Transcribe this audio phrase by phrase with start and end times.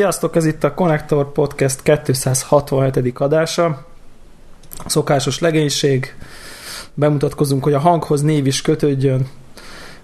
[0.00, 3.18] Sziasztok, ez itt a Connector Podcast 267.
[3.18, 3.86] adása.
[4.86, 6.14] Szokásos legénység.
[6.94, 9.28] Bemutatkozunk, hogy a hanghoz név is kötődjön.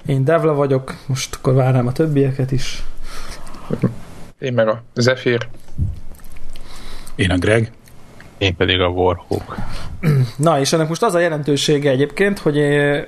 [0.06, 2.82] Én Devla vagyok, most akkor várnám a többieket is.
[4.38, 5.48] Én meg a Zephyr.
[7.14, 7.72] Én a Greg.
[8.38, 9.56] Én pedig a Warhawk.
[10.36, 12.58] Na, és ennek most az a jelentősége egyébként, hogy,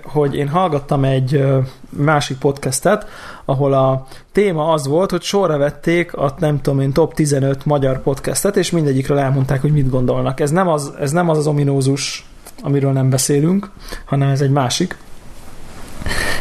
[0.03, 1.45] hogy én hallgattam egy
[1.91, 3.07] másik podcastet,
[3.45, 8.03] ahol a téma az volt, hogy sorra vették a nem tudom én top 15 magyar
[8.03, 10.41] podcastet, és mindegyikről elmondták, hogy mit gondolnak.
[10.41, 12.27] Ez nem az ez nem az, az ominózus,
[12.63, 13.71] amiről nem beszélünk,
[14.05, 14.97] hanem ez egy másik.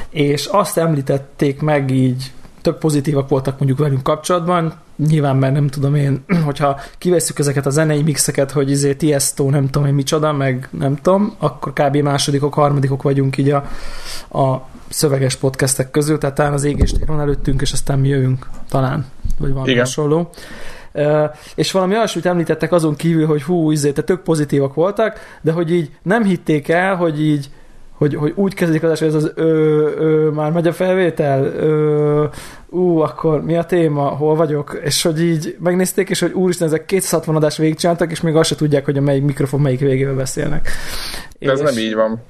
[0.09, 2.31] És azt említették meg így
[2.67, 7.69] tök pozitívak voltak mondjuk velünk kapcsolatban, nyilván mert nem tudom én, hogyha kivesszük ezeket a
[7.69, 11.95] zenei mixeket, hogy izé Tiesto nem tudom én micsoda, meg nem tudom, akkor kb.
[11.95, 13.57] másodikok, harmadikok vagyunk így a,
[14.39, 19.05] a szöveges podcastek közül, tehát talán az égést van előttünk, és aztán mi jövünk, talán,
[19.39, 19.83] vagy valami Igen.
[19.83, 20.29] hasonló.
[20.93, 21.23] Uh,
[21.55, 25.71] és valami olyasmit említettek azon kívül, hogy hú, izé, te tök pozitívak voltak, de hogy
[25.73, 27.49] így nem hitték el, hogy így
[27.97, 29.43] hogy, hogy úgy kezdik az hogy ez az ö,
[29.97, 32.25] ö, már megy a felvétel, ö,
[32.69, 36.85] ú, akkor mi a téma, hol vagyok, és hogy így megnézték, és hogy úristen, ezek
[36.85, 40.69] 260 adás végigcsináltak, és még azt se tudják, hogy a melyik mikrofon melyik végével beszélnek.
[41.39, 41.65] De ez és...
[41.65, 42.21] nem így van.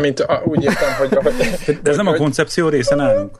[0.00, 1.18] mint úgy értem, hogy...
[1.64, 3.38] hogy De ez nem a koncepció része nálunk.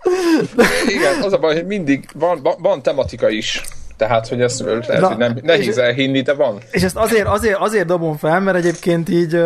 [0.86, 3.62] Igen, az a baj, hogy mindig van, van, van tematika is.
[3.96, 6.58] Tehát, hogy ezt lehet, Na, hogy nem, nehéz elhinni, de van.
[6.70, 9.42] És ezt azért, azért, azért dobom fel, mert egyébként így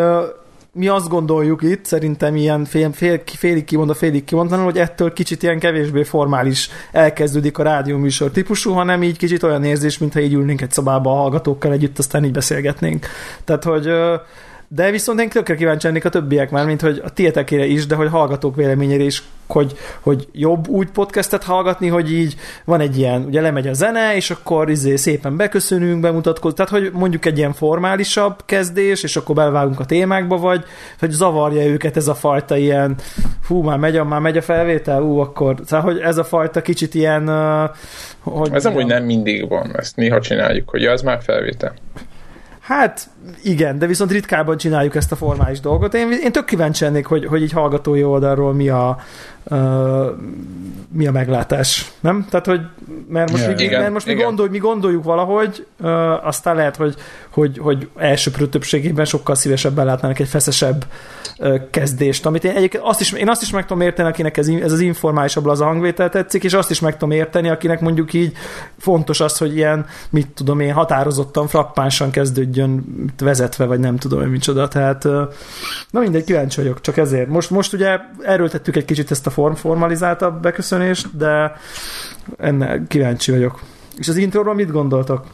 [0.79, 5.43] mi azt gondoljuk itt, szerintem ilyen fél, fél, félig kimondva, félig kimondva, hogy ettől kicsit
[5.43, 10.61] ilyen kevésbé formális elkezdődik a rádióműsor típusú, hanem így kicsit olyan érzés, mintha így ülnénk
[10.61, 13.07] egy szobába a hallgatókkal együtt, aztán így beszélgetnénk.
[13.45, 13.91] Tehát, hogy
[14.69, 17.95] de viszont én tökre kíváncsi lennék a többiek már, mint hogy a tietekére is, de
[17.95, 23.25] hogy hallgatók véleményére is, hogy, hogy jobb úgy podcastet hallgatni, hogy így van egy ilyen,
[23.25, 27.53] ugye lemegy a zene, és akkor izé szépen beköszönünk, bemutatkozunk, tehát hogy mondjuk egy ilyen
[27.53, 30.65] formálisabb kezdés, és akkor belvágunk a témákba, vagy
[30.99, 32.95] hogy zavarja őket ez a fajta ilyen,
[33.47, 36.63] hú, már megy a, már megy a felvétel, ú, akkor, tehát hogy ez a fajta
[36.63, 37.29] kicsit ilyen,
[38.21, 41.75] hogy Ez amúgy nem mindig van, ezt néha csináljuk, hogy ja, ez már felvétel.
[42.69, 43.09] Hát
[43.43, 45.95] igen, de viszont ritkában csináljuk ezt a formális dolgot.
[45.95, 48.99] Én, én tök kíváncsi lennék, hogy, hogy így hallgatói oldalról mi a,
[49.45, 50.07] uh,
[50.93, 52.27] mi a meglátás, nem?
[52.31, 52.61] Tehát, hogy
[53.09, 56.77] mert most, yeah, mi, igen, mert most mi, gondol, mi gondoljuk valahogy, uh, aztán lehet,
[56.77, 56.95] hogy,
[57.31, 60.85] hogy, hogy elsőprő többségében sokkal szívesebben látnának egy feszesebb
[61.39, 64.49] uh, kezdést, amit én egyébként azt is, én azt is meg tudom érteni, akinek ez,
[64.49, 68.33] ez az informálisabb az hangvétel tetszik, és azt is meg tudom érteni, akinek mondjuk így
[68.79, 72.85] fontos az, hogy ilyen, mit tudom én, határozottan, frappánsan kezdődjön
[73.19, 75.05] vezetve, vagy nem tudom én micsoda, tehát
[75.91, 77.29] na mindegy, kíváncsi vagyok, csak ezért.
[77.29, 81.53] Most, most ugye erőltettük egy kicsit ezt a form formalizáltabb beköszönést, de
[82.39, 83.61] ennek kíváncsi vagyok.
[83.97, 85.27] És az introról mit gondoltak?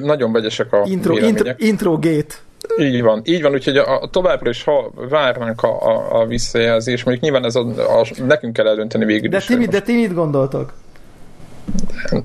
[0.00, 2.34] Nagyon vegyesek a intro, intro, intro gate.
[2.78, 7.04] Így van, így van, úgyhogy a, a továbbra is ha várnánk a, a, a visszajelzés,
[7.04, 7.66] mondjuk nyilván ez a,
[8.00, 9.44] a, nekünk kell eldönteni végül de is.
[9.44, 10.72] Ti, de ti mit gondoltok?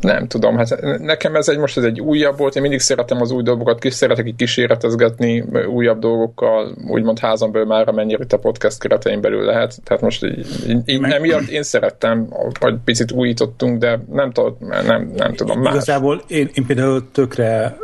[0.02, 3.32] Nem tudom, hát nekem ez egy most ez egy újabb volt, én mindig szeretem az
[3.32, 8.38] új dolgokat, kis szeretek így kísérletezgetni újabb dolgokkal, úgymond házon belül már amennyire itt a
[8.38, 10.48] podcast keretein belül lehet, tehát most így,
[10.86, 12.28] így emiatt én szerettem,
[12.60, 15.62] vagy picit újítottunk, de nem, tudom, nem, nem tudom.
[15.62, 17.78] Igazából én, én például tökre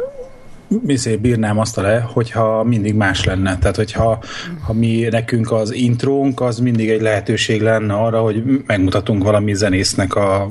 [0.67, 3.57] mizé bírnám azt le, hogyha mindig más lenne.
[3.57, 4.23] Tehát, hogyha
[4.65, 10.15] ha mi nekünk az intrónk, az mindig egy lehetőség lenne arra, hogy megmutatunk valami zenésznek
[10.15, 10.49] a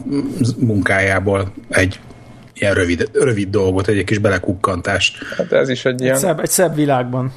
[0.59, 2.01] munkájából egy
[2.55, 5.25] ilyen rövid, rövid dolgot, egy kis belekukkantást.
[5.37, 6.15] Hát ez is egy ilyen...
[6.15, 7.33] Egy szebb, egy szebb világban.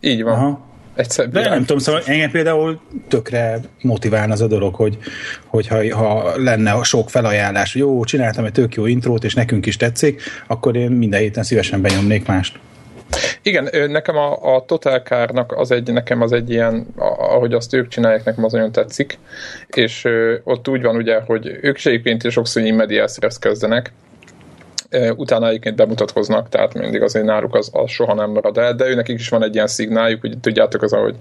[0.00, 0.32] Így van.
[0.32, 0.60] Aha.
[0.94, 4.98] Egyszer, De nem tudom, szóval engem például tökre motiválna az a dolog, hogy,
[5.46, 9.66] hogy ha, ha lenne sok felajánlás, hogy jó, csináltam egy tök jó intrót, és nekünk
[9.66, 12.58] is tetszik, akkor én minden héten szívesen benyomnék mást.
[13.42, 16.86] Igen, nekem a, a Total Car-nak az egy, nekem az egy ilyen,
[17.18, 19.18] ahogy azt ők csinálják, nekem az nagyon tetszik,
[19.66, 20.08] és
[20.44, 23.92] ott úgy van ugye, hogy ők is egyébként sokszor így mediászres kezdenek,
[25.16, 29.08] utána egyébként bemutatkoznak, tehát mindig azért náluk az, az soha nem marad el, de őnek
[29.08, 31.16] is van egy ilyen szignáljuk, hogy tudjátok az, ahogy,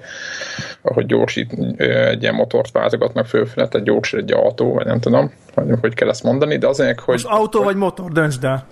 [0.81, 5.65] ahogy gyorsít, egy ilyen motort váltogatnak fölfele, tehát gyors egy autó, vagy nem tudom, hogy,
[5.81, 7.13] hogy kell ezt mondani, de azért, hogy...
[7.13, 8.67] Most autó hogy, vagy motor, döntsd el.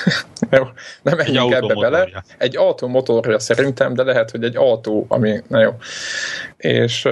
[0.50, 0.62] Jó,
[1.02, 2.08] nem menjünk ebbe bele.
[2.38, 5.70] Egy autó motorja szerintem, de lehet, hogy egy autó, ami, na jó.
[6.56, 7.08] És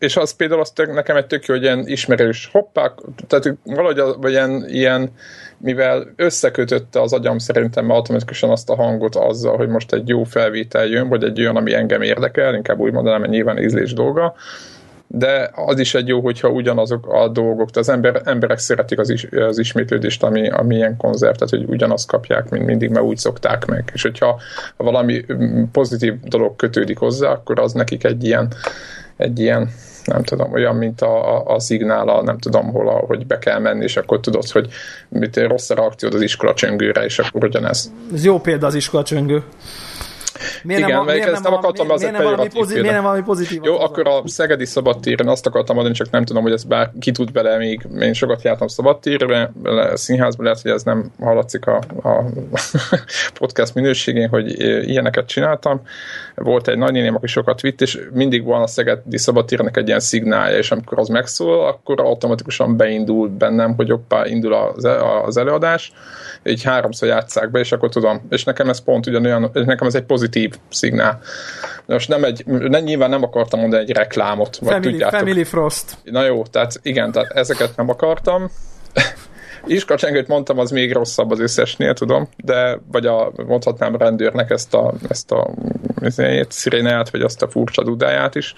[0.00, 2.92] és az például az nekem egy tök jó, hogy ilyen ismerős hoppák,
[3.26, 5.12] tehát valahogy vagy ilyen, ilyen
[5.60, 10.86] mivel összekötötte az agyam szerintem automatikusan azt a hangot azzal, hogy most egy jó felvétel
[10.86, 14.34] jön, vagy egy olyan, ami engem érdekel, inkább úgy mondanám, hogy nyilván ízlés dolga,
[15.06, 19.24] de az is egy jó, hogyha ugyanazok a dolgok, az ember, emberek szeretik az, is,
[19.24, 23.66] az ismétlődést, ami, ami ilyen konzert, tehát hogy ugyanazt kapják, mint mindig, mert úgy szokták
[23.66, 23.90] meg.
[23.94, 24.40] És hogyha
[24.76, 25.24] valami
[25.72, 28.52] pozitív dolog kötődik hozzá, akkor az nekik egy ilyen,
[29.16, 29.70] egy ilyen
[30.04, 33.82] nem tudom, olyan, mint a, a, a szignála, nem tudom hol, hogy be kell menni,
[33.82, 34.68] és akkor tudod, hogy
[35.08, 37.92] mit rossz a reakciód az iskola csöngőre, és akkor ugyanez.
[38.12, 39.42] Ez jó példa az iskola csöngő.
[40.62, 43.60] Miért Igen, nem, miért nem, nem akartam nem valami pozitív, miért nem valami pozitív?
[43.64, 47.10] Jó, akkor a Szegedi Szabadtéren azt akartam mondani, csak nem tudom, hogy ez bár ki
[47.10, 47.86] tud bele még.
[48.00, 49.52] Én sokat jártam Szabadtérre,
[49.94, 52.24] színházban lehet, hogy ez nem hallatszik a, a
[53.38, 55.82] podcast minőségén, hogy ilyeneket csináltam.
[56.34, 60.58] Volt egy nagynéném, aki sokat vitt, és mindig van a Szegedi Szabadtérnek egy ilyen szignálja,
[60.58, 64.88] és amikor az megszól, akkor automatikusan beindul bennem, hogy oppá, indul az,
[65.24, 65.92] az előadás,
[66.44, 68.26] így háromszor játsszák be, és akkor tudom.
[68.30, 71.20] És nekem ez pont ugyanolyan, nekem ez egy pozitív szignál.
[71.86, 74.56] Most nem egy, nem, nyilván nem akartam mondani egy reklámot.
[74.56, 75.18] Vagy Family, tudjátok.
[75.18, 75.96] Family Frost.
[76.04, 78.50] Na jó, tehát igen, tehát ezeket nem akartam.
[79.66, 84.94] Iskacsengőt mondtam, az még rosszabb az összesnél, tudom, de vagy a, mondhatnám rendőrnek ezt a,
[85.08, 85.50] ezt a
[86.48, 88.54] szirénáját, vagy azt a furcsa dudáját is.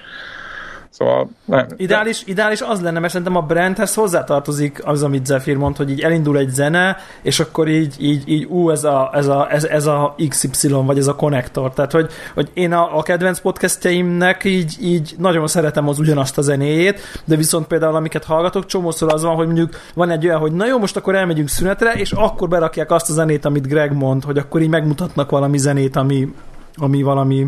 [0.93, 1.67] Szóval nem.
[1.77, 6.01] Ideális, ideális az lenne, mert szerintem a brandhez hozzátartozik az, amit Zephyr mond, hogy így
[6.01, 9.87] elindul egy zene, és akkor így, így, így ú, ez a, ez, a, ez, ez
[9.87, 11.73] a XY, vagy ez a konnektor.
[11.73, 16.43] Tehát, hogy, hogy én a, a kedvenc podcastjaimnek így, így nagyon szeretem az ugyanazt a
[16.43, 20.53] zenéjét, de viszont például amiket hallgatok, csomószor az van, hogy mondjuk van egy olyan, hogy
[20.53, 24.25] na jó, most akkor elmegyünk szünetre, és akkor berakják azt a zenét, amit Greg mond,
[24.25, 26.35] hogy akkor így megmutatnak valami zenét, ami,
[26.77, 27.47] ami valami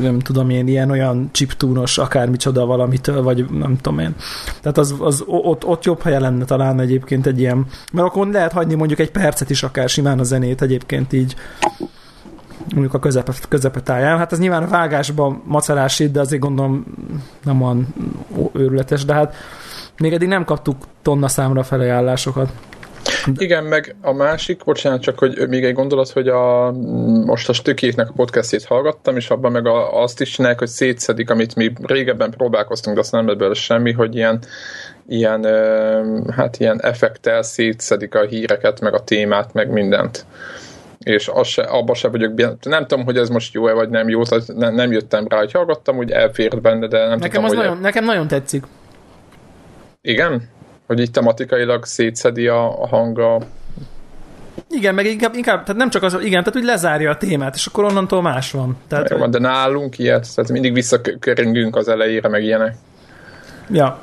[0.00, 4.14] nem tudom én, ilyen olyan chiptúnos akármicsoda valamitől, vagy nem tudom én.
[4.60, 8.52] Tehát az, az ott, ott jobb helye lenne talán egyébként egy ilyen, mert akkor lehet
[8.52, 11.34] hagyni mondjuk egy percet is akár simán a zenét egyébként így
[12.72, 14.18] mondjuk a közepe, közepetáján.
[14.18, 16.84] Hát ez nyilván a vágásban macerás de azért gondolom
[17.44, 17.86] nem van
[18.52, 19.34] őrületes, de hát
[19.98, 22.52] még eddig nem kaptuk tonna számra felajánlásokat.
[23.36, 26.72] Igen, meg a másik, bocsánat, csak hogy még egy gondolat, hogy a,
[27.24, 31.30] most a Stökéknek a podcastjét hallgattam, és abban meg a, azt is csinálják, hogy szétszedik,
[31.30, 34.42] amit mi régebben próbálkoztunk, de azt nem lett belőle semmi, hogy ilyen,
[35.06, 35.44] ilyen,
[36.32, 40.26] hát ilyen effektel szétszedik a híreket, meg a témát, meg mindent
[40.98, 44.22] és az se, abba se vagyok, nem tudom, hogy ez most jó-e vagy nem jó,
[44.22, 47.58] tehát nem jöttem rá, hogy hallgattam, úgy elfért benne, de nem nekem tudom, az hogy...
[47.58, 48.64] Nagyon, nekem nagyon tetszik.
[50.00, 50.48] Igen?
[50.86, 53.46] Hogy így tematikailag szétszedi a, a hanga
[54.68, 57.66] igen, meg inkább, inkább, tehát nem csak az, igen, tehát úgy lezárja a témát, és
[57.66, 58.76] akkor onnantól más van.
[58.88, 59.28] Tehát, Jó, hogy...
[59.30, 62.76] de nálunk ilyet, tehát mindig visszaköröngünk az elejére, meg ilyenek.
[63.70, 63.98] Ja.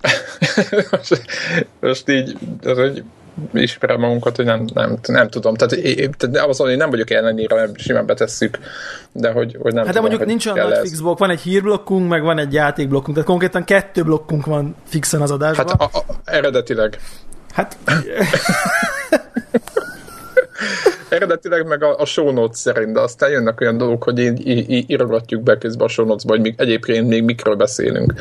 [0.90, 1.22] most,
[1.80, 3.04] most így, ez egy
[3.52, 5.54] ismerem magunkat, hogy nem, nem, nem tudom.
[5.54, 8.58] Tehát, én, tehát az, hogy nem vagyok ellenére, mert simán betesszük,
[9.12, 12.08] de hogy, hogy nem Hát de mondjuk nincs olyan nagy fix blokk, van egy hírblokkunk,
[12.08, 15.66] meg van egy játékblokkunk, tehát konkrétan kettő blokkunk van fixen az adásban.
[15.68, 16.98] Hát a, a, eredetileg.
[17.52, 17.76] Hát...
[21.08, 24.90] Eredetileg meg a, a show notes szerint, de aztán jönnek olyan dolgok, hogy így, így
[24.90, 28.14] írogatjuk be közben a show notes hogy még egyébként még mikről beszélünk.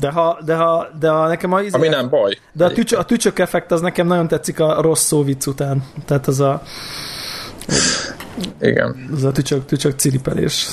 [0.00, 1.60] De ha, de ha, de ha nekem a...
[1.62, 2.38] Izé, Ami nem baj.
[2.52, 5.84] De a, tücs, a tücsök effekt az nekem nagyon tetszik a rossz szó vicc után.
[6.04, 6.62] Tehát az a...
[8.60, 9.08] Igen.
[9.14, 10.68] Az a tücsök, tücsök ciripelés.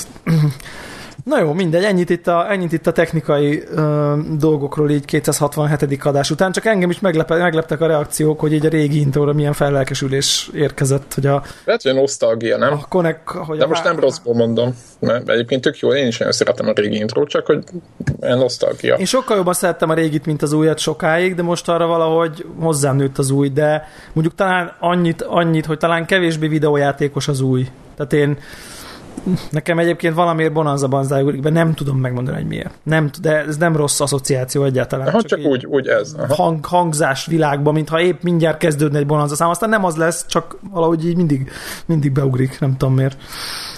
[1.24, 6.04] Na jó, mindegy, ennyit itt a, ennyit itt a technikai ö, dolgokról így 267.
[6.04, 9.54] adás után, csak engem is meglepe, megleptek a reakciók, hogy így a régi intóra milyen
[9.54, 11.44] fellelkesülés érkezett, hogy a...
[11.64, 12.74] Lehet, hogy a nosztalgia, nem?
[12.74, 16.18] A connect, hogy De a most nem rosszból mondom, mert egyébként tök jó, én is
[16.18, 17.64] nagyon szeretem a régi intrót, csak hogy
[18.20, 18.96] nosztalgia.
[18.96, 22.96] Én sokkal jobban szerettem a régit, mint az újat sokáig, de most arra valahogy hozzám
[22.96, 27.68] nőtt az új, de mondjuk talán annyit, annyit, hogy talán kevésbé videójátékos az új.
[27.96, 28.38] Tehát én
[29.50, 32.74] Nekem egyébként valamiért Bonanza banzájuk, de nem tudom megmondani, hogy miért.
[32.84, 35.08] Nem, de ez nem rossz asszociáció egyáltalán.
[35.08, 36.16] Aha, csak, csak úgy, úgy ez.
[36.30, 40.58] Hang, hangzás világban, mintha épp mindjárt kezdődne egy Bonanza szám, aztán nem az lesz, csak
[40.72, 41.52] valahogy így mindig,
[41.86, 43.18] mindig beugrik, nem tudom miért.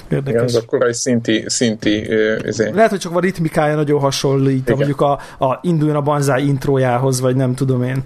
[0.10, 0.34] Érdekes.
[0.34, 2.10] Igen, ez a korai szinti, szinti
[2.44, 2.76] ezért.
[2.76, 7.36] Lehet, hogy csak a ritmikája nagyon hasonlít, mondjuk a, a induljon a banzai introjához, vagy
[7.36, 8.04] nem tudom én.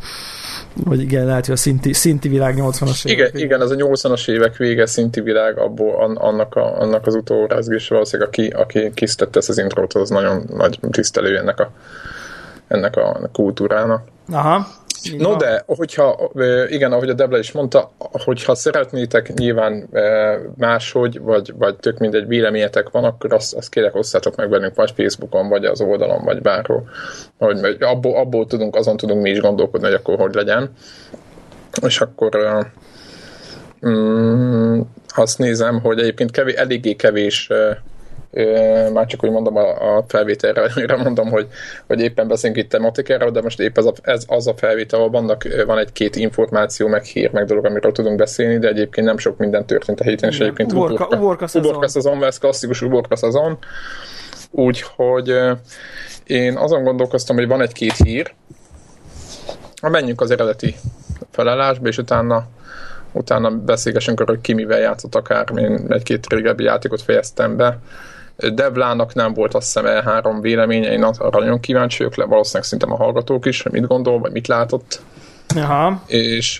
[0.84, 3.30] Vagy igen, lehet, hogy a szinti, szinti világ 80-as évek.
[3.30, 7.88] Igen, igen, ez a 80-as évek vége szinti világ, abból annak, a, annak az utórázgés
[7.88, 11.72] valószínűleg, aki, aki kisztette ezt az intrót, az nagyon nagy tisztelő ennek a,
[12.68, 14.04] ennek a kultúrának.
[14.32, 14.68] Aha.
[15.18, 16.32] No de, hogyha,
[16.70, 19.90] igen, ahogy a Debla is mondta, hogyha szeretnétek nyilván
[20.58, 24.94] máshogy, vagy, vagy tök mindegy véleményetek van, akkor azt, azt kérek osszátok meg velünk vagy
[24.96, 26.90] Facebookon, vagy az oldalon, vagy bárhol.
[27.38, 30.72] Hogy abból, abból tudunk, azon tudunk mi is gondolkodni, hogy akkor hogy legyen.
[31.86, 32.66] És akkor
[33.88, 34.82] mm,
[35.16, 37.50] azt nézem, hogy egyébként kevés, eléggé kevés
[38.94, 40.72] már csak úgy mondom a, a felvételre,
[41.04, 41.48] mondom, hogy,
[41.88, 45.12] hogy éppen beszélünk itt tematikára, de most épp ez, a, ez az a felvétel, ahol
[45.12, 49.38] vannak, van egy-két információ, meg hír, meg dolog, amiről tudunk beszélni, de egyébként nem sok
[49.38, 51.70] minden történt a héten, és egyébként uborka, uborka, szezon.
[51.70, 53.58] uborka szezon, ez klasszikus uborka szezon,
[54.52, 55.36] úgyhogy
[56.26, 58.34] én azon gondolkoztam, hogy van egy-két hír,
[59.82, 60.76] ha menjünk az eredeti
[61.32, 62.48] felállásba, és utána
[63.16, 67.80] utána beszélgessünk arról, hogy ki mivel játszott akár, én egy-két régebbi játékot fejeztem be.
[68.54, 72.86] Devlának nem volt azt hiszem E3 véleménye, én arra nagyon kíváncsi vagyok le, valószínűleg szinte
[72.86, 75.02] a hallgatók is, mit gondol, vagy mit látott.
[75.56, 76.02] Aha.
[76.08, 76.58] És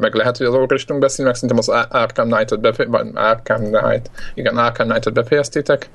[0.00, 4.10] meg lehet, hogy az tudunk beszélni, meg szerintem az Arkham Knight-ot befe- vagy Arkham Knight,
[4.34, 5.90] igen, Arkham Knight-ot befejeztétek.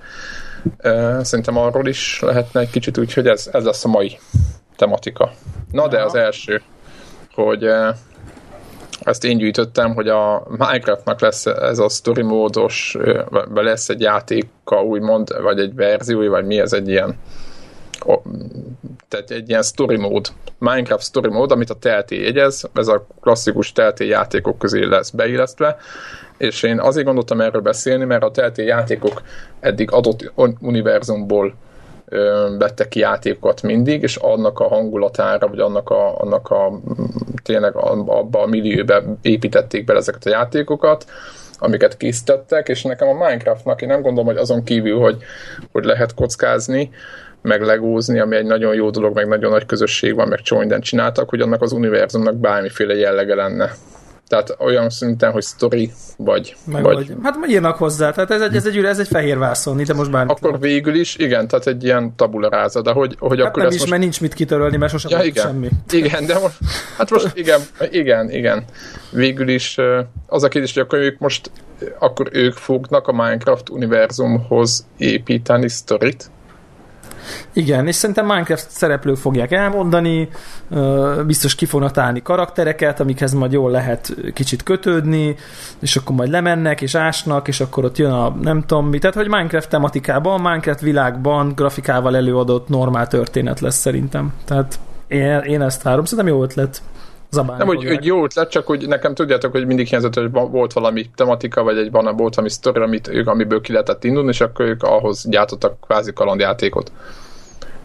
[1.21, 4.17] Szerintem arról is lehetne egy kicsit úgy, hogy ez, ez lesz a mai
[4.75, 5.31] tematika.
[5.71, 6.61] Na de az első,
[7.33, 7.69] hogy
[9.03, 12.97] ezt én gyűjtöttem, hogy a Minecraftnak lesz ez a story módos,
[13.53, 17.17] lesz egy játéka úgymond, vagy egy verziója, vagy mi ez egy ilyen
[19.07, 20.27] tehát egy ilyen story mód,
[20.57, 25.77] Minecraft story mód, amit a TLT jegyez, ez a klasszikus TLT játékok közé lesz beillesztve,
[26.37, 29.21] és én azért gondoltam erről beszélni, mert a TLT játékok
[29.59, 31.53] eddig adott univerzumból
[32.57, 36.79] vettek ki játékokat mindig, és annak a hangulatára, vagy annak a, annak a
[37.49, 41.05] tényleg abba a millióbe építették be ezeket a játékokat,
[41.57, 45.17] amiket készítettek, és nekem a Minecraftnak én nem gondolom, hogy azon kívül, hogy,
[45.71, 46.89] hogy lehet kockázni,
[47.41, 50.83] meg legózni, ami egy nagyon jó dolog, meg nagyon nagy közösség van, meg csomó mindent
[50.83, 53.71] csináltak, hogy annak az univerzumnak bármiféle jellege lenne.
[54.29, 56.55] Tehát olyan szinten, hogy story, vagy...
[56.65, 59.83] Meg vagy, vagy hát írnak hozzá, tehát ez egy, ez egy, ez egy fehér vászon,
[59.83, 60.31] de most bármit.
[60.31, 63.71] Akkor végül is, igen, tehát egy ilyen tabula ráza, de hogy, hogy hát akkor nem
[63.71, 63.89] is, most...
[63.89, 65.45] mert nincs mit kitörölni, mert sosem ja, igen.
[65.45, 65.69] semmi.
[65.91, 66.57] Igen, de most,
[66.97, 68.63] hát most igen, igen, igen.
[69.11, 69.77] Végül is
[70.27, 71.51] az a kérdés, hogy akkor ők most,
[71.99, 76.31] akkor ők fognak a Minecraft univerzumhoz építeni sztorit,
[77.53, 80.29] igen, és szerintem Minecraft szereplők fogják elmondani,
[81.25, 85.35] biztos ki fognak találni karaktereket, amikhez majd jól lehet kicsit kötődni,
[85.79, 88.97] és akkor majd lemennek, és ásnak, és akkor ott jön a nem tudom mi.
[88.97, 94.33] Tehát, hogy Minecraft tematikában, Minecraft világban grafikával előadott normál történet lesz szerintem.
[94.45, 96.81] Tehát én, én ezt várom, szerintem jó ötlet.
[97.31, 100.73] Zabálni nem, hogy, hogy jó ötlet, csak hogy nekem tudjátok, hogy mindig hiányzott, hogy volt
[100.73, 104.41] valami tematika, vagy egy van, volt valami sztori, amit ők, amiből ki lehetett indulni, és
[104.41, 106.91] akkor ők ahhoz gyártottak kvázi kalandjátékot.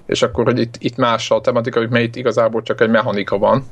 [0.06, 3.66] És akkor, hogy itt, itt más a tematika, hogy itt igazából csak egy mechanika van.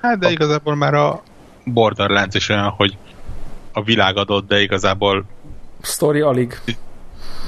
[0.00, 0.30] Hát de a...
[0.30, 1.22] igazából már a
[1.64, 2.96] Borderlands is olyan, hogy
[3.72, 5.24] a világ adott, de igazából
[5.82, 6.60] Story alig.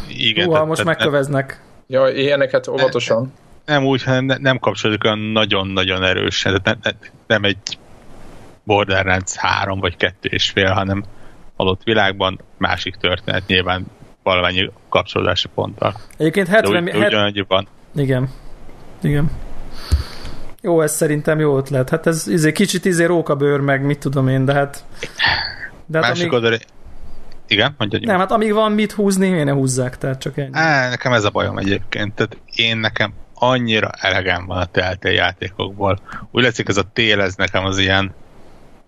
[0.08, 0.48] Igen.
[0.48, 1.62] Uha, most megköveznek.
[1.86, 3.32] Ja, ilyeneket óvatosan
[3.64, 6.62] nem úgy, hanem ne, nem kapcsolódik olyan nagyon-nagyon erősen.
[6.62, 7.78] Tehát ne, ne, nem egy
[8.64, 11.04] Borderlands 3 vagy 2 és fél, hanem
[11.56, 13.86] adott világban másik történet nyilván
[14.22, 15.94] valamennyi kapcsolódási ponttal.
[16.16, 16.84] Egyébként 70...
[16.84, 17.68] De ugyanannyi van.
[17.94, 18.28] Igen.
[19.02, 19.30] Igen.
[20.60, 21.90] Jó, ez szerintem jó ötlet.
[21.90, 24.84] Hát ez izé, kicsit izé rókabőr, meg mit tudom én, de hát...
[25.86, 26.44] De hát Másik amíg...
[26.44, 26.58] oldal...
[27.48, 27.98] Igen, mondja.
[28.02, 30.50] Nem, hát amíg van mit húzni, én ne húzzák, tehát csak ennyi.
[30.52, 32.14] Á, nekem ez a bajom egyébként.
[32.14, 33.12] Tehát én nekem
[33.48, 35.98] annyira elegem van a Telltale játékokból.
[36.30, 38.14] Úgy látszik, ez a tél, ez nekem az ilyen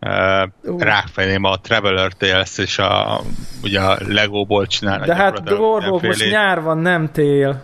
[0.00, 3.20] uh, rákfejném a Traveler Tales és a,
[3.62, 5.06] ugye a Legóból csinálnak.
[5.06, 7.62] De hát Gorgók, most nyár van, nem tél.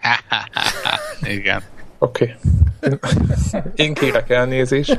[1.22, 1.62] Igen.
[1.98, 2.36] Oké.
[2.80, 3.00] Okay.
[3.74, 4.98] Én kérek elnézést.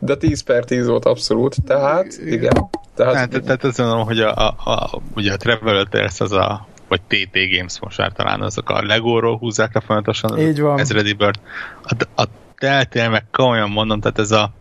[0.00, 2.68] De 10 per 10 volt abszolút, tehát igen.
[2.94, 6.66] Tehát, tehát, tehát azt mondom, hogy a, a, a, ugye a Traveler Tales az a
[6.88, 10.38] vagy TT Games most már talán azok a Legóról húzzák le folyamatosan.
[10.38, 10.78] Így van.
[10.78, 11.40] Ezredi Bird.
[11.82, 12.24] A, a
[12.58, 14.52] Telltale meg komolyan mondom, tehát ez a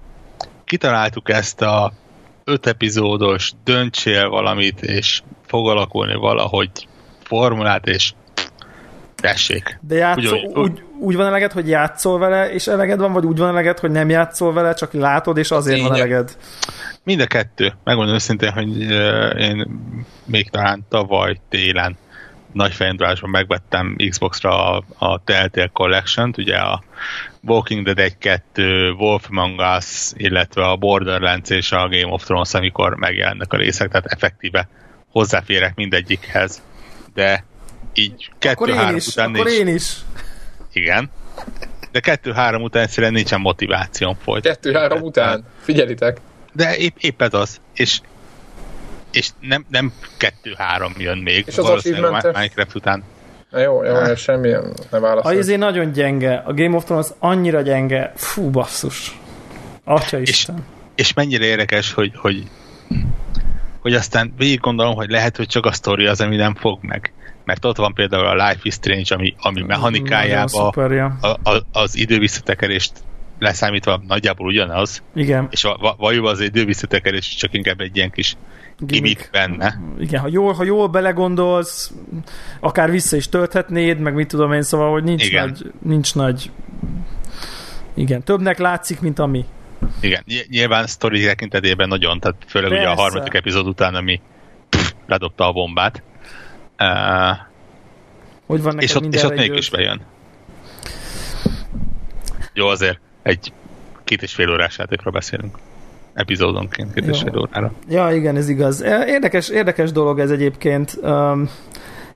[0.66, 1.94] kitaláltuk ezt a
[2.44, 6.70] öt epizódos döntsél valamit, és fog alakulni valahogy
[7.24, 8.14] formulát, és
[9.16, 9.80] tessék.
[9.82, 13.38] De játszol, úgy, úgy, úgy van eleged, hogy játszol vele, és eleged van, vagy úgy
[13.38, 16.38] van eleged, hogy nem játszol vele, csak látod, és azért van eleged?
[17.04, 17.74] Mind a kettő.
[17.84, 18.82] Megmondom őszintén, hogy
[19.40, 19.68] én
[20.26, 21.98] még talán tavaly télen
[22.52, 26.84] nagy fejendrásban megvettem Xbox-ra a, a Telltale Collection-t, ugye a
[27.42, 28.14] Walking Dead
[28.56, 33.58] 1-2, Wolf Among Us, illetve a Borderlands és a Game of Thrones, amikor megjelennek a
[33.58, 34.68] részek, tehát effektíve
[35.12, 36.62] hozzáférek mindegyikhez,
[37.14, 37.44] de
[37.94, 39.96] így kettő-három után akkor én is.
[40.74, 41.10] Igen.
[41.92, 44.44] De kettő-három után egyszerűen nincsen motivációm folyt.
[44.44, 45.46] Kettő-három után?
[45.62, 46.18] Figyelitek.
[46.54, 47.62] De épp, épp ez az.
[47.74, 48.02] És
[49.12, 51.44] és nem, nem kettő-három jön még.
[51.48, 53.04] És az achievement Minecraft után.
[53.50, 54.16] Na jó, jó, ah.
[54.16, 54.50] semmi
[54.92, 55.32] ne válaszol.
[55.32, 56.44] A izé nagyon gyenge.
[56.46, 58.12] A Game of Thrones annyira gyenge.
[58.16, 59.20] Fú, basszus.
[59.84, 60.48] Atya és,
[60.96, 62.44] és mennyire érdekes, hogy, hogy
[63.88, 67.14] hogy aztán végig gondolom, hogy lehet, hogy csak a sztori az, ami nem fog meg.
[67.46, 70.68] Mert ott van például a Life is Strange, ami, ami mechanikájába
[71.22, 72.92] a, a, az idővisszatekerést
[73.40, 75.04] leszámítva nagyjából ugyanaz.
[75.16, 75.48] Igen.
[75.52, 78.36] És valójában az idővisszatekerés csak inkább egy ilyen kis
[78.80, 79.80] gimmick benne.
[80.00, 81.92] Igen, ha jól, ha jól belegondolsz,
[82.60, 85.48] akár vissza is tölthetnéd, meg mit tudom én, szóval, hogy nincs Igen.
[85.48, 86.52] nagy, nincs nagy
[87.94, 89.46] igen, többnek látszik, mint ami.
[90.00, 92.86] Igen, nyilván sztori tekintetében nagyon, tehát főleg Persze.
[92.86, 94.22] ugye a harmadik epizód után, ami
[94.70, 96.04] pff, ledobta a bombát.
[96.80, 97.38] Uh,
[98.46, 100.02] hogy van és ott, és ott mégis bejön.
[102.54, 103.54] Jó, azért egy
[104.04, 105.58] két és fél órás játékról beszélünk.
[106.18, 107.72] Epizódonként két órára.
[107.90, 108.84] Ja, igen, ez igaz.
[109.08, 110.98] Érdekes, érdekes dolog ez egyébként.
[111.02, 111.50] Um,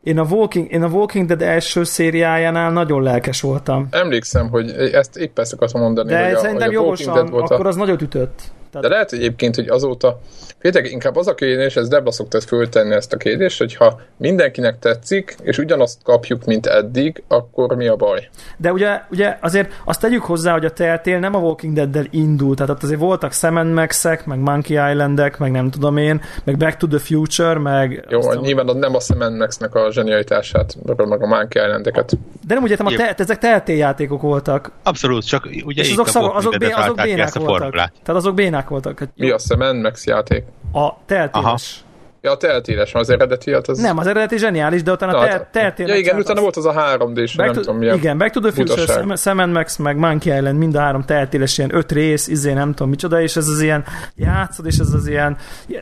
[0.04, 3.88] én a, Walking, én a Walking Dead első szériájánál nagyon lelkes voltam.
[3.90, 6.10] Emlékszem, hogy ezt épp ezt akartam mondani.
[6.10, 8.42] De hogy a, szerintem hogy a jogosan, akkor az nagyot ütött.
[8.72, 8.88] Tehát...
[8.88, 10.20] De lehet hogy egyébként, hogy azóta
[10.62, 14.80] Féltek, inkább az a kérdés, ez Debla szokta föltenni ezt a kérdést, hogy ha mindenkinek
[14.80, 18.30] tetszik, és ugyanazt kapjuk, mint eddig, akkor mi a baj?
[18.58, 22.58] De ugye, ugye azért azt tegyük hozzá, hogy a Telltale nem a Walking Dead-del indult,
[22.58, 26.78] tehát ott azért voltak Sam Max-ek, meg Monkey Islandek, meg nem tudom én, meg Back
[26.78, 28.06] to the Future, meg...
[28.10, 28.38] Jó, aztán...
[28.38, 32.18] nyilván nem a Sam Max-nek a zsenialitását, meg a Monkey Islandeket.
[32.48, 34.72] De nem úgy értem, a te, ezek Telltale játékok voltak.
[34.84, 37.72] Abszolút, csak ugye és azok, szava, azok, bé, azok bénák voltak.
[37.72, 39.08] Tehát azok bénák voltak.
[39.16, 40.44] Mi a Sam Max játék?
[40.74, 41.84] A teltéles.
[42.24, 43.80] Ja, a teltéles, az eredeti hát az...
[43.80, 45.92] Nem, az eredeti zseniális, de utána a tel- teltéles...
[45.92, 46.42] Ja igen, utána az...
[46.42, 49.78] volt az a 3 d nem to, tudom Igen, Back to the Future, Sam Max,
[49.78, 53.36] meg Monkey Island, mind a három teltéles, ilyen öt rész, izé nem tudom micsoda, és
[53.36, 53.84] ez az ilyen
[54.16, 55.38] játszod, és ez az ilyen,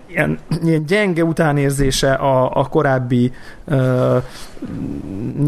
[0.07, 3.31] ilyen, ilyen gyenge utánérzése a, a korábbi
[3.65, 4.23] uh,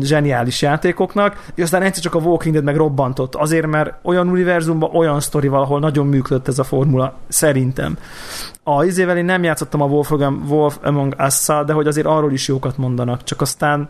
[0.01, 4.95] zseniális játékoknak, és aztán egyszer csak a Walking Dead meg robbantott, azért, mert olyan univerzumban,
[4.95, 7.97] olyan sztorival, ahol nagyon működött ez a formula, szerintem.
[8.63, 10.12] A izével én nem játszottam a Wolf,
[10.47, 13.88] Wolf Among us de hogy azért arról is jókat mondanak, csak aztán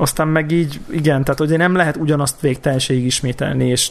[0.00, 3.88] aztán meg így, igen, tehát hogy nem lehet ugyanazt végtelenségig ismételni, és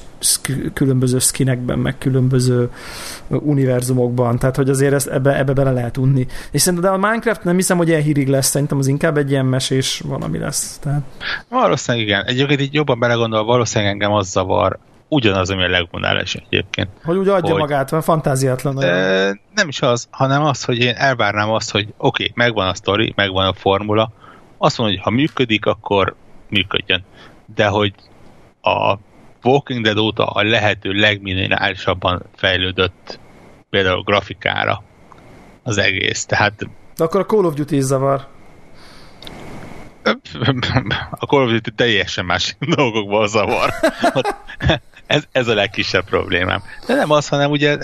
[0.73, 2.69] különböző skinekben, meg különböző
[3.27, 6.27] univerzumokban, tehát hogy azért ezt ebbe, ebbe bele lehet unni.
[6.51, 9.31] És szerintem de a Minecraft nem hiszem, hogy ilyen hírig lesz, szerintem az inkább egy
[9.31, 10.77] ilyen mesés valami lesz.
[10.77, 11.01] Tehát...
[11.49, 12.25] Valószínűleg igen.
[12.25, 16.89] Egyébként így jobban belegondol, valószínűleg engem az zavar, ugyanaz, ami a legmondális egyébként.
[17.03, 18.83] Hogy úgy adja hogy, magát, van fantáziátlan.
[18.83, 22.73] E, nem is az, hanem az, hogy én elvárnám azt, hogy oké, okay, megvan a
[22.73, 24.11] sztori, megvan a formula,
[24.57, 26.15] azt mondom, hogy ha működik, akkor
[26.49, 27.03] működjön.
[27.55, 27.93] De hogy
[28.61, 28.97] a
[29.43, 33.19] Walking Dead óta a lehető legminimálisabban fejlődött
[33.69, 34.83] például grafikára
[35.63, 36.25] az egész.
[36.25, 36.67] Tehát
[36.97, 38.27] de akkor a Call of Duty is zavar.
[41.11, 43.69] A Call of Duty teljesen más dolgokban zavar.
[45.07, 46.63] ez, ez a legkisebb problémám.
[46.87, 47.77] De nem az, hanem ugye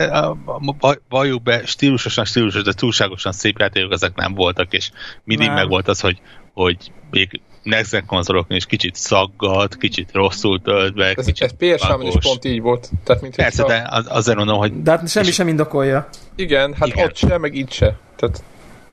[1.10, 4.92] valljuk be, stílusosan, stílusos, de túlságosan szép játékok ezek nem voltak, és
[5.24, 5.56] mindig nem.
[5.56, 6.22] meg volt az, hogy,
[6.54, 6.78] hogy
[7.12, 11.14] még Next konzolokon is kicsit szaggat, kicsit rosszul tölt be.
[11.16, 12.90] Ez, ez ps is pont így volt.
[13.04, 14.82] Tehát, mint Persze, de az, azért mondom, hogy...
[14.82, 16.10] De hát semmi sem indokolja.
[16.36, 17.06] Igen, hát igen.
[17.06, 17.98] ott se, meg itt se.
[18.16, 18.44] Tehát...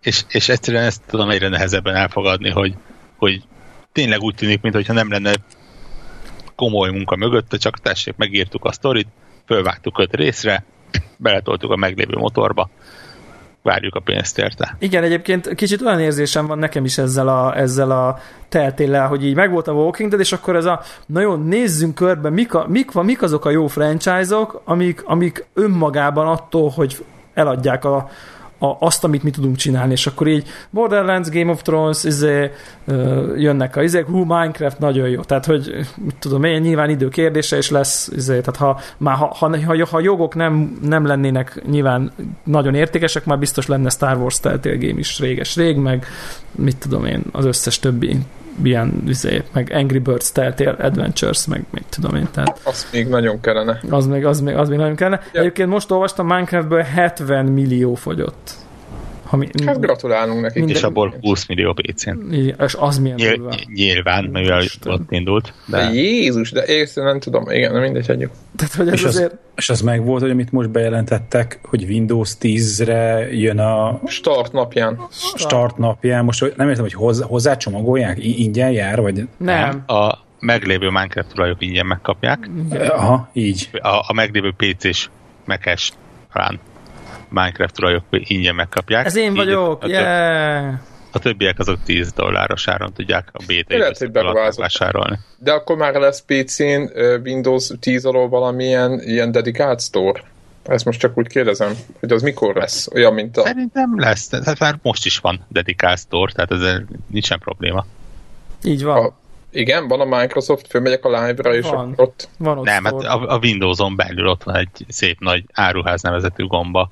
[0.00, 2.74] És, és egyszerűen ezt tudom egyre nehezebben elfogadni, hogy,
[3.16, 3.42] hogy
[3.92, 5.32] tényleg úgy tűnik, mintha nem lenne
[6.60, 9.08] komoly munka mögötte, csak tessék, megírtuk a sztorit,
[9.46, 10.64] fölvágtuk öt részre,
[11.16, 12.68] beletoltuk a meglévő motorba,
[13.62, 14.76] várjuk a pénzt érte.
[14.78, 18.18] Igen, egyébként kicsit olyan érzésem van nekem is ezzel a, ezzel a
[18.48, 22.54] teltéllel, hogy így megvolt a Walking Dead, és akkor ez a, nagyon nézzünk körbe, mik,
[22.54, 28.10] a, mik, mik azok a jó franchise-ok, amik, amik önmagában attól, hogy eladják a,
[28.60, 32.50] a, azt, amit mi tudunk csinálni, és akkor így Borderlands, Game of Thrones, izé,
[33.36, 37.56] jönnek a izék, hú, Minecraft nagyon jó, tehát hogy mit tudom én, nyilván idő kérdése
[37.56, 42.12] is lesz, izé, tehát ha, már ha, ha, ha, jogok nem, nem lennének nyilván
[42.44, 46.06] nagyon értékesek, már biztos lenne Star Wars Telltale Game is réges-rég, meg
[46.50, 48.18] mit tudom én, az összes többi
[48.62, 52.28] ilyen, izé, meg Angry Birds Telltale Adventures, meg mit tudom én.
[52.30, 53.80] Tehát az még nagyon kellene.
[53.90, 55.20] Az még, az még, az még nagyon kellene.
[55.32, 55.40] Ja.
[55.40, 58.54] Egyébként most olvastam, Minecraftből 70 millió fogyott.
[59.36, 60.56] Mi, hát gratulálunk nekik.
[60.56, 62.32] Minden, és abból 20 millió PC-n.
[62.66, 65.52] És az milyen Nyilv, Nyilván, mivel ott indult.
[65.66, 65.92] De...
[65.92, 67.50] Jézus, de észre nem tudom.
[67.50, 68.30] Igen, mindegy, hagyjuk.
[68.56, 69.32] Tehát, hogy ez és, azért...
[69.32, 74.00] az, és az meg volt, hogy amit most bejelentettek, hogy Windows 10-re jön a...
[74.06, 75.00] Start napján.
[75.34, 76.24] Start napján.
[76.24, 78.24] Most nem értem, hogy hozzá, hozzácsomagolják?
[78.24, 79.00] Ingyen jár?
[79.00, 79.28] Vagy...
[79.36, 79.82] Nem.
[79.86, 82.50] A meglévő Minecraft tulajok ingyen megkapják.
[82.88, 83.68] Aha, így.
[83.72, 85.08] A, a meglévő PC-s
[85.44, 85.92] Mac-es
[86.32, 86.60] talán
[87.30, 89.06] Minecraft tulajok ingyen megkapják.
[89.06, 90.74] Ez én vagyok, a, yeah!
[91.12, 95.18] A többiek azok 10 dolláros áron tudják a BT-t vásárolni.
[95.38, 96.82] De akkor már lesz PC-n
[97.24, 100.22] Windows 10 alól valamilyen ilyen dedikált store?
[100.64, 102.88] Ezt most csak úgy kérdezem, hogy az mikor lesz?
[102.94, 103.42] Olyan, mint a...
[103.42, 107.86] Szerintem lesz, tehát már most is van dedikált store, tehát ezzel nincsen probléma.
[108.64, 109.04] Így van.
[109.04, 109.12] A,
[109.50, 111.92] igen, van a Microsoft, fölmegyek a live-ra, és Van.
[111.96, 112.28] ott...
[112.38, 113.08] van ott Nem, hát store.
[113.08, 116.90] a, a Windows-on belül ott van egy szép nagy áruház nevezetű gomba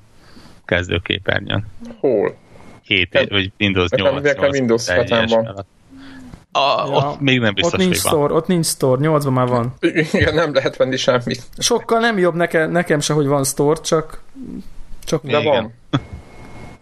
[0.69, 1.65] kezdőképernyőn.
[1.99, 2.35] Hol?
[2.83, 3.25] 7 Nem.
[3.29, 4.23] vagy Windows Nekem 8.
[4.23, 5.45] nekem Windows 7-en teljes van.
[5.45, 6.95] A, Ja.
[6.95, 8.13] Ott még nem Ott biztos, nincs hogy van.
[8.13, 9.73] store, ott nincs store, 8 már van.
[10.13, 11.43] Igen, nem lehet venni semmit.
[11.57, 14.21] Sokkal nem jobb nekem, nekem se, hogy van store, csak
[15.03, 15.43] csak De Igen.
[15.43, 15.73] van.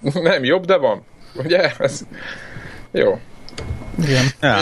[0.23, 1.03] Nem jobb, de van.
[1.35, 1.71] Ugye?
[1.79, 2.01] Ez...
[2.91, 3.19] Jó.
[3.99, 4.25] igen.
[4.41, 4.57] Ja.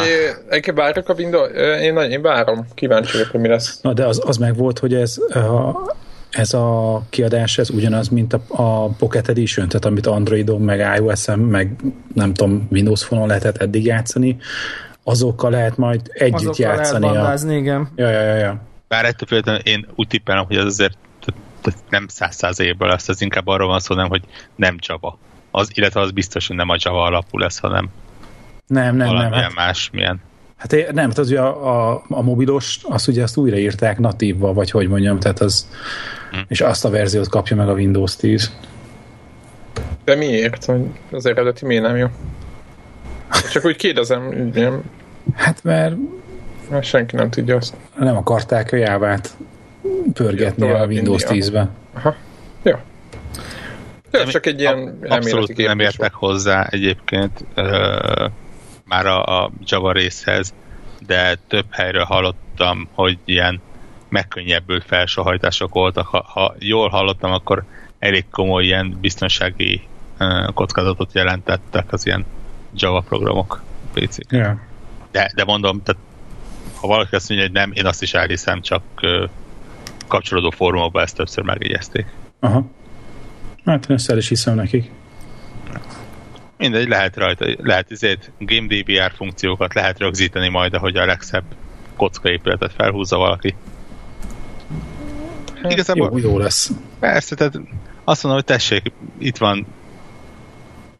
[0.61, 1.51] É, várok a Windows...
[1.81, 2.67] Én, én várom.
[2.73, 3.79] Kíváncsi vagyok, hogy mi lesz.
[3.81, 5.69] Na, de az, az meg volt, hogy ez a,
[6.35, 11.39] ez a kiadás, ez ugyanaz, mint a, a Pocket Edition, tehát amit Androidon, meg iOS-en,
[11.39, 11.75] meg
[12.13, 14.37] nem tudom, Windows Phone-on lehetett eddig játszani,
[15.03, 17.07] azokkal lehet majd együtt Azokkal lehet játszani.
[17.07, 17.11] A...
[17.11, 17.89] bandázni, igen.
[17.95, 18.61] Ja, ja, ja, ja.
[18.87, 20.97] Bár ettől például én úgy tippelem, hogy ez azért
[21.89, 24.23] nem száz százalékban lesz, ez inkább arról van szó, nem, hogy
[24.55, 25.17] nem Java.
[25.51, 27.89] Az, illetve az biztos, hogy nem a Java alapú lesz, hanem
[28.67, 29.31] Nem, nem, nem.
[29.31, 30.21] Hát, más, milyen.
[30.57, 34.53] Hát é- nem, hát az ugye a, a, a mobilos, azt ugye azt újraírták natívval,
[34.53, 35.67] vagy hogy mondjam, tehát az,
[36.31, 36.37] Hm.
[36.47, 38.51] és azt a verziót kapja meg a Windows 10.
[40.03, 40.71] De miért?
[41.11, 42.07] Az eredeti miért nem jó?
[43.51, 44.81] Csak úgy kérdezem, nem,
[45.35, 45.95] Hát mert
[46.69, 47.75] mert senki nem tudja azt.
[47.97, 49.37] nem akarták a jávát
[50.13, 51.69] pörgetni Ja, a Windows vinni, 10-be.
[52.03, 52.11] Jó.
[52.63, 52.79] Ja,
[54.11, 58.25] Nem- csak egy ilyen Abszolút nem értek hozzá egyébként ö,
[58.95, 60.53] már a, a Java részhez,
[61.05, 63.61] de több helyről hallottam, hogy ilyen
[64.09, 66.07] megkönnyebbült felsohajtások voltak.
[66.07, 67.63] Ha, ha jól hallottam, akkor
[67.99, 69.81] elég komoly ilyen biztonsági
[70.17, 72.25] ö, kockázatot jelentettek az ilyen
[72.75, 74.17] Java programok PC.
[74.29, 74.59] Ja.
[75.11, 76.01] De, de mondom, tehát,
[76.75, 79.25] ha valaki azt mondja, hogy nem, én azt is elhiszem, csak ö,
[80.07, 82.05] kapcsolódó fórumokban ezt többször megjegyezték.
[82.39, 82.65] Aha.
[83.65, 84.91] Hát én ezt el is hiszem nekik.
[86.57, 91.43] Mindegy, lehet rajta, lehet ezért GameDBR funkciókat lehet rögzíteni majd, ahogy a legszebb
[91.95, 93.55] kockaépületet felhúzza valaki.
[95.63, 96.71] Igazából Jó, jó lesz.
[96.99, 97.53] persze, tehát
[98.03, 99.65] azt mondom, hogy tessék, itt van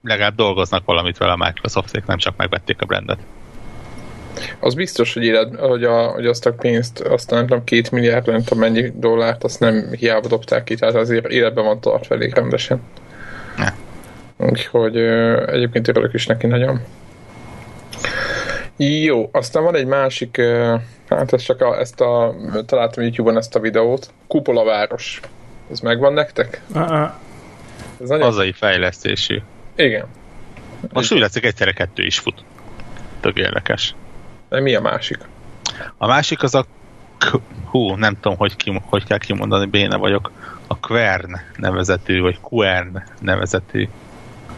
[0.01, 3.19] legalább dolgoznak valamit vele a Microsofték, nem csak megvették a brandet.
[4.59, 8.27] Az biztos, hogy, élet, hogy, a, hogy azt a pénzt, azt nem tudom, két milliárd,
[8.27, 12.33] nem tudom mennyi dollárt, azt nem hiába dobták ki, tehát azért életben van tartva elég
[12.33, 12.81] rendesen.
[13.57, 13.73] Ne.
[14.37, 14.97] Úgyhogy
[15.47, 16.81] egyébként örülök is neki nagyon.
[18.77, 20.41] Jó, aztán van egy másik,
[21.09, 25.19] hát ez csak a, ezt a, találtam YouTube-on ezt a videót, Kupola város.
[25.71, 26.61] Ez megvan nektek?
[26.73, 27.09] Uh-uh.
[28.01, 28.25] Ez nagyon...
[28.25, 29.41] Hazai fejlesztésű.
[29.75, 30.05] Igen.
[30.93, 32.43] Most úgy látszik, egyszerre kettő is fut.
[33.19, 33.95] Tök érdekes.
[34.49, 35.17] De mi a másik?
[35.97, 36.65] A másik az a
[37.17, 40.31] K- hú, nem tudom, hogy, ki, hogy kell kimondani, béne vagyok.
[40.67, 43.87] A Quern nevezetű, vagy Quern nevezetű.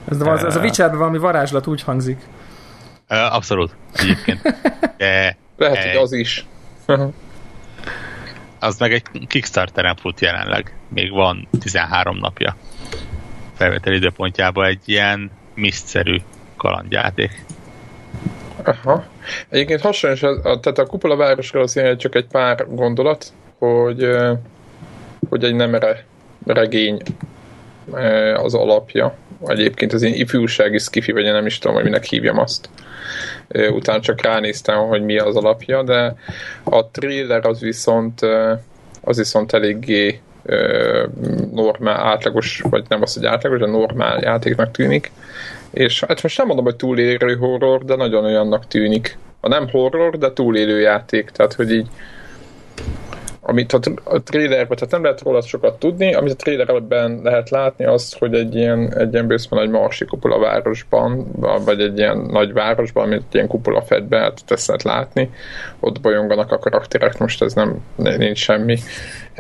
[0.10, 2.22] Ez, az, ez a Witcherben valami varázslat úgy hangzik.
[3.08, 4.42] Abszolút, egyébként.
[4.98, 5.86] De Lehet, Egy.
[5.86, 6.46] hogy az is.
[8.60, 10.76] az meg egy Kickstarteren fut jelenleg.
[10.88, 12.56] Még van 13 napja.
[13.54, 16.18] Felvétel időpontjában egy ilyen misztszerű
[16.58, 17.46] kalandjáték.
[18.64, 19.06] Aha.
[19.50, 24.34] Egyébként hasonló, tehát a kupola városról azért csak egy pár gondolat, hogy, ö,
[25.30, 26.06] hogy egy nemere
[26.46, 27.02] regény
[27.92, 29.16] ö, az alapja.
[29.46, 32.70] Egyébként az ilyen ifjúsági skifi, vagy én nem is tudom, hogy minek hívjam azt.
[33.72, 36.16] Utána csak ránéztem, hogy mi az alapja, de
[36.64, 38.22] a trailer az viszont
[39.02, 40.20] az viszont eléggé
[41.52, 45.12] normál, átlagos, vagy nem az, hogy átlagos, de normál játéknak tűnik.
[45.72, 49.18] És hát most nem mondom, hogy túlélő horror, de nagyon olyannak tűnik.
[49.40, 51.30] A nem horror, de túlélő játék.
[51.30, 51.88] Tehát, hogy így
[53.50, 57.86] amit a, a trailerben, tehát nem lehet róla sokat tudni, amit a trailerben lehet látni,
[57.86, 61.32] az, hogy egy ilyen, egy ilyen bőszben nagy marsi kupola városban,
[61.66, 65.30] vagy egy ilyen nagy városban, amit egy ilyen kupola fed be, hát ezt lehet látni,
[65.80, 68.78] ott bolyonganak a karakterek, most ez nem, nincs semmi.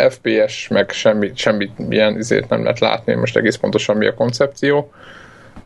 [0.09, 4.91] FPS, meg semmi, semmi ilyen izét nem lehet látni, most egész pontosan mi a koncepció,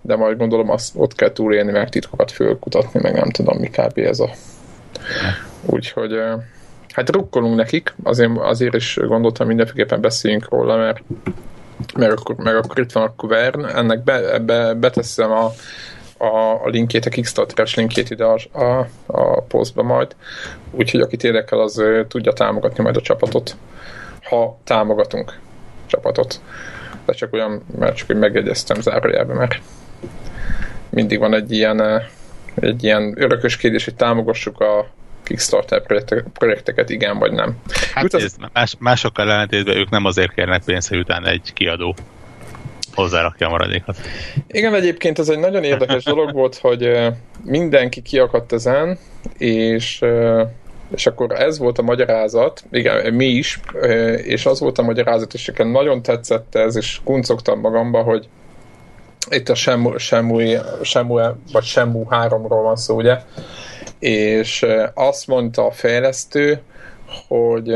[0.02, 3.98] de majd gondolom azt ott kell túlélni, meg titkokat fölkutatni, meg nem tudom mi kb.
[3.98, 4.30] ez a...
[5.66, 6.14] Úgyhogy
[6.92, 11.04] hát rukkolunk nekik, azért, azért is gondoltam mindenféleképpen beszéljünk róla, mert
[11.96, 15.52] meg akkor, meg akkor itt van a Kuvern, ennek be, be, beteszem a,
[16.18, 20.16] a, a linkjét, a Kickstarter-es linkjét ide a, a, a posztba majd,
[20.72, 23.56] úgyhogy akit érdekel, az tudja támogatni majd a csapatot,
[24.24, 25.40] ha támogatunk
[25.86, 26.42] csapatot.
[27.06, 29.60] De csak olyan, mert csak hogy megjegyeztem zárójelben, mert
[30.90, 32.02] mindig van egy ilyen,
[32.56, 34.88] egy ilyen örököskérdés, hogy támogassuk a
[35.32, 35.84] Kickstarter
[36.34, 37.56] projekteket, igen vagy nem.
[37.94, 38.36] Hát Jut, az...
[38.54, 41.96] más, másokkal ellentétben ők nem azért kérnek pénzt, hogy utána egy kiadó
[42.94, 43.98] hozzárakja a maradékot.
[44.48, 47.12] Igen, egyébként ez egy nagyon érdekes dolog volt, hogy
[47.44, 48.98] mindenki kiakadt ezen,
[49.38, 50.04] és
[50.96, 53.60] és akkor ez volt a magyarázat, igen, mi is,
[54.16, 58.28] és az volt a magyarázat, és nekem nagyon tetszett ez, és kuncogtam magamba, hogy
[59.30, 61.20] itt a Semu, Semu,
[61.52, 63.18] vagy Semu 3-ról van szó, ugye,
[64.00, 66.62] és azt mondta a fejlesztő,
[67.28, 67.70] hogy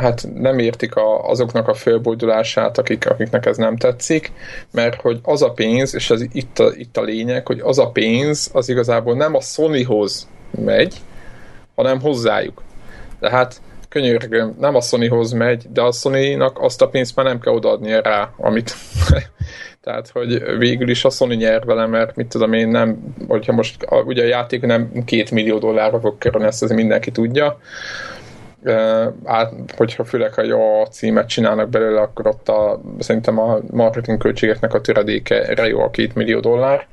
[0.00, 4.32] hát nem értik a, azoknak a fölbojdulását, akik, akiknek ez nem tetszik,
[4.70, 7.90] mert hogy az a pénz, és ez itt a, itt a lényeg, hogy az a
[7.90, 10.94] pénz az igazából nem a Sonyhoz megy,
[11.74, 12.62] hanem hozzájuk.
[13.20, 13.60] Tehát
[13.90, 18.00] könyörgöm, nem a Sonyhoz megy, de a Sony-nak azt a pénzt már nem kell odaadnia
[18.00, 18.74] rá, amit
[19.84, 23.82] tehát, hogy végül is a Sony nyer vele, mert mit tudom én, nem, hogyha most
[23.82, 27.58] a, ugye a játék nem két millió dollárra fog kerülni, ezt azért mindenki tudja,
[29.24, 34.74] át, hogyha főleg ha jó címet csinálnak belőle, akkor ott a, szerintem a marketing költségeknek
[34.74, 36.86] a töredéke jó a két millió dollár.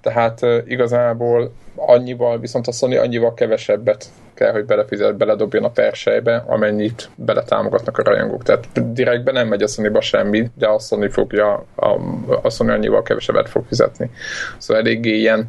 [0.00, 4.06] Tehát igazából annyival, viszont a Sony annyival kevesebbet
[4.40, 8.42] kell, hogy belefizet, beledobjon a persejbe, amennyit beletámogatnak a rajongók.
[8.42, 11.98] Tehát direktben nem megy a sony semmi, de a Sony fogja, a,
[12.42, 14.10] a Sony annyival kevesebbet fog fizetni.
[14.58, 15.46] Szóval eléggé ilyen,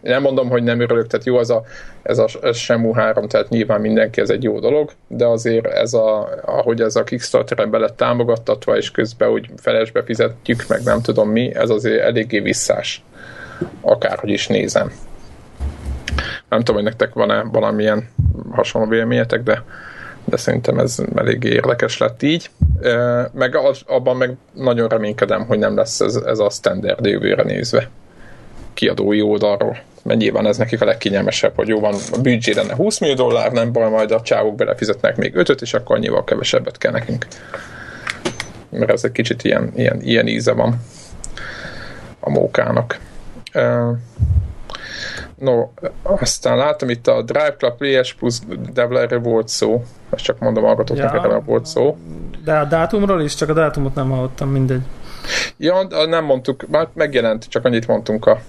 [0.00, 1.62] nem mondom, hogy nem örülök, tehát jó az a,
[2.02, 5.94] ez a ez Semu 3, tehát nyilván mindenki ez egy jó dolog, de azért ez
[5.94, 11.30] a, ahogy ez a Kickstarter-en bele támogattatva, és közben úgy felesbe fizetjük, meg nem tudom
[11.30, 13.02] mi, ez azért eléggé visszás
[13.80, 14.92] akárhogy is nézem.
[16.48, 18.08] Nem tudom, hogy nektek van-e valamilyen
[18.50, 19.64] hasonló véleményetek, de,
[20.24, 22.50] de szerintem ez elég érdekes lett így.
[23.32, 27.88] Meg az, abban meg nagyon reménykedem, hogy nem lesz ez, ez a standard jövőre nézve
[28.74, 29.78] kiadói oldalról.
[30.02, 33.52] Mert nyilván ez nekik a legkényelmesebb, hogy jó van, a büdzsé lenne 20 millió dollár,
[33.52, 37.26] nem baj, majd a csávok belefizetnek még 5 és akkor annyival kevesebbet kell nekünk.
[38.70, 40.82] Mert ez egy kicsit ilyen, ilyen, ilyen íze van
[42.20, 42.98] a mókának.
[45.36, 45.68] No,
[46.02, 48.38] aztán látom itt a Drive Club PS Plus
[48.72, 51.96] Devlerre volt szó, ezt csak mondom hallgatóknak, ja, erre volt szó.
[52.44, 54.82] De a dátumról is, csak a dátumot nem hallottam, mindegy.
[55.56, 58.40] Ja, nem mondtuk, már megjelent, csak annyit mondtunk a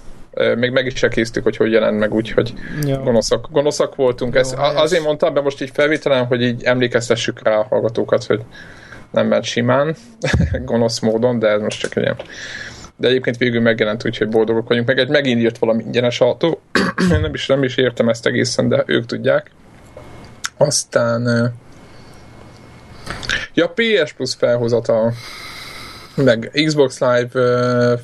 [0.56, 2.54] még meg is késztük, hogy hogy jelent meg úgy, hogy
[2.86, 3.02] ja.
[3.02, 4.34] gonoszak, gonoszak voltunk.
[4.34, 8.40] Jó, Ezt, azért mondtam be most így felvételen, hogy így emlékeztessük rá a hallgatókat, hogy
[9.10, 9.96] nem ment simán,
[10.64, 12.16] gonosz módon, de ez most csak ilyen
[13.00, 14.86] de egyébként végül megjelent, úgyhogy boldogok vagyunk.
[14.86, 16.60] Meg egy megint írt valami ingyenes autó.
[17.08, 19.50] nem, is, nem is értem ezt egészen, de ők tudják.
[20.56, 21.52] Aztán
[23.54, 25.12] ja, PS Plus felhozata
[26.14, 27.28] meg Xbox Live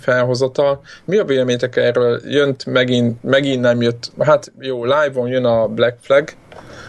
[0.00, 0.80] felhozata.
[1.04, 2.20] Mi a véleményetek erről?
[2.24, 4.12] Jönt megint, megint nem jött.
[4.18, 6.28] Hát jó, live-on jön a Black Flag.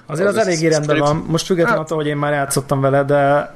[0.05, 1.25] Azért az, az eléggé rendben van.
[1.27, 3.51] Most függetlenül hát, attól, hogy én már játszottam vele, de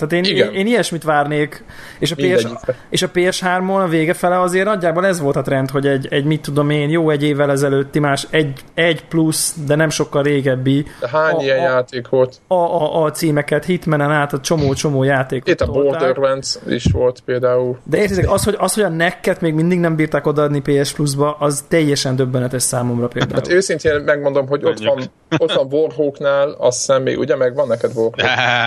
[0.00, 1.64] tehát én, én, én ilyesmit várnék,
[1.98, 2.46] és a, PS,
[2.90, 6.24] és a PS3-on a vége fele azért nagyjából ez volt a trend, hogy egy, egy
[6.24, 10.86] mit tudom én, jó egy évvel ezelőtti más, egy, egy plusz, de nem sokkal régebbi.
[11.00, 12.36] De hány a, ilyen a, játék volt?
[12.46, 15.48] A, a, a címeket, Hitmanen át a csomó-csomó játékot.
[15.48, 17.78] Itt a Borderlands is volt például.
[17.84, 21.36] De értitek, az, hogy, az, hogy a nekket még mindig nem bírták odaadni PS Plus-ba,
[21.38, 23.34] az teljesen döbbenetes számomra például.
[23.34, 25.02] Hát őszintén megmondom, hogy ott van,
[25.38, 28.22] ott van Warhawknál, azt hiszem még, ugye meg van neked Warhawk?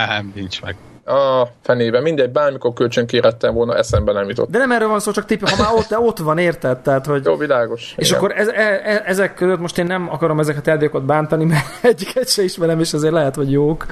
[0.08, 4.50] Nem, nincs meg a fenébe, mindegy, bármikor kölcsön kérettem volna, eszembe nem jutott.
[4.50, 6.78] De nem erről van szó, csak tipp, ha már ott, ott van, érted?
[6.78, 7.24] Tehát, hogy...
[7.24, 7.94] Jó, világos.
[7.96, 8.18] És igen.
[8.18, 12.28] akkor ez, e, e, ezek között most én nem akarom ezeket játékokat bántani, mert egyiket
[12.28, 13.86] se ismerem, és azért lehet, hogy jók,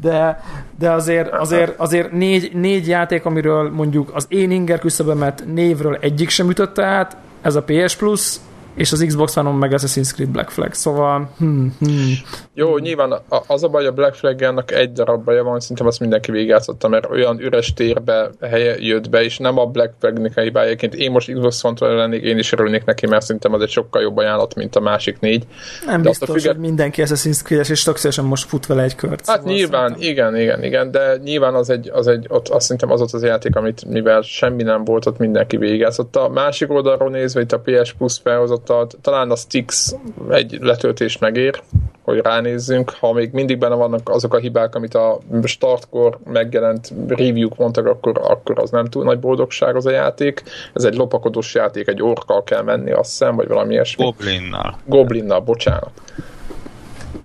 [0.00, 0.42] de,
[0.78, 6.28] de azért, azért, azért négy, négy játék, amiről mondjuk az én inger küszöbömet névről egyik
[6.28, 8.36] sem ütötte át, ez a PS Plus,
[8.78, 12.12] és az Xbox One-on meg Assassin's Creed Black Flag, szóval hmm, hmm.
[12.54, 13.14] Jó, nyilván
[13.46, 17.10] az a baj, a Black flag egy darab baja van, szerintem azt mindenki végigjátszotta, mert
[17.10, 20.94] olyan üres térbe helye jött be, és nem a Black Flag-nek a hibájaként.
[20.94, 24.16] Én most Xbox One-tól lennék, én is örülnék neki, mert szerintem az egy sokkal jobb
[24.16, 25.46] ajánlat, mint a másik négy.
[25.86, 26.52] Nem de biztos, függet...
[26.52, 29.26] hogy mindenki Assassin's Creed-es, és tökéletesen most fut vele egy kört.
[29.26, 30.10] Hát szóval nyilván, szerintem.
[30.10, 33.22] igen, igen, igen, de nyilván az egy, az egy ott azt szerintem az ott az
[33.22, 36.24] játék, amit mivel semmi nem volt, ott mindenki végigjátszotta.
[36.24, 39.94] A másik oldalról nézve, itt a PS Plus felhozott a, talán a Stix
[40.30, 41.62] egy letöltés megér,
[42.02, 47.56] hogy ránézzünk, ha még mindig benne vannak azok a hibák, amit a startkor megjelent review-k
[47.56, 50.42] mondtak, akkor, akkor az nem túl nagy boldogság az a játék.
[50.74, 54.04] Ez egy lopakodós játék, egy orkkal kell menni, azt hiszem, vagy valami ilyesmi.
[54.04, 54.78] Goblinnal.
[54.84, 55.90] Goblinnal, bocsánat.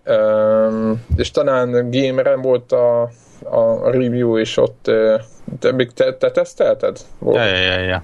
[0.06, 3.02] Um, és talán Gameren volt a,
[3.44, 4.92] a review, és ott
[5.60, 6.98] te, te, te tesztelted?
[7.20, 7.36] Volt?
[7.36, 8.04] Ja, ja, ja, ja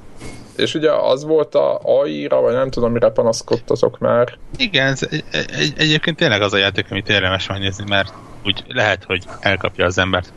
[0.60, 4.38] És ugye az volt a AI-ra, vagy nem tudom, mire panaszkodtatok már.
[4.58, 8.14] Igen, ez egy, egy, egyébként tényleg az a játék, amit érdemes megnézni, mert
[8.46, 10.34] úgy lehet, hogy elkapja az embert.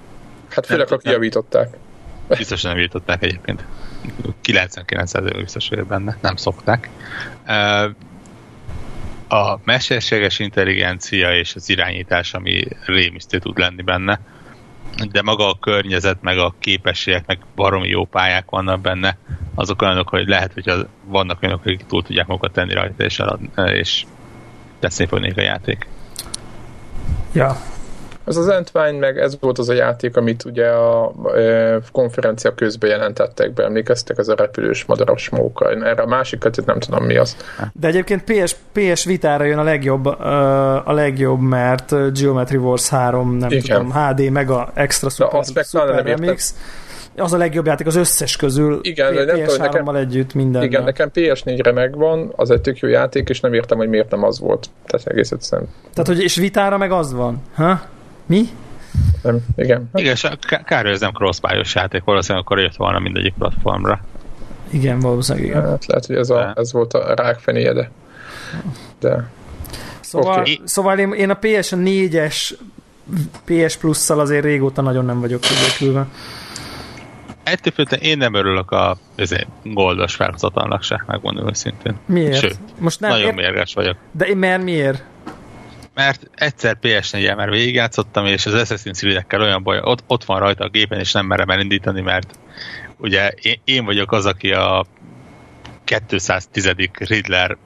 [0.49, 1.77] Hát főleg, Nem, aki javították.
[2.29, 3.65] Biztos nem jutották egyébként.
[4.45, 6.89] 99% biztos vagyok benne, nem szokták.
[9.29, 14.21] A mesterséges intelligencia és az irányítás, ami rémisztő tud lenni benne,
[15.11, 19.19] de maga a környezet, meg a képességek, meg baromi jó pályák vannak benne,
[19.55, 23.19] azok olyanok, hogy lehet, hogy az, vannak olyanok, akik túl tudják magukat tenni rajta, és,
[23.19, 24.05] elad, és
[24.79, 25.87] tetszeni fog nekik a játék.
[27.33, 27.57] Ja.
[28.25, 32.91] Ez az Entwine meg ez volt az a játék, amit ugye a e, konferencia közben
[32.91, 35.71] jelentettek be, emlékeztek, ez a repülős madaras móka.
[35.71, 37.37] Erre a másikat nem tudom mi az.
[37.73, 40.07] De egyébként PS, PS Vitára jön a legjobb,
[40.85, 43.63] a legjobb, mert Geometry Wars 3, nem Igen.
[43.63, 46.25] tudom, HD, mega extra super, meg talán super értem.
[46.25, 46.55] remix.
[47.17, 48.79] Az a legjobb játék az összes közül.
[48.83, 50.63] Igen, de nem tudom, hogy PS3-mal együtt minden.
[50.63, 54.25] Igen, nekem PS4-re megvan, az egy tök jó játék, és nem értem, hogy miért nem
[54.25, 54.67] az volt.
[54.87, 55.69] Tehát egész egyszerűen.
[55.95, 57.43] Tehát, hogy és Vitára meg az van.
[57.55, 57.81] Ha?
[58.27, 58.43] Mi?
[59.23, 59.91] Nem, igen.
[59.95, 64.01] Igen, k- kár, hogy ez nem crossbuy-os játék, valószínűleg akkor jött volna mindegyik platformra.
[64.71, 65.63] Igen, valószínűleg igen.
[65.69, 67.91] Hát lehet, hogy ez, a, ez volt a rákfenéje, de...
[69.01, 69.29] de
[70.01, 70.61] Szóval, Oké.
[70.65, 72.53] szóval én, én a PS4-es
[73.45, 76.07] PS Plus-szal azért régóta nagyon nem vagyok kibékülve.
[77.43, 81.95] Ettől függetlenül én nem örülök a ezért, goldos felhozatalnak se, megmondom őszintén.
[82.07, 82.39] Miért?
[82.41, 83.97] Sőt, Most nem, Nagyon ér, mérges vagyok.
[84.13, 85.03] de én mert miért?
[85.95, 90.65] Mert egyszer PS4-el már végigjátszottam, és az Assassin's Creed-ekkel olyan baj, ott, ott van rajta
[90.65, 92.39] a gépen, és nem merem elindítani, mert
[92.97, 94.87] ugye én, én vagyok az, aki a
[95.85, 96.71] 210.
[96.99, 97.57] Riddler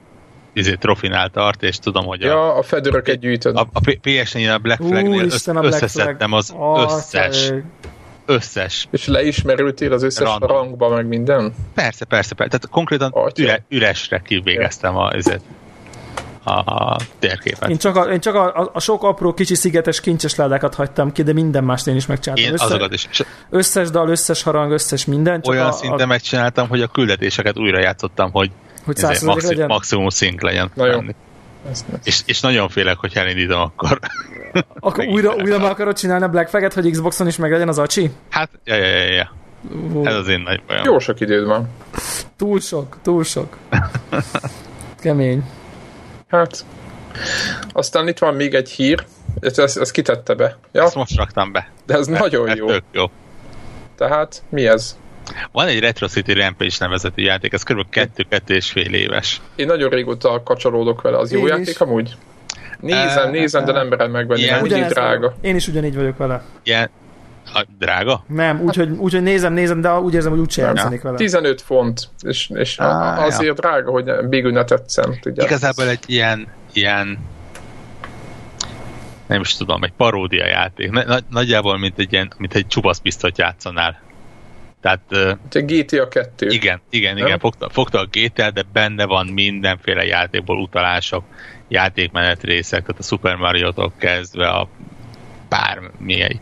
[0.53, 3.55] izé, trofinál tart, és tudom, hogy a, ja, a fedőröket gyűjtöd.
[3.55, 6.89] a, a PS4-en a Black Flag-nél a össz, Black összeszedtem az Flag.
[6.89, 7.63] összes, Atya, És
[8.25, 10.49] összes leismerültél az összes Random.
[10.49, 11.53] rangba, meg minden?
[11.73, 12.57] Persze, persze, persze.
[12.57, 15.43] Tehát konkrétan üre, üresre kivégeztem a, ezért,
[16.47, 17.69] a, a térképet.
[17.69, 21.11] Én csak, a, én csak a, a, a sok apró kicsi szigetes kincses ládákat hagytam
[21.11, 22.45] ki, de minden mást én is megcsináltam.
[22.47, 23.07] Én Össze, azokat is.
[23.49, 25.41] Összes dal, összes harang, összes minden.
[25.41, 28.51] Csak olyan a, szinten a, megcsináltam, hogy a küldetéseket újra játszottam, hogy
[28.87, 29.67] hogy ezért százszerzalék maxi, legyen.
[29.67, 30.71] maximum szink legyen.
[30.73, 30.99] Na jó.
[32.03, 33.99] És, és nagyon félek, hogy elindítom akkor.
[34.79, 37.77] Akkor újra, újra meg akarod csinálni a Black Flag-et, hogy Xboxon is meg legyen az
[37.77, 38.11] acsi?
[38.29, 39.31] Hát, ja, ja, ja, ja.
[39.93, 40.83] Ú, Ez az én nagy bajom.
[40.83, 41.69] Jó sok időd van.
[42.35, 43.57] Túl sok, túl sok.
[45.03, 45.43] Kemény.
[46.27, 46.65] Hát.
[47.71, 49.05] Aztán itt van még egy hír,
[49.39, 50.57] ezt, ezt, ezt kitette be.
[50.71, 51.71] Ja, Ezt most raktam be.
[51.85, 52.67] de ez nagyon Ez jó.
[52.67, 53.05] Tök jó.
[53.97, 54.97] Tehát mi ez?
[55.51, 57.85] Van egy Retro City Rampage nevezetű játék, ez kb.
[57.91, 59.41] 2-2 és fél éves.
[59.55, 61.17] Én nagyon régóta kacsalódok vele.
[61.17, 61.77] Az jó Én játék is.
[61.77, 62.15] amúgy?
[62.79, 65.35] Nézem, Eh, nézem, de nem merem megvenni, mert drága.
[65.41, 66.43] Én is ugyanígy vagyok vele.
[66.63, 66.89] Ilyen,
[67.57, 68.23] a, drága?
[68.27, 71.17] Nem, úgyhogy úgy, hogy nézem, nézem, de úgy érzem, hogy úgyse játszanék vele.
[71.17, 75.19] 15 font, és, és Á, azért drága, hogy végül ne tetszem.
[75.21, 75.43] Tudja.
[75.43, 77.17] Igazából egy ilyen, ilyen
[79.27, 80.91] nem is tudom, egy paródia játék.
[80.91, 84.01] Na, nagyjából, mint egy, ilyen, mint egy csupasz pisztolyt játszanál.
[84.81, 86.47] Tehát Egy GTA 2.
[86.47, 87.25] igen, igen, Nem?
[87.25, 91.23] igen, fogta, fogta a GTA, de benne van mindenféle játékból utalások,
[91.67, 94.69] játékmenet részek, tehát a Super Mario-tól kezdve a
[95.49, 96.39] bármilyen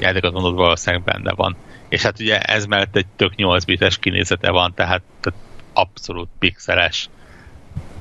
[0.00, 1.56] játékot mondod, valószínűleg benne van.
[1.88, 5.38] És hát ugye ez mellett egy tök 8 bites kinézete van, tehát, tehát
[5.72, 7.08] abszolút pixeles,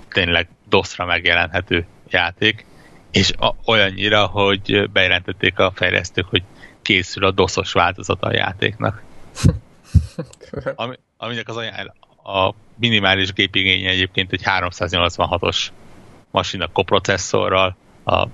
[0.09, 2.65] tényleg DOS-ra megjelenhető játék,
[3.11, 6.43] és a, olyannyira, hogy bejelentették a fejlesztők, hogy
[6.81, 9.03] készül a DOS-os változata a játéknak.
[10.75, 15.67] Ami, aminek az ajánl, a minimális gépigénye egyébként egy 386-os
[16.31, 18.27] masina koprocesszorral, a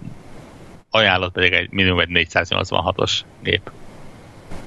[0.93, 3.11] ajánlott pedig egy minimum egy 486-os
[3.43, 3.71] gép.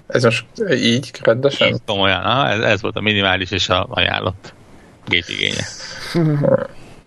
[0.06, 1.68] Ez most így, rendesen?
[1.68, 4.54] Így komolyan, aha, ez, ez volt a minimális és a ajánlott
[5.06, 5.64] gépigénye.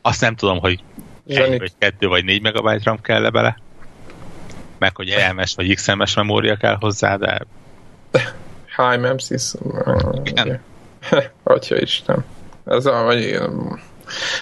[0.01, 0.83] Azt nem tudom, hogy
[1.27, 3.59] egy, vagy kettő, vagy négy megabyte RAM kell -e bele,
[4.77, 7.41] meg hogy EMS vagy XMS memória kell hozzá, de
[8.77, 9.53] High Memsis.
[10.23, 10.61] Igen.
[11.43, 12.25] Atya Isten.
[12.65, 13.39] Ez a, vagy,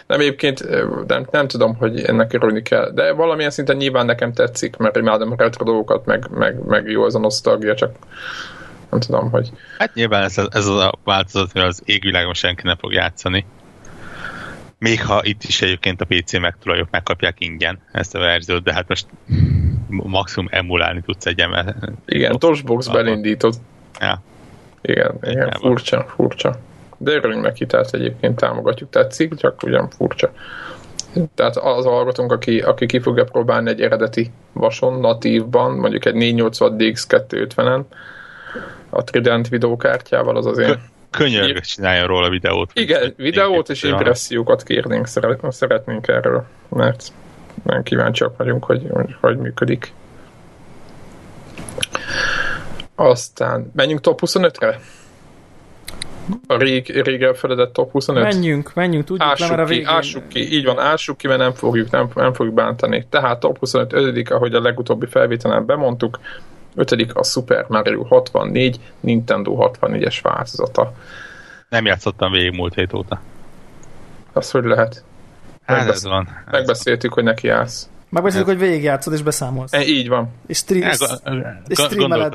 [0.07, 0.69] nem egyébként
[1.07, 5.31] nem, nem tudom, hogy ennek örülni kell, de valamilyen szinten nyilván nekem tetszik, mert imádom
[5.31, 7.95] a retro dolgokat, meg, meg, meg jó ez a nosztalgia, csak
[8.89, 12.77] nem tudom, hogy hát nyilván ez, ez az a változat, hogy az égvilágon senki nem
[12.77, 13.45] fog játszani.
[14.79, 18.87] Még ha itt is egyébként a PC megtulajok megkapják ingyen ezt a verziót, de hát
[18.87, 19.05] most
[19.87, 21.75] maximum emulálni tudsz egy emel.
[22.05, 22.97] igen, Tosbox Abba.
[22.97, 23.55] belindítod.
[23.99, 24.21] Ja.
[24.81, 26.59] Igen, igen, furcsa, furcsa.
[26.97, 30.31] De örülünk neki, tehát egyébként támogatjuk, tetszik, csak ugyan furcsa.
[31.35, 36.75] Tehát az hallgatónk, aki, aki ki fogja próbálni egy eredeti vason, natívban, mondjuk egy 480
[36.77, 37.81] DX250-en,
[38.89, 40.79] a Trident videókártyával, az azért
[41.09, 42.71] Könyörgök csináljon róla videót.
[42.73, 45.07] Igen, videót és impressziókat kérnénk,
[45.49, 47.11] szeretnénk erről, mert
[47.63, 49.93] nagyon kíváncsiak vagyunk, hogy hogy, hogy működik.
[52.95, 54.79] Aztán menjünk top 25-re?
[56.47, 58.23] A rég, rég elfeledett top 25?
[58.23, 59.87] Menjünk, menjünk, tudjuk ássuk le, mert a ki, végén...
[59.87, 63.07] ássuk ki, így van, ássuk ki, mert nem fogjuk, nem, nem fogjuk bántani.
[63.09, 66.19] Tehát top 25 ötödik, ahogy a legutóbbi felvételen bemondtuk,
[66.75, 70.93] ötödik a Super Mario 64, Nintendo 64-es változata.
[71.69, 73.21] Nem játszottam végig múlt hét óta.
[74.33, 75.03] Az hogy lehet?
[75.65, 76.27] Hát Megbesz- ez van.
[76.45, 77.89] Ez Megbeszéltük, hogy neki állsz.
[78.09, 79.73] Megbeszéljük, hogy végigjátszod és beszámolsz.
[79.73, 80.29] E, így van.
[80.47, 81.63] És, stream, van.
[81.67, 82.33] és, és streameled.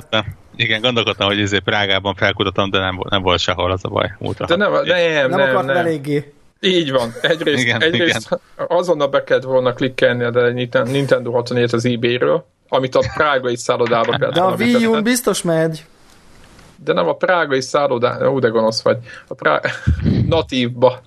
[0.56, 4.14] Igen, gondolkodtam, hogy ezért Prágában felkutatom, de nem, volt- nem volt sehol az a baj.
[4.18, 5.76] Múltra De nem, nem, nem, nem, akart nem.
[5.76, 6.32] eléggé.
[6.60, 7.12] Így van.
[7.20, 13.02] Egyrészt, Igen, egyrészt azonnal be kellett volna klikkelni a Nintendo 64 az eBay-ről, amit a
[13.16, 15.02] prágai szállodába kellett De a Wii U-n betenni.
[15.02, 15.84] biztos megy.
[16.76, 18.26] De nem a prágai szállodá...
[18.28, 18.98] Ó, de gonosz vagy.
[19.28, 19.60] A prá...
[20.28, 21.00] natívba.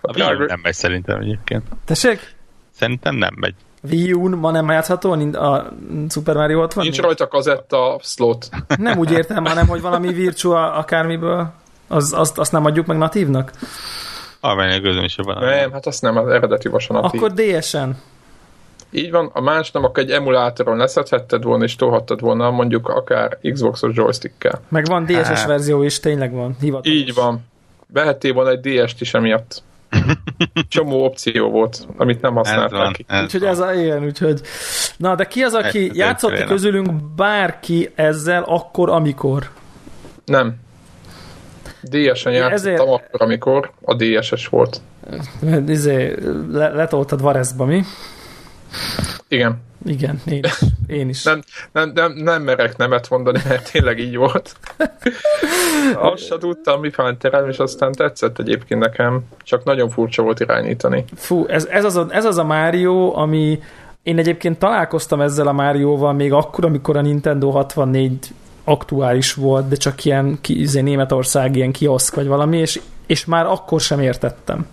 [0.00, 1.62] A Wii U nem megy szerintem egyébként.
[1.84, 2.34] Tessék?
[2.74, 3.54] Szerintem nem megy.
[3.90, 5.72] Wii U-n ma nem játszható a
[6.08, 6.84] Super Mario 60?
[6.84, 8.48] Nincs rajta kazetta slot.
[8.78, 11.52] Nem úgy értem, hanem hogy valami virtual akármiből,
[11.88, 13.50] az, azt, azt nem adjuk meg natívnak?
[14.40, 15.44] Armányos gözöm is van.
[15.44, 17.22] Nem, hát azt nem, az eredeti vasanatív.
[17.22, 17.96] Akkor DS-en.
[18.90, 23.38] Így van, a más nem, akkor egy emulátoron leszedhetted volna, és tolhattad volna mondjuk akár
[23.52, 24.60] Xboxos joystickkel.
[24.68, 25.46] Meg van DSS Hát.
[25.46, 26.56] verzió is, tényleg van.
[26.60, 26.98] Hivatalos.
[26.98, 27.44] Így van.
[27.92, 29.62] Vehettél volna egy DS-t is emiatt.
[30.68, 32.92] Csomó opció volt, amit nem Ez használták van.
[32.92, 33.04] ki.
[33.08, 33.50] Ez Úgyhogy van.
[33.50, 34.40] ez a ilyen, úgyhogy...
[34.96, 39.50] Na, de ki az, aki Ez- játszott ez közülünk bárki ezzel akkor, amikor?
[40.24, 40.54] Nem.
[41.82, 44.80] DS-en játszottam ezért- akkor, amikor a DS-es volt.
[45.66, 46.14] Izé,
[46.50, 47.82] le, letoltad Vareszba, mi?
[49.28, 49.62] Igen.
[49.86, 50.60] Igen, én is.
[50.86, 51.22] Én is.
[51.22, 54.56] Nem, nem, nem, nem merek nemet mondani, mert tényleg így volt.
[55.94, 61.04] Azt se tudtam, mi terem, és aztán tetszett egyébként nekem, csak nagyon furcsa volt irányítani.
[61.14, 63.58] Fú, ez, ez, az a, ez az a Mario, ami
[64.02, 68.18] én egyébként találkoztam ezzel a Márióval még akkor, amikor a Nintendo 64
[68.64, 73.46] aktuális volt, de csak ilyen ki, izé, Németország ilyen kioszk vagy valami, és, és már
[73.46, 74.66] akkor sem értettem.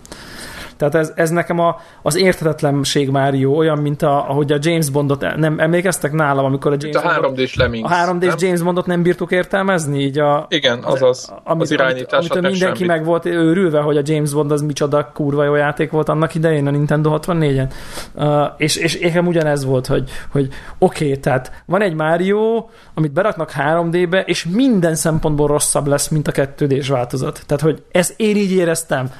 [0.88, 5.36] Tehát ez, ez nekem a, az érthetetlenség Mário olyan, mint a, ahogy a James Bondot,
[5.36, 7.90] nem emlékeztek nálam, amikor a Itt James a Bondot, 3D-s Lemmings.
[7.90, 8.36] a 3D-s nem?
[8.38, 11.32] James Bondot nem bírtuk értelmezni, így a, Igen, azaz.
[11.44, 12.18] amit, az irányítás.
[12.18, 15.90] amit, amit mindenki meg volt őrülve, hogy a James Bond az micsoda kurva jó játék
[15.90, 17.72] volt annak idején a Nintendo 64-en.
[18.14, 23.12] Uh, és, és nekem ugyanez volt, hogy, hogy oké, okay, tehát van egy Mario, amit
[23.12, 27.42] beraknak 3D-be, és minden szempontból rosszabb lesz, mint a 2D-s változat.
[27.46, 29.10] Tehát, hogy ez én így éreztem.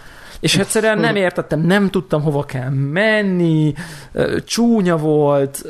[0.42, 3.74] És egyszerűen nem értettem, nem tudtam hova kell menni,
[4.44, 5.64] csúnya volt,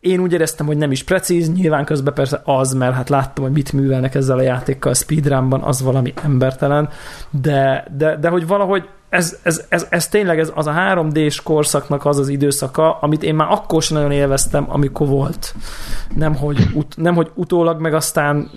[0.00, 3.52] én úgy éreztem, hogy nem is precíz, nyilván közben persze az, mert hát láttam, hogy
[3.52, 6.88] mit művelnek ezzel a játékkal a speedrunban, az valami embertelen,
[7.30, 12.04] de, de, de hogy valahogy ez, ez, ez, ez tényleg ez, az a 3D-s korszaknak
[12.04, 15.54] az az időszaka, amit én már akkor sem nagyon élveztem, amikor volt.
[16.14, 18.50] Nem hogy, ut, nem, hogy utólag meg aztán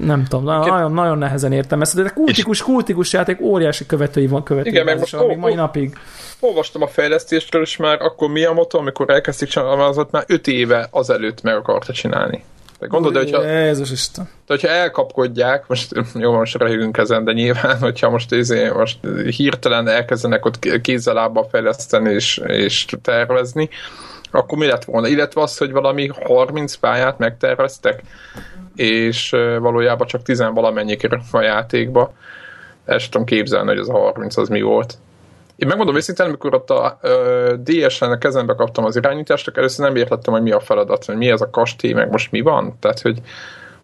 [0.00, 4.72] nem tudom, nagyon, nagyon nehezen értem ezt, de kultikus, kultikus játék óriási követői van követői
[4.72, 5.98] Igen, meg most ó- mai ó- napig.
[6.40, 10.46] Olvastam a fejlesztésről, és már akkor mi a motor, amikor elkezdték csinálni, az már 5
[10.46, 12.44] éve azelőtt meg akarta csinálni.
[12.82, 14.24] De gondolod, hogyha, Jézus Isten.
[14.24, 18.98] de hogyha elkapkodják, most jó, most röhögünk ezen, de nyilván, hogyha most, izé, most
[19.36, 23.68] hirtelen elkezdenek ott kézzel lábbal fejleszteni és, és tervezni,
[24.30, 25.08] akkor mi lett volna?
[25.08, 28.02] Illetve az, hogy valami 30 pályát megterveztek,
[28.76, 32.12] és valójában csak 10 valamennyi kerül a játékba.
[32.84, 34.94] El sem tudom képzelni, hogy az a 30 az mi volt.
[35.62, 39.86] Én megmondom őszintén, amikor ott a ö, DS-en a kezembe kaptam az irányítást, akkor először
[39.86, 42.76] nem értettem, hogy mi a feladat, hogy mi ez a kastély, meg most mi van.
[42.80, 43.20] Tehát, hogy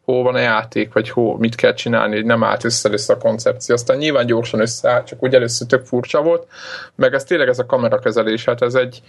[0.04, 3.74] hol van a játék, vagy hol, mit kell csinálni, hogy nem állt össze a koncepció.
[3.74, 6.46] Aztán nyilván gyorsan összeállt, csak úgy először tök furcsa volt,
[6.94, 9.02] meg ez tényleg ez a kamerakezelés, hát ez egy,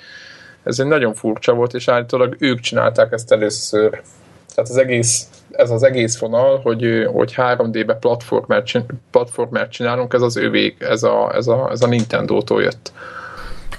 [0.64, 4.02] ez egy nagyon furcsa volt, és állítólag ők csinálták ezt először.
[4.60, 8.72] Tehát az egész, ez az egész vonal, hogy, hogy 3D-be platformert,
[9.12, 12.92] platformert csinálunk, ez az övék, ez a, ez a, ez a Nintendo-tól jött.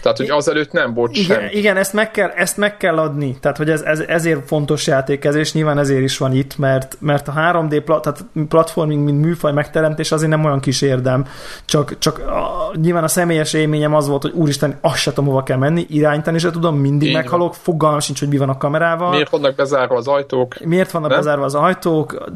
[0.03, 1.51] Tehát, hogy azelőtt nem volt Igen, semmi.
[1.53, 3.39] igen ezt, meg kell, ezt meg kell adni.
[3.41, 6.97] Tehát, hogy ez, ez ezért fontos játék ez, és nyilván ezért is van itt, mert,
[7.01, 11.27] mert a 3D plat, tehát platforming, mint műfaj megteremtés azért nem olyan kis érdem.
[11.65, 15.43] Csak, csak a, nyilván a személyes élményem az volt, hogy úristen, azt se tudom, hova
[15.43, 19.11] kell menni, irányítani se tudom, mindig Így meghalok, fogalmam sincs, hogy mi van a kamerával.
[19.11, 20.65] Miért vannak bezárva az ajtók?
[20.65, 21.19] Miért vannak Nem?
[21.19, 22.29] bezárva az ajtók?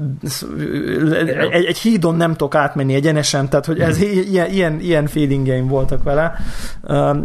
[1.50, 6.02] Egy, egy hídon nem tudok átmenni egyenesen, tehát hogy ez ilyen, ilyen, ilyen feelingeim voltak
[6.02, 6.36] vele.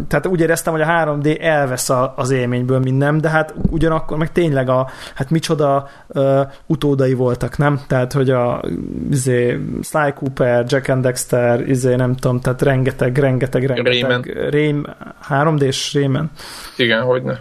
[0.07, 4.31] Tehát úgy éreztem, hogy a 3D elvesz a, az élményből minden, de hát ugyanakkor meg
[4.31, 7.79] tényleg a, hát micsoda uh, utódai voltak, nem?
[7.87, 8.61] Tehát, hogy a
[9.11, 14.95] izé, Sly Cooper, Jack and Dexter, izé, nem tudom, tehát rengeteg, rengeteg, rengeteg Rayman.
[15.29, 16.31] 3D-s Rayman.
[16.77, 17.33] Igen, hogy ne.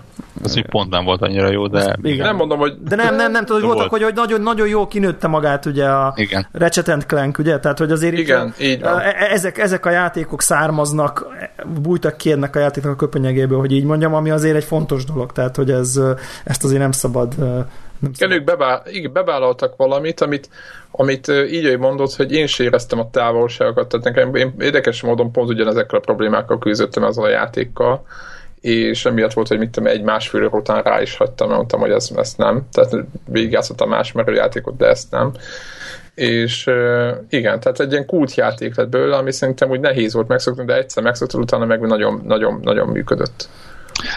[0.42, 1.96] Az még pont nem volt annyira jó, de...
[2.02, 2.26] Igen.
[2.26, 2.74] Nem mondom, hogy...
[2.82, 4.02] De nem, nem, nem, tudod, hogy voltak, volt.
[4.02, 6.46] hogy, hogy nagyon, nagyon jó kinőtte magát ugye a Igen.
[6.52, 7.58] Ratchet Clank, ugye?
[7.58, 8.98] Tehát, hogy azért Igen, így, így van.
[8.98, 11.26] E- e- ezek, ezek a játékok származnak,
[11.80, 15.32] bújtak ki ennek a játéknak a köpönyegéből, hogy így mondjam, ami azért egy fontos dolog,
[15.32, 16.00] tehát, hogy ez,
[16.44, 17.38] ezt azért nem szabad
[17.98, 20.48] nem Igen, ők bevál, igen, bevállaltak valamit, amit,
[20.90, 25.48] amit így, mondod, hogy én sem éreztem a távolságokat, tehát nekem én érdekes módon pont
[25.48, 28.06] ugyanezekkel a problémákkal küzdöttem ezzel a játékkal,
[28.60, 31.90] és emiatt volt, hogy mit tudom, egy másfél óra után rá is hagytam, mondtam, hogy
[31.90, 32.66] ezt, ezt nem.
[32.72, 35.32] Tehát végigjátszottam más játékot, de ezt nem.
[36.18, 36.70] És
[37.28, 41.02] igen, tehát egy ilyen kultjáték lett belőle, ami szerintem úgy nehéz volt megszokni, de egyszer
[41.02, 43.48] megszoktad, utána meg nagyon, nagyon, nagyon működött.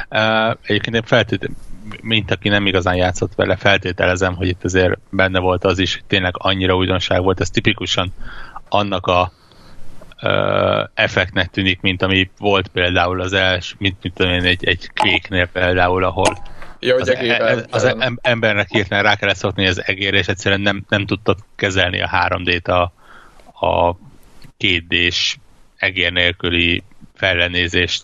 [0.09, 1.57] Uh, egyébként én feltétlenül,
[2.01, 6.03] mint aki nem igazán játszott vele, feltételezem, hogy itt azért benne volt az is, hogy
[6.07, 8.13] tényleg annyira újdonság volt, ez tipikusan
[8.69, 9.31] annak a
[10.21, 14.89] uh, effektnek tűnik, mint ami volt például az els, mint, mint tudom én, egy, egy
[14.93, 16.37] kvéknél például, ahol
[16.81, 20.85] ja, az, e, az em, embernek hirtelen rá kellett szokni az egérre, és egyszerűen nem,
[20.89, 22.81] nem tudta kezelni a 3D-t a,
[23.65, 23.97] a
[24.59, 25.37] 2D-s
[25.77, 26.83] egér nélküli
[27.15, 28.03] fellenézést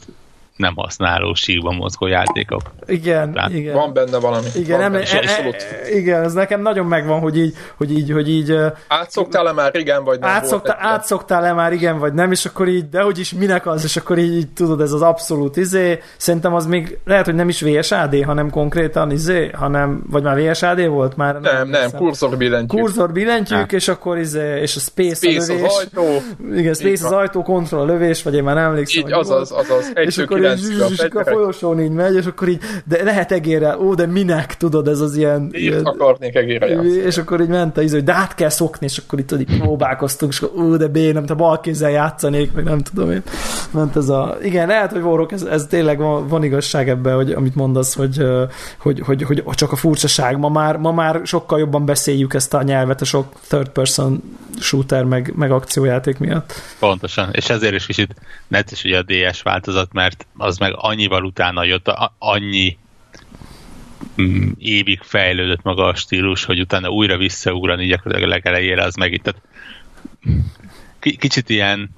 [0.57, 2.61] nem használó síkban mozgó játékok.
[2.85, 3.73] Igen, Tehát igen.
[3.73, 4.47] Van benne valami.
[4.55, 8.29] Igen, van benne, e, e, igen, ez nekem nagyon megvan, hogy így, hogy így, hogy
[8.29, 8.55] így
[8.87, 13.01] átszoktál-e már igen, vagy nem átszoktál, átszoktál-e már igen, vagy nem, és akkor így, de
[13.01, 16.65] hogy is minek az, és akkor így, így tudod, ez az abszolút izé, szerintem az
[16.65, 21.33] még lehet, hogy nem is VSAD, hanem konkrétan izé, hanem, vagy már VSAD volt már?
[21.33, 22.81] Nem, nem, nem kurzor billentyűk.
[22.81, 25.69] Kurzor billentyűk, és akkor izé, és a space, space a lövés.
[25.69, 26.21] az ajtó.
[26.55, 29.05] Igen, space az ajtó, kontroll a lövés, vagy én már nem emlékszem.
[29.05, 30.46] Így, azaz, azaz, egy és akkor és akkor
[31.13, 34.99] a folyosón így megy, és akkor így, de lehet egérrel, ó, de minek, tudod, ez
[34.99, 35.49] az ilyen...
[35.51, 36.89] Ilyen, akarnék egérrel játszani.
[36.89, 39.59] És akkor így ment a iző, hogy de át kell szokni, és akkor itt így
[39.59, 43.23] próbálkoztunk, és akkor ó, de bér, nem, te bal kézzel játszanék, meg nem tudom én.
[43.71, 44.37] Ment ez a...
[44.41, 48.21] Igen, lehet, hogy vorok, ez, ez tényleg van, van igazság ebben, hogy amit mondasz, hogy,
[48.77, 50.37] hogy, hogy, hogy, csak a furcsaság.
[50.37, 54.23] Ma már, ma már sokkal jobban beszéljük ezt a nyelvet a sok third person
[54.59, 56.53] shooter meg, meg akciójáték miatt.
[56.79, 58.15] Pontosan, és ezért is kicsit
[58.47, 62.77] necces ugye a DS változat, mert az meg annyival utána jött, annyi
[64.21, 69.21] mm, évig fejlődött maga a stílus, hogy utána újra visszaugrani gyakorlatilag a legelejére, az megint.
[69.21, 69.41] Tehát,
[70.99, 71.89] kicsit ilyen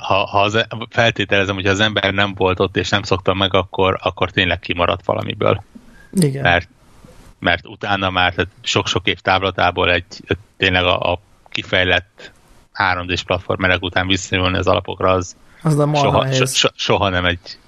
[0.00, 3.54] ha, ha az, e- feltételezem, hogy az ember nem volt ott és nem szokta meg,
[3.54, 5.62] akkor, akkor tényleg kimaradt valamiből.
[6.12, 6.42] Igen.
[6.42, 6.68] Mert,
[7.38, 10.04] mert utána már tehát sok-sok év távlatából egy
[10.56, 12.32] tényleg a, a kifejlett
[12.74, 17.58] 3D-s platformerek után visszajönni az alapokra, az, az nem soha, so, so, soha nem egy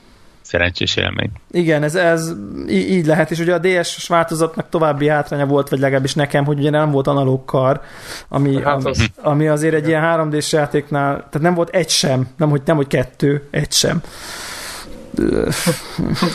[0.45, 1.31] szerencsés élmény.
[1.51, 2.33] Igen, ez, ez
[2.69, 6.71] így lehet, és ugye a DS-s változatnak további hátránya volt, vagy legalábbis nekem, hogy ugye
[6.71, 7.81] nem volt analóg kar,
[8.29, 12.51] ami, hát az, ami azért egy ilyen 3D-s játéknál, tehát nem volt egy sem, nem
[12.51, 14.03] hogy, nem hogy kettő, egy sem.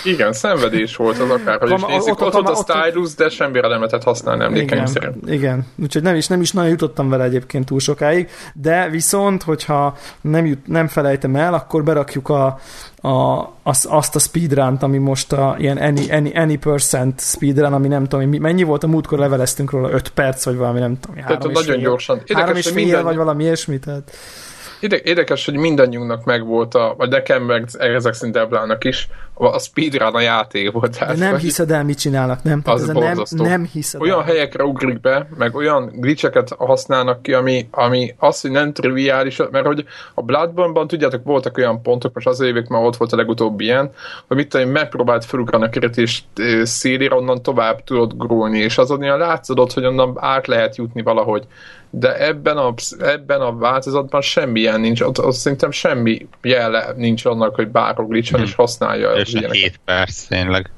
[0.03, 2.21] Igen, szenvedés volt az akár, hogy is nézzük.
[2.21, 5.29] Ott, ott, ott, a stylus, de semmire nem lehetett használni emlékeim szerint.
[5.29, 9.97] Igen, úgyhogy nem is, nem is nagyon jutottam vele egyébként túl sokáig, de viszont, hogyha
[10.21, 12.59] nem, jut, nem felejtem el, akkor berakjuk a,
[13.01, 17.87] a, az, azt a speedrun ami most a ilyen any, any, any percent speedrun, ami
[17.87, 21.39] nem tudom, mennyi volt a múltkor leveleztünk róla, 5 perc, vagy valami, nem tudom, három
[21.39, 22.17] Tehát nagyon fél, gyorsan.
[22.17, 23.03] Érdekes, három és fél, minden...
[23.03, 24.11] vagy valami ilyesmi, tehát
[24.81, 29.07] Érdekes, hogy mindannyiunknak megvolt, a, vagy nekem meg ezek szerint Deblának is,
[29.39, 30.97] a speedrun a játék volt.
[30.97, 32.61] Tehát, nem hiszed el, mit csinálnak, nem?
[32.65, 34.23] Az nem, nem hiszed Olyan el.
[34.23, 39.65] helyekre ugrik be, meg olyan glitcheket használnak ki, ami, ami az, hogy nem triviális, mert
[39.65, 43.63] hogy a Bloodborne-ban, tudjátok, voltak olyan pontok, most az évek már ott volt a legutóbbi
[43.63, 43.91] ilyen,
[44.27, 46.23] hogy mit tudom, megpróbált felugrani a kerítés
[46.63, 51.47] szélére, onnan tovább tudod grólni, és azon ilyen látszódott, hogy onnan át lehet jutni valahogy
[51.89, 57.55] de ebben a, ebben a változatban semmilyen nincs, ott, ott szerintem semmi jele nincs annak,
[57.55, 58.43] hogy bárhol glitch hmm.
[58.43, 59.11] és használja.
[59.11, 60.71] És 7 perc, tényleg.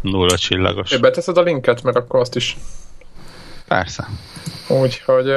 [0.00, 0.90] Nulla csillagos.
[0.90, 2.56] É, beteszed a linket, mert akkor azt is...
[3.68, 4.08] Persze.
[4.68, 5.32] Úgyhogy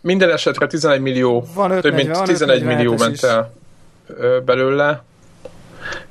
[0.00, 3.52] minden esetre 11 millió, van több mint 11 millió ment el
[4.44, 5.02] belőle,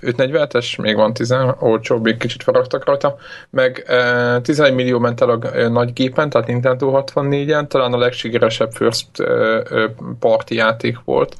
[0.01, 3.17] 547-es, még van 10, olcsóbb, még kicsit faragtak rajta,
[3.49, 8.71] meg e, 11 millió ment el a nagy gépen, tehát Nintendo 64-en, talán a legsikeresebb
[8.71, 11.35] first e, e, party játék volt,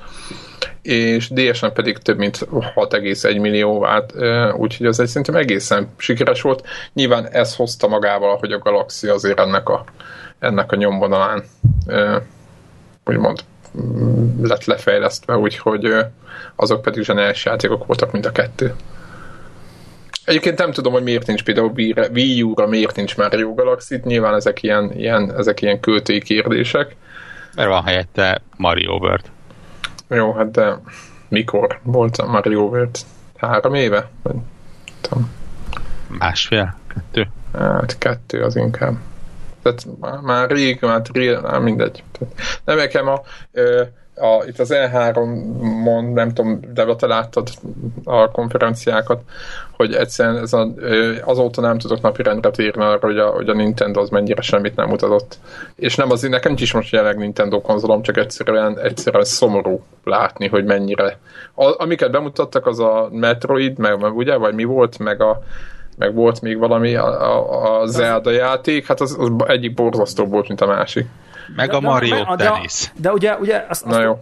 [0.82, 4.14] és DS-en pedig több mint 6,1 millió vált,
[4.56, 6.68] úgyhogy az egy szerintem egészen sikeres volt.
[6.94, 9.84] Nyilván ez hozta magával, hogy a Galaxy azért ennek a,
[10.40, 11.44] ennek a nyomvonalán
[13.06, 13.40] úgymond
[13.82, 15.96] mm, lett lefejlesztve, úgyhogy
[16.56, 18.76] azok pedig zseniális játékok voltak, mind a kettő.
[20.26, 21.72] Egyébként nem tudom, hogy miért nincs például
[22.14, 26.96] Wii U-ra, miért nincs Mario Galaxy, nyilván ezek ilyen, ilyen, ezek ilyen költői kérdések.
[27.56, 29.26] Mert van helyette Mario World.
[30.16, 30.80] Jó, hát de
[31.28, 32.98] mikor volt a Mario World?
[33.38, 34.10] Három éve?
[34.24, 34.36] Vagy,
[35.02, 35.32] tudom.
[36.08, 36.76] Másfél?
[36.88, 37.28] Kettő?
[37.54, 38.98] Hát kettő az inkább.
[39.62, 39.88] Tehát
[40.22, 42.04] már rég, már rég, már mindegy.
[42.66, 43.22] Nem nekem a,
[44.16, 47.48] a, itt az E3-on, nem tudom, de te láttad
[48.04, 49.22] a konferenciákat,
[49.72, 50.68] hogy egyszerűen ez a,
[51.24, 54.88] azóta nem tudok napirendre térni arra, hogy a, hogy a Nintendo az mennyire semmit nem
[54.88, 55.38] mutatott.
[55.76, 60.66] És nem az, nekem is most jelenleg Nintendo konzolom, csak egyszerűen, egyszerűen szomorú látni, hogy
[60.66, 61.18] mennyire.
[61.56, 65.42] A, amiket bemutattak, az a Metroid, meg, meg ugye, vagy mi volt, meg a
[65.98, 70.48] meg volt még valami a, a, a Zelda játék, hát az, az egyik borzasztó volt,
[70.48, 71.08] mint a másik.
[71.56, 72.92] Meg a Mario de, Tennis.
[72.96, 74.20] De, de ugye, ugye azt, azt, Na jó.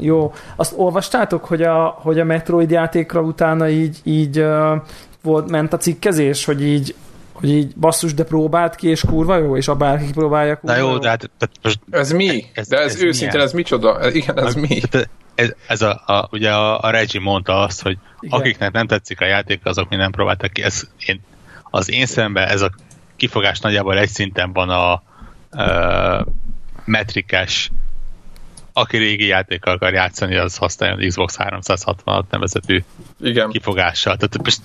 [0.00, 0.34] jó.
[0.56, 4.82] Azt olvastátok, hogy a, hogy a Metroid játékra utána így, így uh,
[5.22, 6.94] volt, ment a cikkezés, hogy így
[7.32, 10.82] hogy így basszus, de próbált ki, és kurva jó, és a bárki próbálja kurva Na
[10.82, 11.30] jó, de hát...
[11.62, 12.44] most, ez mi?
[12.52, 14.10] Ez, de ez, ez őszintén, ez micsoda?
[14.10, 14.80] Igen, ez mi?
[15.34, 18.38] Ez, ez a, a, ugye a, a Reggie mondta azt, hogy Igen.
[18.38, 20.62] akiknek nem tetszik a játék, azok mi nem próbáltak ki.
[20.62, 21.20] Ez, én,
[21.70, 22.70] az én szemben ez a
[23.16, 26.26] kifogás nagyjából egy szinten van a, a
[26.86, 27.70] metrikás
[28.78, 32.82] aki régi játékkal akar játszani, az használjon Xbox 360 nevezetű
[33.20, 33.50] Igen.
[33.50, 34.16] kifogással.
[34.16, 34.60] Tehát most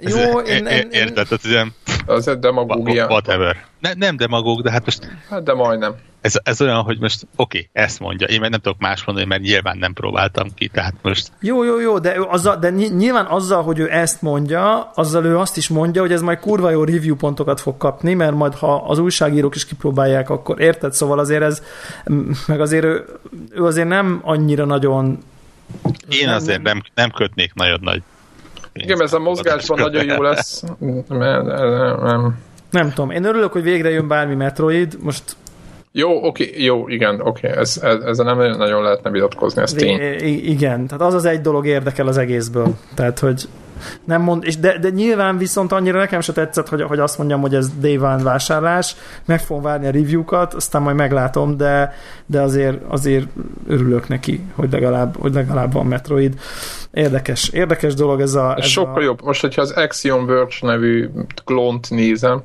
[0.00, 1.74] jó, én, én, érted, tehát ilyen,
[2.06, 3.06] az egy demagógia.
[3.06, 3.64] Whatever.
[3.80, 5.18] Ne, nem demagóg, de hát most...
[5.28, 5.94] Hát de majdnem.
[6.20, 9.26] Ez, ez olyan, hogy most oké, okay, ezt mondja, én meg nem tudok más mondani,
[9.26, 11.32] mert nyilván nem próbáltam ki, tehát most...
[11.40, 15.56] Jó, jó, jó, de, azzal, de nyilván azzal, hogy ő ezt mondja, azzal ő azt
[15.56, 18.98] is mondja, hogy ez majd kurva jó review pontokat fog kapni, mert majd ha az
[18.98, 20.92] újságírók is kipróbálják, akkor érted?
[20.92, 21.62] Szóval azért ez,
[22.46, 23.04] meg azért ő,
[23.50, 25.18] ő azért nem annyira nagyon
[26.08, 28.02] én azért nem, nem kötnék nagyon nagy
[28.82, 30.62] igen, ez a mozgásban nagyon jó lesz.
[31.08, 31.46] Nem,
[32.02, 32.38] nem.
[32.70, 35.22] nem tudom, én örülök, hogy végre jön bármi Metroid, most
[35.92, 40.00] jó, oké, jó, igen, oké, ez, ez, ezzel nem nagyon lehetne vitatkozni, ez tény.
[40.44, 42.74] igen, tehát az az egy dolog érdekel az egészből.
[42.94, 43.48] Tehát, hogy
[44.04, 47.40] nem mond, és de, de nyilván viszont annyira nekem se tetszett, hogy, hogy azt mondjam,
[47.40, 51.94] hogy ez day one vásárlás, meg fogom várni a review-kat, aztán majd meglátom, de,
[52.26, 53.26] de azért, azért
[53.66, 56.34] örülök neki, hogy legalább, hogy legalább van Metroid.
[56.90, 58.54] Érdekes, érdekes dolog ez a...
[58.58, 59.04] Ez sokkal a...
[59.04, 59.22] jobb.
[59.24, 61.08] Most, hogyha az Axiom Verge nevű
[61.44, 62.42] klónt nézem,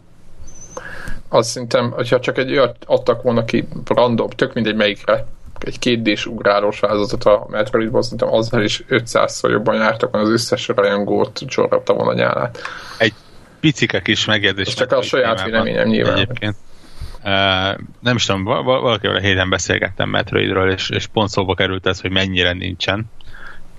[1.29, 5.25] azt szerintem, hogyha csak egy olyat adtak volna ki random, tök mindegy melyikre,
[5.63, 11.39] egy kétdés ugrálós vázatot a Metroidból, szerintem azzal is 500-szor jobban jártak, az összes rajongót
[11.47, 12.59] csorrapta volna nyálát.
[12.97, 13.13] Egy
[13.59, 14.67] picike kis megjegyzés.
[14.67, 16.13] Ez csak a saját véleményem nyilván.
[16.13, 16.55] Egyébként.
[17.23, 21.87] Uh, nem is tudom, val- valakivel a héten beszélgettem Metroidról, és, és pont szóba került
[21.87, 23.05] ez, hogy mennyire nincsen,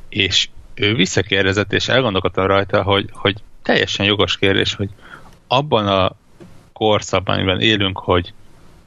[0.09, 4.89] és ő visszakérdezett, és elgondolkodtam rajta, hogy, hogy teljesen jogos kérdés, hogy
[5.47, 6.12] abban a
[6.72, 8.33] korszakban, amiben élünk, hogy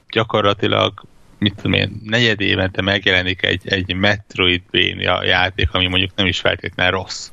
[0.09, 0.93] gyakorlatilag
[1.37, 6.91] mit tudom én, negyed évente megjelenik egy, egy Metroidvania játék, ami mondjuk nem is feltétlenül
[6.91, 7.29] rossz.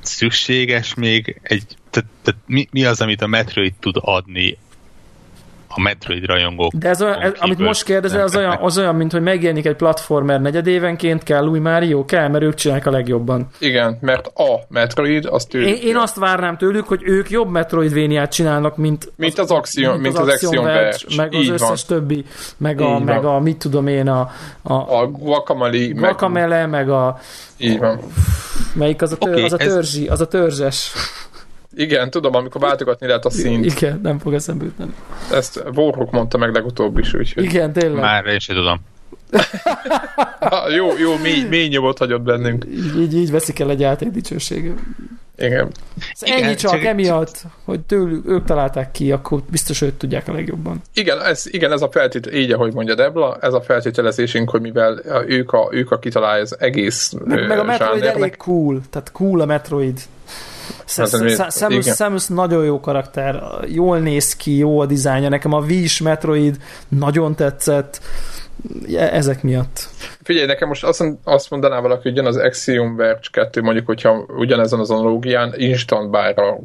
[0.00, 4.58] Szükséges még egy, tehát, tehát mi, mi az, amit a Metroid tud adni
[5.74, 6.72] a Metroid rajongók.
[6.72, 9.76] De ez olyan, ez, amit most kérdezel, az olyan, az olyan, mint hogy megjelenik egy
[9.76, 12.04] platformer negyedévenként, kell új Mario?
[12.04, 13.48] Kell, mert ők csinálják a legjobban.
[13.58, 15.68] Igen, mert a Metroid, azt tőlük.
[15.68, 19.92] Én, én azt várnám tőlük, hogy ők jobb Metroidvéniát csinálnak, mint, mint az, az Axiom,
[19.92, 21.98] mint, mint az, az Axiom Verge, meg az összes van.
[21.98, 22.24] többi,
[22.56, 24.30] meg a, meg a, mit tudom én, a,
[24.62, 27.18] a, a Guacamole, Guacamele, meg, meg a
[27.60, 28.00] így van.
[28.74, 30.12] Melyik az a, tör, okay, az a törzsi, ez...
[30.12, 30.92] az a törzses.
[31.74, 33.64] Igen, tudom, amikor váltogatni lehet a színt.
[33.64, 34.94] Igen, nem fog eszembe jutni.
[35.32, 37.44] Ezt Warhawk mondta meg legutóbb is, úgyhogy...
[37.44, 38.00] Igen, tényleg.
[38.00, 38.80] Már én sem tudom.
[40.76, 42.64] jó, jó, mély, mély nyomot hagyott bennünk.
[42.70, 44.74] Így, így, így veszik el egy játék dicsősége.
[45.40, 45.70] Igen.
[46.12, 50.28] Ez Igen, ennyi csak, csak emiatt, hogy tőlük, ők találták ki, akkor biztos őt tudják
[50.28, 50.82] a legjobban.
[50.94, 55.02] Igen, ez, igen, ez a feltétel, így ahogy mondja Debla, ez a feltételezésünk, hogy mivel
[55.26, 59.40] ők a, ők a kitalálja az egész Meg, meg a Metroid elég cool, tehát cool
[59.40, 60.00] a Metroid.
[61.48, 66.56] Samus, Samus nagyon jó karakter, jól néz ki, jó a dizájnja, nekem a Wii Metroid
[66.88, 68.00] nagyon tetszett,
[68.96, 69.88] ezek miatt.
[70.22, 74.26] Figyelj, nekem most azt, azt mondaná valaki, hogy jön az Axiom Verge 2, mondjuk, hogyha
[74.36, 76.58] ugyanezen az analógián instant bárra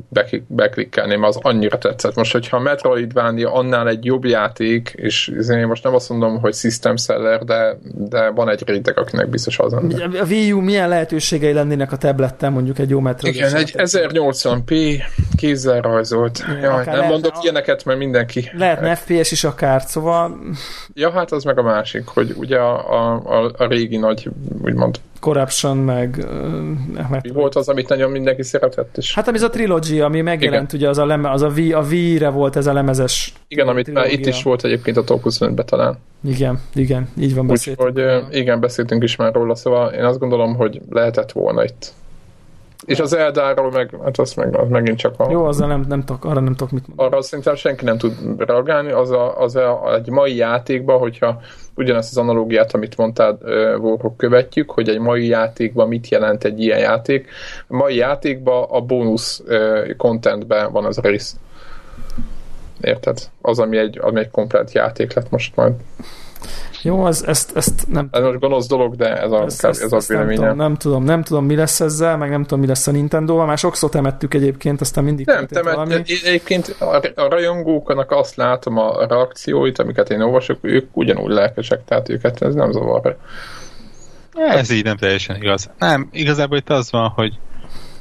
[0.48, 2.16] beklikkelném, az annyira tetszett.
[2.16, 6.54] Most, hogyha a Metroidvania annál egy jobb játék, és én most nem azt mondom, hogy
[6.54, 10.20] system seller, de, de van egy réteg, akinek biztos az lenne.
[10.20, 13.36] A Wii U milyen lehetőségei lennének a tabletten, mondjuk egy jó Metroid?
[13.36, 15.02] Igen, egy 1080p
[15.38, 16.43] kézzel rajzolt.
[16.48, 18.52] Ja, Jaj, nem lehetne, mondok ilyeneket, mert mindenki...
[18.58, 20.39] Lehetne FPS is akár, szóval...
[20.93, 24.30] Ja, hát az meg a másik, hogy ugye a, a, a régi nagy,
[24.64, 26.26] úgymond Corruption, meg...
[26.98, 29.14] Uh, Mi volt az, amit nagyon mindenki szeretett is?
[29.14, 30.82] Hát ami az a trilogy, ami megjelent, Igen.
[30.82, 33.94] ugye az a, leme, az a, v, a V-re volt ez a lemezes Igen, amit
[33.94, 35.98] már itt is volt egyébként a top 25-ben talán.
[36.28, 37.90] Igen, igen, így van beszéltünk.
[37.90, 41.94] Úgyhogy igen, beszéltünk is már róla, szóval én azt gondolom, hogy lehetett volna itt
[42.86, 45.32] és az Eldáról meg, hát azt meg, az megint csak a...
[45.32, 47.10] Jó, azzal nem, nem tudok, arra nem tudok mit mondani.
[47.10, 51.42] Arra szerintem senki nem tud reagálni, az, a, az a, egy mai játékban, hogyha
[51.76, 53.38] ugyanazt az analógiát, amit mondtál,
[53.80, 57.30] Warhawk követjük, hogy egy mai játékban mit jelent egy ilyen játék.
[57.68, 59.44] A mai játékban a bónusz
[59.98, 61.36] contentben van az rész.
[62.82, 63.18] Érted?
[63.42, 65.74] Az, ami egy, ami egy komplet játék lett most majd.
[66.82, 70.10] Jó, az, ezt, ezt nem Ez most gonosz dolog, de ez a, ezt, ez ezt,
[70.10, 70.56] a véleményem.
[70.56, 72.91] Nem tudom, nem tudom, nem tudom, mi lesz ezzel, meg nem tudom, mi lesz a
[72.91, 73.46] Nintendo-val.
[73.46, 75.93] Már sokszor temettük egyébként, aztán mindig Nem, temet, valami.
[75.93, 82.10] Egyébként a, a rajongóknak azt látom a reakcióit, amiket én olvasok, ők ugyanúgy lelkesek, tehát
[82.10, 83.18] őket ez nem zavar.
[84.34, 85.70] Ez így nem teljesen igaz.
[85.78, 87.39] Nem, igazából itt az van, hogy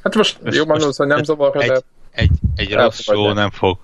[0.02, 1.80] Hát most, most jó mondom, hogy nem zavar, egy, de...
[2.10, 3.78] Egy, egy rossz show nem fog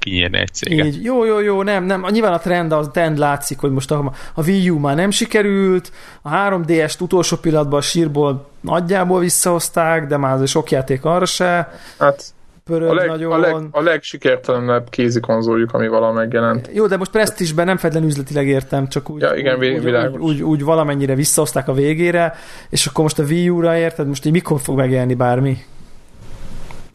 [0.00, 0.86] kinyírni egy céget.
[0.86, 2.06] Így, jó, jó, jó, nem, nem.
[2.10, 5.92] Nyilván a trend, az trend látszik, hogy most a, a Wii U már nem sikerült,
[6.22, 11.72] a 3DS-t utolsó pillanatban a sírból nagyjából visszahozták, de már az sok játék arra se.
[11.98, 12.34] Hát
[12.68, 13.32] a, leg, nagyon.
[13.32, 16.70] A, leg, a legsikertelenebb kézi konzoljuk, ami valaha megjelent.
[16.72, 20.42] Jó, de most Prestige-ben nem feltétlenül üzletileg értem, csak úgy, ja, igen, úgy, úgy, úgy,
[20.42, 22.34] úgy, valamennyire visszahozták a végére,
[22.68, 25.58] és akkor most a Wii U-ra érted, most így mikor fog megjelenni bármi?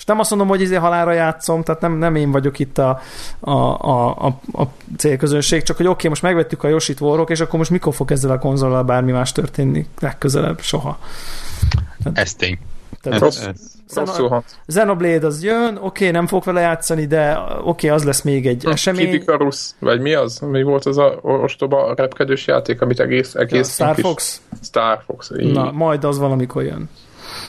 [0.06, 3.00] És nem azt mondom, hogy izé halára játszom, tehát nem, nem én vagyok itt a,
[3.40, 4.28] a, a, a,
[4.62, 4.64] a
[4.98, 8.12] célközönség, csak hogy oké, okay, most megvettük a Yoshi-t Warrock, és akkor most mikor fog
[8.12, 9.86] ezzel a konzollal bármi más történni?
[10.00, 11.00] Legközelebb soha.
[12.04, 12.58] Tehát, ez tény.
[13.02, 13.46] Tehát rossz,
[13.94, 18.22] rosszul Xenoblade az jön, oké, okay, nem fog vele játszani, de oké, okay, az lesz
[18.22, 19.10] még egy hm, esemény.
[19.10, 20.40] Kid Icarus, vagy mi az?
[20.40, 24.42] Mi volt az a ostoba repkedős játék, amit egész, egész Star Fox?
[24.62, 25.54] Star Fox, így.
[25.54, 26.90] Na, majd az valamikor jön.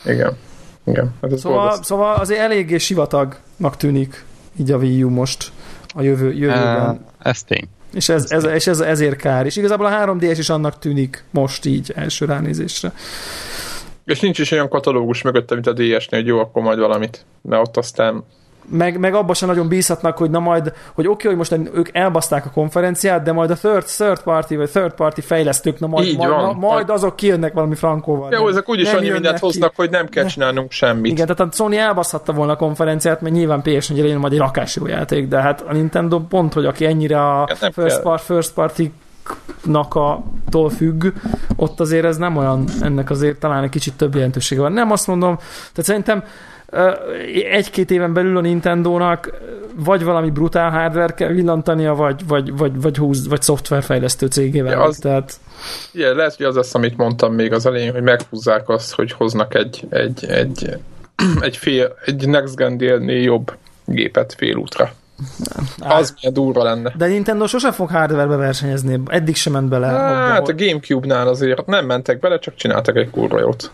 [0.05, 0.37] Igen.
[0.87, 1.14] Igen.
[1.22, 4.24] Hát ez szóval, szóval azért eléggé sivatagnak tűnik
[4.57, 5.53] így a Wii U most
[5.95, 6.91] a jövő, jövőben.
[6.91, 7.68] Uh, ez tény.
[7.93, 9.47] És ez, ez, és ez ezért kár.
[9.47, 12.93] És igazából a 3DS is annak tűnik most így első ránézésre.
[14.05, 17.24] És nincs is olyan katalógus mögötte, mint a DS-nél, hogy jó, akkor majd valamit.
[17.43, 18.24] Mert ott aztán
[18.71, 21.89] meg, meg abban sem nagyon bízhatnak, hogy na majd, hogy oké, okay, hogy most ők
[21.93, 26.17] elbaszták a konferenciát, de majd a third, third party vagy third party fejlesztők, na majd,
[26.17, 28.33] majd, na, majd azok kijönnek valami frankóval.
[28.33, 29.77] Jó, ezek úgyis annyi mindent hoznak, ki.
[29.77, 31.12] hogy nem kell csinálnunk semmit.
[31.12, 34.39] Igen, tehát a Sony elbaszhatta volna a konferenciát, mert nyilván ps 4 jön majd egy
[34.39, 38.53] rakásjó játék, de hát a Nintendo pont, hogy aki ennyire a ja, first, part, first
[38.53, 38.91] party
[40.51, 41.07] tól függ,
[41.57, 44.73] ott azért ez nem olyan, ennek azért talán egy kicsit több jelentősége van.
[44.73, 46.25] Nem azt mondom, tehát szerintem
[47.51, 49.31] egy-két éven belül a Nintendo-nak
[49.85, 54.72] vagy valami brutál hardware kell villantania, vagy, vagy, vagy, vagy, húz, vagy szoftverfejlesztő cégével.
[54.72, 55.33] Ja, az, tehát...
[55.93, 59.55] Igen, lehet, hogy az lesz, amit mondtam még az elején, hogy meghúzzák azt, hogy hoznak
[59.55, 60.77] egy, egy, egy,
[61.41, 63.53] egy, fél, egy Next gen jobb
[63.85, 64.93] gépet félútra.
[65.37, 65.91] Nem.
[65.91, 66.93] Az milyen durva lenne.
[66.97, 69.87] De Nintendo sosem fog hardware versenyezni, eddig sem ment bele.
[69.87, 73.70] Hát abba, a Gamecube-nál azért nem mentek bele, csak csináltak egy kurva jót.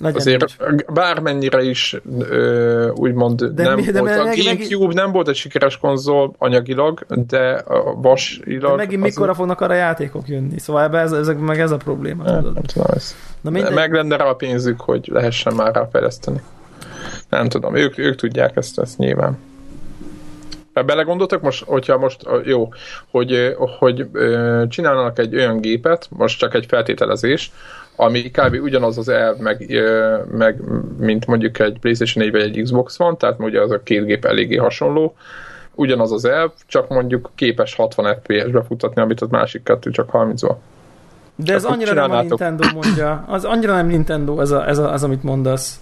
[0.00, 0.84] Legyen Azért úgy.
[0.92, 4.12] bármennyire is ö, úgymond de nem de volt.
[4.12, 4.94] A Gamecube meg...
[4.94, 8.70] nem volt egy sikeres konzol anyagilag, de a vasilag...
[8.70, 10.58] De megint az mikorra fognak arra játékok jönni?
[10.58, 12.22] Szóval ebbe ez, ezek, meg ez a probléma.
[12.22, 13.14] Nem, nem tudom ezt.
[13.40, 13.72] Na minden...
[13.72, 16.40] Meg lenne rá a pénzük, hogy lehessen már rá fejleszteni.
[17.28, 19.38] Nem tudom, ők, ők tudják ezt, ezt nyilván.
[20.86, 22.68] Belegondoltak most, hogyha most jó,
[23.10, 24.06] hogy, hogy
[24.68, 27.52] csinálnak egy olyan gépet, most csak egy feltételezés,
[28.00, 28.54] ami kb.
[28.62, 29.66] ugyanaz az elv, meg,
[30.30, 30.60] meg
[30.98, 34.24] mint mondjuk egy PlayStation 4 vagy egy Xbox van, tehát ugye az a két gép
[34.24, 35.14] eléggé hasonló,
[35.74, 40.54] ugyanaz az elv, csak mondjuk képes 60 FPS-be futatni, amit az másik kettő csak 30-ban.
[41.36, 43.24] De ez annyira nem a Nintendo mondja.
[43.28, 45.80] Az annyira nem Nintendo ez, a, ez a, az, amit mondasz.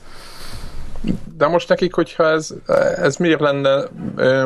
[1.36, 2.54] De most nekik, hogyha ez,
[2.96, 3.82] ez miért lenne,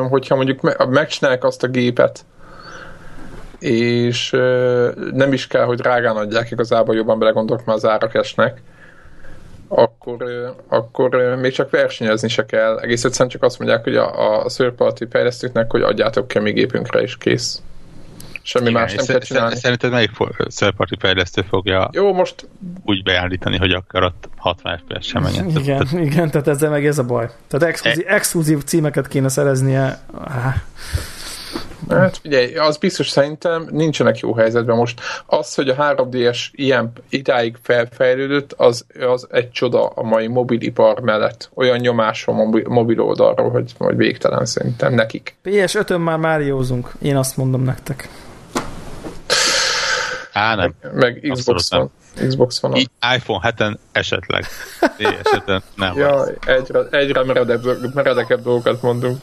[0.09, 2.25] hogyha mondjuk megcsinálják azt a gépet,
[3.61, 4.29] és
[5.11, 8.61] nem is kell, hogy drágán adják, igazából jobban belegondolok, mert az árak esnek,
[9.67, 10.25] akkor,
[10.67, 12.79] akkor még csak versenyezni se kell.
[12.79, 16.51] Egész egyszerűen csak azt mondják, hogy a, a third fejlesztőknek, hogy adjátok ki a mi
[16.51, 17.61] gépünkre, és kész.
[18.43, 19.55] Semmi Igen, más nem kell csinálni.
[19.55, 20.11] Szerinted melyik
[20.55, 22.47] third fejlesztő fogja Jó, most
[22.85, 25.49] úgy beállítani, hogy akkor ott 60 FPS sem menjen?
[25.49, 27.29] Igen, igen, tehát ezzel meg ez a baj.
[27.47, 29.99] Tehát exkluzív, E- exkluzív címeket kéne szereznie.
[30.13, 30.55] Ah,
[31.89, 35.01] Hát figyelj, az biztos szerintem nincsenek jó helyzetben most.
[35.25, 41.49] Az, hogy a 3DS ilyen idáig felfejlődött, az, az egy csoda a mai mobilipar mellett.
[41.53, 45.35] Olyan nyomás a mobil, mobil oldalról, hogy, hogy végtelen szerintem nekik.
[45.43, 48.09] PS5-ön már Máriózunk, én azt mondom nektek.
[50.33, 50.73] Á, nem.
[50.93, 52.00] Meg Xbox Abszolút van.
[52.27, 52.75] Xbox van.
[52.75, 54.45] I- iPhone 7-en esetleg.
[54.97, 55.93] esetben nem.
[55.93, 55.97] van.
[55.97, 59.17] Ja, egyre, egyre meredebb, meredekebb dolgokat mondunk.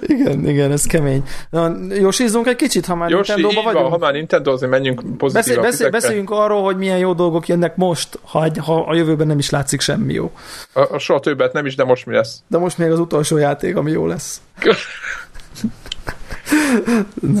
[0.00, 1.22] Igen, igen, ez kemény.
[1.50, 3.92] Na, jósízzunk egy kicsit, ha már így Nintendo-ba van, vagyunk.
[3.92, 8.18] ha már Nintendo, menjünk Beszél, pozitív beszél, beszéljünk arról, hogy milyen jó dolgok jönnek most,
[8.24, 10.32] ha, egy, ha a jövőben nem is látszik semmi jó.
[10.72, 12.42] A, a soha többet nem is, de most mi lesz?
[12.46, 14.40] De most még az utolsó játék, ami jó lesz.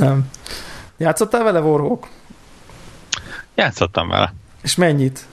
[0.00, 0.28] nem.
[0.96, 2.06] Játszottál vele, Warhawk?
[3.54, 4.32] Játszottam vele.
[4.64, 5.26] És mennyit?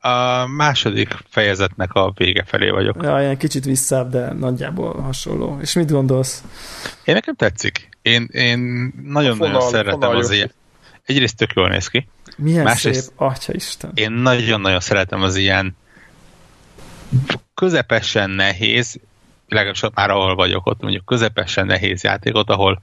[0.00, 3.02] A második fejezetnek a vége felé vagyok.
[3.02, 5.58] Ja, ilyen kicsit visszább, de nagyjából hasonló.
[5.60, 6.42] És mit gondolsz?
[7.04, 7.88] Én nekem tetszik.
[8.02, 10.52] Én, én nagyon-nagyon szeretem fonal az ilyen.
[11.04, 12.08] Egyrészt tök jól néz ki.
[12.36, 13.90] Milyen Másrészt- szép, atya Isten.
[13.94, 15.76] Én nagyon-nagyon szeretem az ilyen
[17.54, 19.00] közepesen nehéz,
[19.48, 22.80] legalábbis már ahol vagyok ott, mondjuk közepesen nehéz játékot, ahol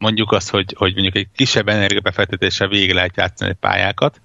[0.00, 4.20] mondjuk azt, hogy, hogy mondjuk egy kisebb energiabefektetéssel végig lehet játszani pályákat,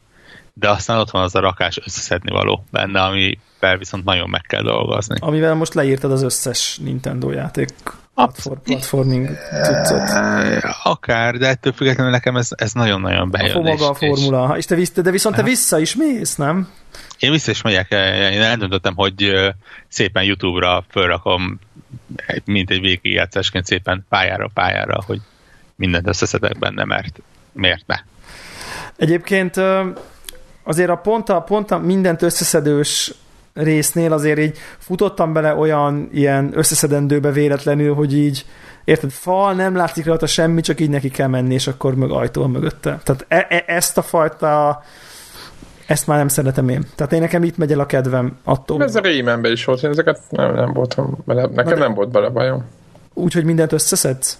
[0.53, 4.61] de aztán ott van az a rakás összeszedni való benne, amivel viszont nagyon meg kell
[4.61, 5.15] dolgozni.
[5.19, 7.69] Amivel most leírtad az összes Nintendo játék
[8.13, 9.29] platform, platforming
[9.63, 10.01] cuccot.
[10.83, 13.51] Akár, de ettől függetlenül nekem ez, ez nagyon-nagyon A bejön.
[13.51, 14.57] fo- maga a és- és formula.
[14.57, 16.69] És te, visz, de viszont te vissza is mész, nem?
[17.19, 17.91] Én vissza is megyek,
[18.31, 19.49] én eldöntöttem, hogy ö,
[19.87, 21.59] szépen YouTube-ra fölrakom,
[22.45, 25.21] mint egy végigjátszásként szépen pályára pályára, hogy
[25.75, 27.21] mindent összeszedek benne, mert
[27.51, 27.95] miért ne?
[28.95, 29.55] Egyébként
[30.63, 33.13] azért a pont a, pont a mindent összeszedős
[33.53, 38.45] résznél azért így futottam bele olyan ilyen összeszedendőbe véletlenül, hogy így
[38.83, 42.41] érted, fal, nem látszik rajta semmi, csak így neki kell menni, és akkor meg ajtó
[42.41, 42.99] van mögötte.
[43.03, 44.83] Tehát e- e- ezt a fajta
[45.85, 46.85] ezt már nem szeretem én.
[46.95, 48.83] Tehát én nekem itt megy el a kedvem attól.
[48.83, 52.09] Ez a Raymanben is volt, én ezeket nem, nem voltam bele, nekem de- nem volt
[52.09, 52.65] bele bajom.
[53.13, 54.39] Úgy, hogy mindent összeszedsz?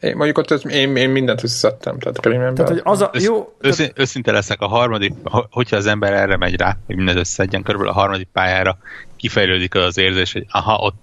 [0.00, 2.54] Én, mondjuk ott össz- én, én mindent összeszedtem, tehát Raymanben.
[2.54, 3.10] Tehát, hogy az a...
[3.12, 6.96] Össz, Jó, őszín, őszinte leszek, a harmadik, ho- hogyha az ember erre megy rá, hogy
[6.96, 8.78] mindent összeszedjen, körülbelül a harmadik pályára
[9.16, 10.94] kifejlődik az az érzés, hogy aha, ott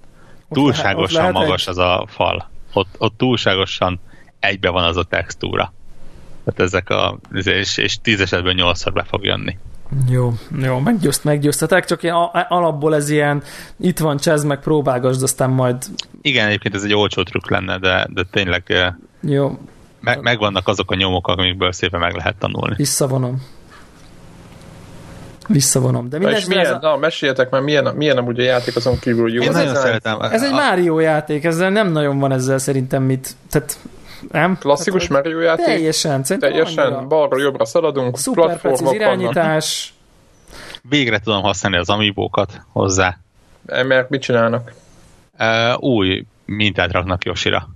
[0.52, 2.50] túlságosan lehet magas egy- az a fal.
[2.74, 4.00] Ott, ott túlságosan
[4.40, 5.74] egybe van az a textúra.
[6.44, 9.58] Tehát ezek a, és, és tíz esetben nyolcszor be fog jönni.
[10.10, 12.12] Jó, jó, meggyőzt, meggyőztetek, csak én
[12.50, 13.44] alapból ez ilyen,
[13.80, 15.84] itt van csez, meg próbálgasd, aztán majd
[16.22, 19.58] Igen, egyébként ez egy olcsó trükk lenne, de, de tényleg eh, jó,
[20.00, 22.76] me, megvannak azok a nyomok, amikből szépen meg lehet tanulni.
[22.78, 23.42] visszavonom.
[25.48, 26.10] Visszavonom.
[26.10, 29.22] De mindesetre milyen, ez, a, na, meséljetek már, milyen, milyen amúgy a játék azon kívül,
[29.22, 29.88] hogy jó Én az nagyon design?
[29.88, 30.22] szeretem.
[30.22, 33.80] ez egy a, Mario játék, ezzel nem nagyon van ezzel szerintem mit, tehát
[34.32, 34.58] nem?
[34.58, 35.66] Klasszikus tehát, Mario játék?
[35.66, 37.08] Teljesen, Teljesen, annyira.
[37.08, 39.18] balra jobbra szaladunk, Szuper precíz platformok vannak.
[39.20, 39.94] irányítás,
[40.90, 43.18] Végre tudom használni az amibókat hozzá.
[43.66, 44.72] Mert mit csinálnak?
[45.40, 47.70] Uh, új mintát raknak Yoshira.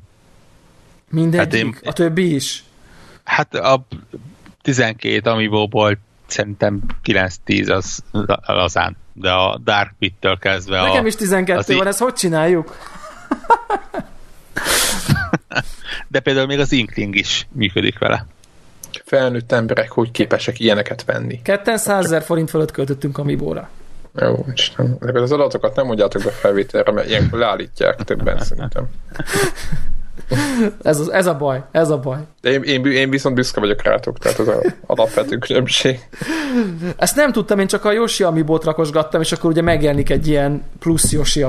[1.10, 2.64] mindegyik, Hát én- a többi is.
[3.24, 3.86] Hát a
[4.62, 5.98] 12 amibóból
[6.28, 8.04] szerintem 9-10 az
[8.46, 12.14] lazán, de a Dark Pit-től kezdve Nekem a, is 12 az van, i- ezt hogy
[12.14, 12.78] csináljuk?
[16.08, 18.26] de például még az Inkling is működik vele.
[19.06, 21.42] Felnőtt emberek hogy képesek ilyeneket venni?
[21.42, 23.70] Ketten 100 ezer forint fölött költöttünk a Mibóra.
[24.16, 24.98] Jó, Isten.
[25.02, 28.88] Ezeket az adatokat nem mondjátok be felvételre, mert ilyenkor leállítják többen szerintem.
[30.82, 32.18] Ez, az, ez a baj, ez a baj.
[32.42, 36.00] De én, én, én viszont büszke vagyok rátok, tehát az a alapvető különbség.
[36.98, 40.64] Ezt nem tudtam, én csak a Yoshi Amiibót rakosgattam, és akkor ugye megjelenik egy ilyen
[40.80, 41.46] plusz Yoshi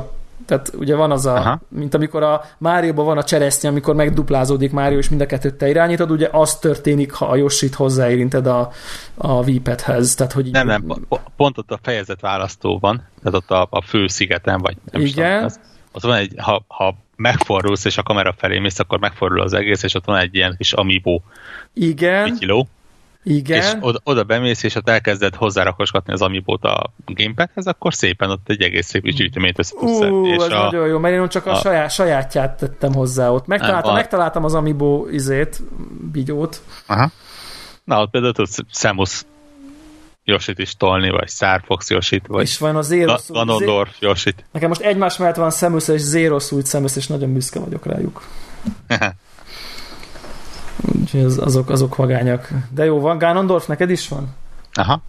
[0.51, 1.61] tehát ugye van az a, Aha.
[1.69, 5.69] Mint amikor a Márióban van a cseresznye, amikor megduplázódik Mário, és mind a kettőt te
[5.69, 8.71] irányítod, ugye az történik, ha a Yoshit hozzáérinted a,
[9.15, 10.15] a V-padhez.
[10.15, 13.83] Tehát, hogy Nem, nem, po- pont ott a fejezet választó van, tehát ott a, a
[13.83, 15.31] fő szigeten, vagy nem is Igen.
[15.31, 15.61] tudom, az,
[15.93, 19.83] ott van egy, ha, ha megfordulsz, és a kamera felé mész, akkor megfordul az egész,
[19.83, 21.21] és ott van egy ilyen kis amiibo
[21.75, 22.69] Igen, pityiló,
[23.23, 23.79] és igen.
[23.81, 28.63] oda, oda bemész, és ott elkezded hozzárakosgatni az amibót a gamepadhez, akkor szépen ott egy
[28.63, 31.47] egész szép kis gyűjteményt össze tudsz Ú, és ez a, nagyon jó, mert én csak
[31.47, 33.47] a, a- saját, sajátját tettem hozzá ott.
[33.47, 35.61] Megtaláltam, a- megtaláltam az Amiibo izét,
[36.13, 36.61] bigyót.
[36.87, 37.11] Aha.
[37.85, 39.23] Na, ott például tudsz Samus
[40.25, 44.45] Yoshit is tolni, vagy Star Fox Yoshit, vagy És van a Zero Ganondorf Yoshit.
[44.53, 48.23] Nekem most egymás mellett van Samus és Zero Suit Samus, és nagyon büszke vagyok rájuk.
[51.13, 52.49] Úgyhogy az, azok, azok vagányak.
[52.75, 54.29] De jó, van Ganondorf, neked is van?
[54.73, 55.03] Aha.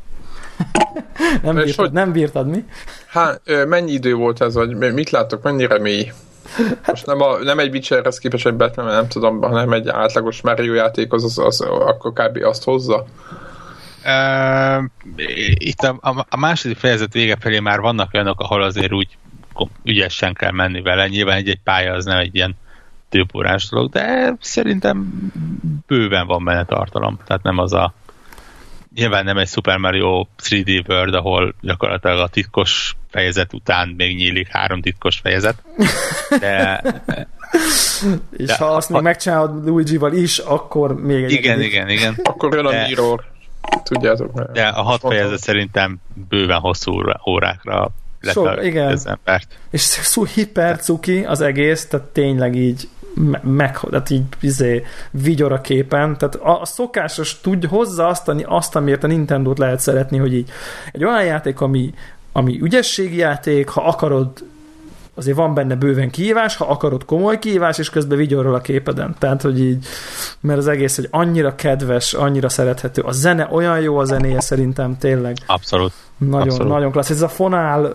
[1.43, 2.65] nem, bírtad, hogy- nem bírtad, mi?
[3.07, 6.11] Hát, ö, mennyi idő volt ez, vagy mit láttok, mennyire mély?
[6.87, 10.73] Most nem, a, nem egy Witcherhez képest egy Batman, nem tudom, hanem egy átlagos Mario
[10.73, 12.43] játék, az, az, az akkor kb.
[12.43, 13.05] azt hozza.
[14.05, 14.83] Uh,
[15.53, 19.17] itt a, a, a második fejezet vége felé már vannak olyanok, ahol azért úgy
[19.83, 21.07] ügyesen kell menni vele.
[21.07, 22.55] Nyilván egy-egy pálya az nem egy ilyen
[23.11, 25.13] többórás dolog, de szerintem
[25.87, 27.19] bőven van benne tartalom.
[27.25, 27.93] Tehát nem az a
[28.95, 34.47] nyilván nem egy Super Mario 3D World, ahol gyakorlatilag a titkos fejezet után még nyílik
[34.47, 35.63] három titkos fejezet.
[36.39, 36.81] De
[38.37, 41.71] És De ha azt ha- még megcsinálod Luigi-val is, akkor még egy igen, negyedik.
[41.73, 42.15] igen, igen.
[42.23, 43.23] Akkor jön a De- Mirror.
[43.83, 44.51] Tudjátok.
[44.51, 45.97] De a hat fejezet szerintem
[46.29, 47.89] bőven hosszú órá- órákra
[48.21, 48.87] Sok, letartja igen.
[48.91, 49.47] az embert.
[49.69, 52.87] És szó hiper cuki az egész, tehát tényleg így
[53.41, 58.75] meg, tehát így izé, vigyor a képen, tehát a, a szokásos tud, hozza azt, azt,
[58.75, 60.49] amiért a Nintendo-t lehet szeretni, hogy így
[60.91, 61.93] egy olyan játék, ami,
[62.31, 64.31] ami ügyességi játék, ha akarod
[65.15, 69.15] azért van benne bőven kihívás, ha akarod komoly kihívás, és közben vigyorról a képeden.
[69.19, 69.85] Tehát, hogy így,
[70.39, 73.01] mert az egész, hogy annyira kedves, annyira szerethető.
[73.01, 75.37] A zene olyan jó a zenéje szerintem, tényleg.
[75.45, 75.91] Abszolút.
[76.17, 76.71] Nagyon, Abszolút.
[76.71, 77.09] nagyon klassz.
[77.09, 77.85] Ez a fonál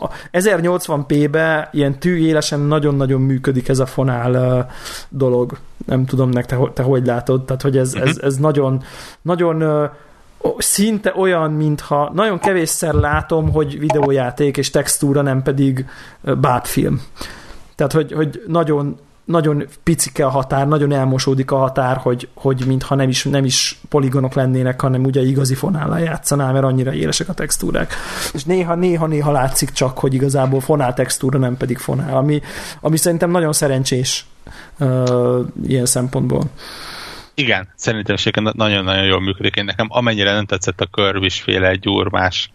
[0.00, 4.66] a 1080p-be ilyen tűélesen nagyon-nagyon működik ez a fonál
[5.08, 5.58] dolog.
[5.86, 7.44] Nem tudom, nek te, te hogy látod.
[7.44, 8.82] Tehát, hogy ez, ez, ez nagyon,
[9.22, 9.88] nagyon
[10.58, 15.86] szinte olyan, mintha nagyon kevésszer látom, hogy videójáték és textúra, nem pedig
[16.22, 17.02] ö, bátfilm.
[17.74, 22.94] Tehát, hogy, hogy nagyon nagyon picike a határ, nagyon elmosódik a határ, hogy, hogy mintha
[22.94, 27.32] nem is, nem is poligonok lennének, hanem ugye igazi fonállal játszanál, mert annyira élesek a
[27.32, 27.94] textúrák.
[28.32, 32.40] És néha, néha, néha látszik csak, hogy igazából fonál textúra, nem pedig fonál, ami,
[32.80, 34.26] ami szerintem nagyon szerencsés
[34.78, 36.42] uh, ilyen szempontból.
[37.34, 38.16] Igen, szerintem
[38.52, 39.56] nagyon-nagyon jól működik.
[39.56, 42.50] Én nekem amennyire nem tetszett a Körvis féle gyurmás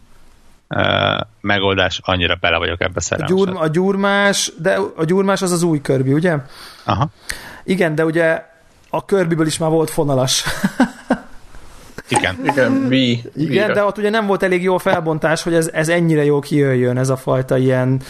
[0.69, 3.37] uh, megoldás, annyira bele vagyok ebbe A, szerelmes.
[3.37, 6.37] gyúr, a gyurmás, de a gyurmás az az új körbi, ugye?
[6.83, 7.09] Aha.
[7.63, 8.45] Igen, de ugye
[8.89, 10.43] a körbiből is már volt fonalas.
[12.09, 12.39] Igen.
[12.43, 13.23] Igen, Wii.
[13.35, 16.39] Igen, de ott ugye nem volt elég jó a felbontás, hogy ez, ez ennyire jó
[16.39, 18.01] kijöjjön, ez a fajta ilyen,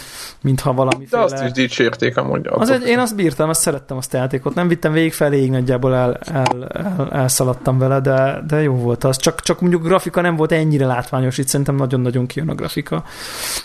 [0.42, 1.24] mintha De valamiféle...
[1.24, 2.48] azt is dicsérték amúgy.
[2.50, 4.56] Az egy, én azt bírtam, azt szerettem azt a játékot.
[4.56, 9.18] Nem vittem végig feléig, nagyjából el, el, el, elszaladtam vele, de, de jó volt az.
[9.18, 13.04] Csak, csak mondjuk grafika nem volt ennyire látványos, itt szerintem nagyon-nagyon kijön a grafika.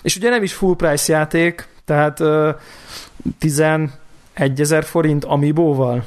[0.03, 2.49] És ugye nem is full price játék, tehát uh,
[3.39, 3.91] 11
[4.57, 6.05] ezer forint Amiibo-val,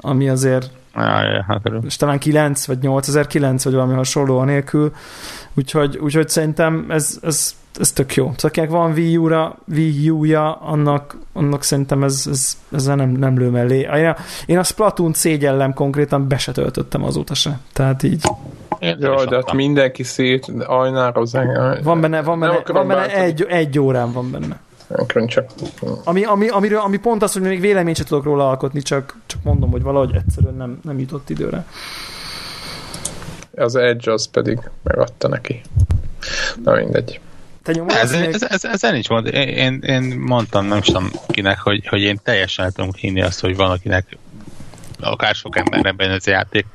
[0.00, 0.70] ami azért
[1.04, 4.92] Jaj, hát és talán 9 vagy 8009 vagy valami hasonló anélkül,
[5.54, 8.24] úgyhogy, úgyhogy szerintem ez, ez, ez tök jó.
[8.24, 13.38] Szóval akinek van Wii U-ra, Wii U-ja, annak, annak szerintem ez, ez, ezzel nem, nem
[13.38, 13.78] lő mellé.
[13.78, 17.58] Én a, én a Splatoon szégyellem konkrétan be se töltöttem azóta se.
[17.72, 18.22] Tehát így
[18.80, 21.78] Jaj, de hát mindenki szét, ajnároz engem.
[21.82, 24.60] van benne, van benne, van benne egy, egy órán van benne.
[24.88, 25.50] Nem csak.
[26.04, 29.42] Ami, ami, amiről, ami pont az, hogy még véleményt sem tudok róla alkotni, csak, csak
[29.42, 31.66] mondom, hogy valahogy egyszerűen nem, nem jutott időre.
[33.56, 35.60] Az Edge az pedig megadta neki.
[36.64, 37.20] Na mindegy.
[37.62, 39.26] Te nyomod Ez, ez, ez, ezzel nincs mond.
[39.34, 43.40] Én, én, mondtam, nem is tudom kinek, hogy, hogy én teljesen el tudom hinni azt,
[43.40, 44.16] hogy van, akinek
[45.00, 46.66] akár sok embernek benne ez a játék.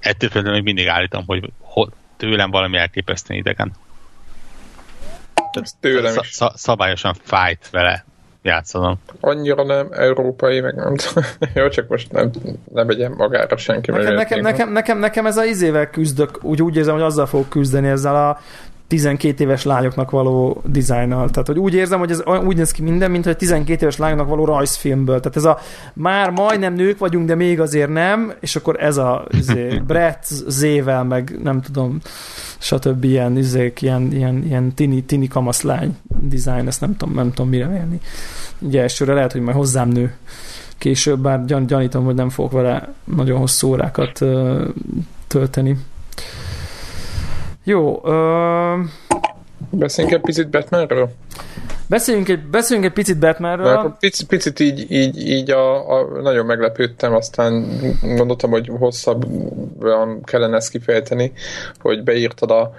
[0.00, 1.86] Ettől függetlenül még mindig állítom, hogy ho,
[2.16, 3.72] tőlem valami elképesztően idegen.
[5.80, 6.28] Tőlem is.
[6.28, 8.04] sz- szabályosan fájt vele
[8.42, 8.98] játszanom.
[9.20, 10.94] Annyira nem európai, meg nem.
[11.54, 12.30] Jó, csak most nem,
[12.72, 13.90] nem vegyem magára senki.
[13.90, 17.48] Nekem, nekem, nekem, nekem, nekem ez a izével küzdök, úgy, úgy érzem, hogy azzal fogok
[17.48, 18.40] küzdeni ezzel a
[18.88, 21.30] 12 éves lányoknak való dizájnnal.
[21.30, 24.28] Tehát, hogy úgy érzem, hogy ez úgy néz ki minden, mint hogy 12 éves lányoknak
[24.28, 25.20] való rajzfilmből.
[25.20, 25.58] Tehát ez a
[25.92, 31.04] már majdnem nők vagyunk, de még azért nem, és akkor ez a izé, Brett Z-vel,
[31.04, 31.98] meg nem tudom,
[32.58, 33.04] stb.
[33.04, 37.66] ilyen, izék, ilyen, ilyen, ilyen tini, tini kamaszlány dizájn, ezt nem tudom, nem tudom mire
[37.66, 38.00] mérni.
[38.58, 40.14] Ugye elsőre lehet, hogy majd hozzám nő
[40.78, 44.24] később, bár gyan, gyanítom, hogy nem fogok vele nagyon hosszú órákat
[45.26, 45.76] tölteni.
[47.66, 48.80] Jó, ö,
[49.70, 51.10] Beszéljünk egy picit Batmanről?
[51.88, 53.66] beszéljünk, egy, beszéljünk egy picit Batmanről.
[53.66, 57.66] akkor picit, picit így, így, így a, a, nagyon meglepődtem, aztán
[58.02, 61.32] gondoltam, hogy hosszabban kellene ezt kifejteni,
[61.80, 62.74] hogy beírtad a,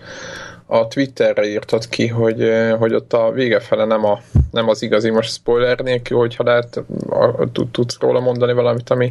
[0.65, 4.19] a Twitterre írtad ki, hogy, hogy ott a vége fele nem, a,
[4.51, 9.09] nem az igazi, most spoiler nélkül, hogyha lehet, a, tud, tudsz róla mondani valamit, ami...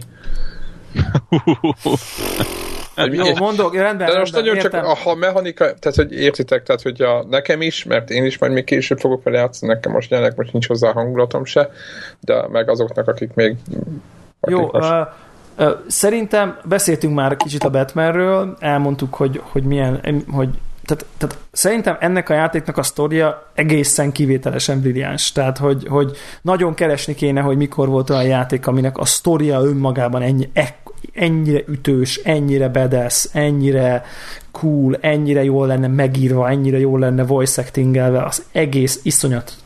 [2.96, 4.90] Hogy Jó, mondok, rendben, de most rendben, nagyon csak értem.
[4.90, 8.52] a, ha mechanika, tehát hogy értitek, tehát hogy a, nekem is, mert én is majd
[8.52, 11.70] még később fogok vele játszani, nekem most jelenleg most nincs hozzá hangulatom se,
[12.20, 13.56] de meg azoknak, akik még
[14.40, 14.92] akik Jó, most,
[15.56, 20.48] ö, Szerintem beszéltünk már kicsit a Batmanről, elmondtuk, hogy, hogy milyen, hogy
[20.86, 25.32] tehát, tehát szerintem ennek a játéknak a sztoria egészen kivételesen brilliáns.
[25.32, 30.22] Tehát, hogy, hogy nagyon keresni kéne, hogy mikor volt olyan játék, aminek a sztoria önmagában
[30.22, 30.50] ennyi,
[31.12, 34.04] ennyire ütős, ennyire bedesz, ennyire
[34.50, 39.56] cool, ennyire jól lenne megírva, ennyire jól lenne voice actingelve, az egész iszonyat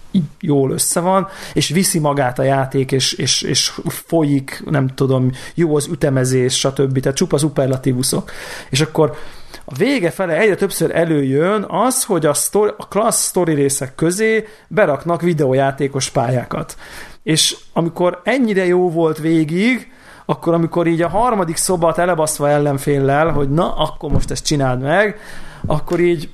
[0.41, 5.77] jól össze van, és viszi magát a játék, és, és, és folyik, nem tudom, jó
[5.77, 7.01] az ütemezés, stb.
[7.01, 8.31] Tehát csupa szuperlatívuszok.
[8.71, 9.17] És akkor
[9.65, 14.47] a vége fele egyre többször előjön az, hogy a, story, a klassz story részek közé
[14.69, 16.77] beraknak videójátékos pályákat.
[17.23, 19.93] És amikor ennyire jó volt végig,
[20.31, 25.19] akkor amikor így a harmadik szobat elebaszva ellenféllel, hogy na, akkor most ezt csináld meg,
[25.67, 26.29] akkor így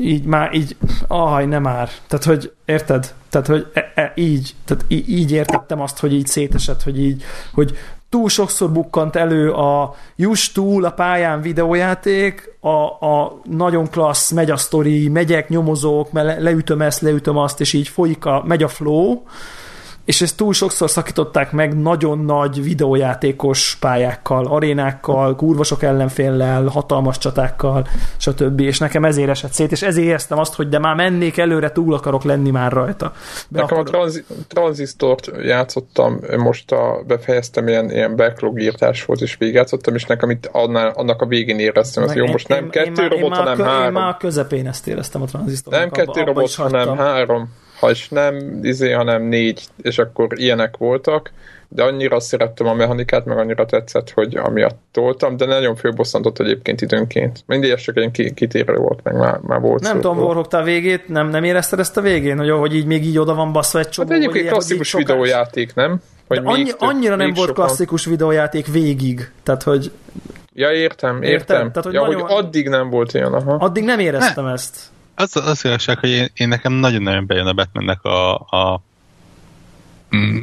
[0.00, 0.76] így már így,
[1.08, 1.88] ahaj, nem már.
[2.06, 3.14] Tehát, hogy érted?
[3.28, 7.22] Tehát, hogy e, e, így, tehát így, így értettem azt, hogy így szétesett, hogy így,
[7.52, 7.76] hogy
[8.08, 14.50] túl sokszor bukkant elő a juss túl a pályán videójáték, a, a nagyon klassz, megy
[14.50, 18.68] a sztori, megyek, nyomozók, le, leütöm ezt, leütöm azt, és így folyik a, megy a
[18.68, 19.22] flow,
[20.06, 27.86] és ezt túl sokszor szakították meg nagyon nagy videójátékos pályákkal, arénákkal, kurvasok ellenféllel, hatalmas csatákkal,
[28.16, 28.60] stb.
[28.60, 31.94] És nekem ezért esett szét, és ezért éreztem azt, hogy de már mennék előre, túl
[31.94, 33.12] akarok lenni már rajta.
[33.48, 33.86] Be nekem akarok...
[33.86, 40.04] a tranzi- tranzisztort játszottam, most a, befejeztem, ilyen, ilyen backlog írtás volt, és végigjátszottam, és
[40.04, 43.36] nekem itt annál, annak a végén éreztem, hogy jó, most nem én, kettő én robot,
[43.36, 43.84] hanem három.
[43.84, 45.76] Én már a közepén ezt éreztem a tranzisztort.
[45.76, 47.48] Nem kettő abba, robot, abba hanem három
[47.78, 51.30] ha is nem, izé, hanem négy, és akkor ilyenek voltak,
[51.68, 56.80] de annyira szerettem a mechanikát, meg annyira tetszett, hogy amiatt toltam, de nagyon főbosszantott egyébként
[56.80, 57.44] időnként.
[57.46, 61.08] Mindig ez csak egy kitérő volt, meg már, már volt Nem tudom, Warhawk, a végét,
[61.08, 63.88] nem, nem érezted ezt a végén, hogy, hogy így még így oda van basszva egy
[63.88, 64.08] csomó?
[64.08, 65.06] Hát egyébként ilyen, klasszikus sokáig...
[65.06, 66.00] videójáték, nem?
[66.28, 67.64] Hogy annyi, több, annyira nem volt sokan...
[67.64, 69.90] klasszikus videójáték végig, tehát hogy...
[70.52, 71.30] Ja, értem, értem.
[71.30, 71.72] értem?
[71.72, 72.20] Tehát, hogy, ja, nagyon...
[72.20, 73.54] hogy addig nem volt ilyen, aha.
[73.54, 74.52] Addig nem éreztem ne.
[74.52, 74.76] ezt
[75.16, 78.82] az, az igazság, hogy én, én nekem nagyon-nagyon bejön a Batmannek a, a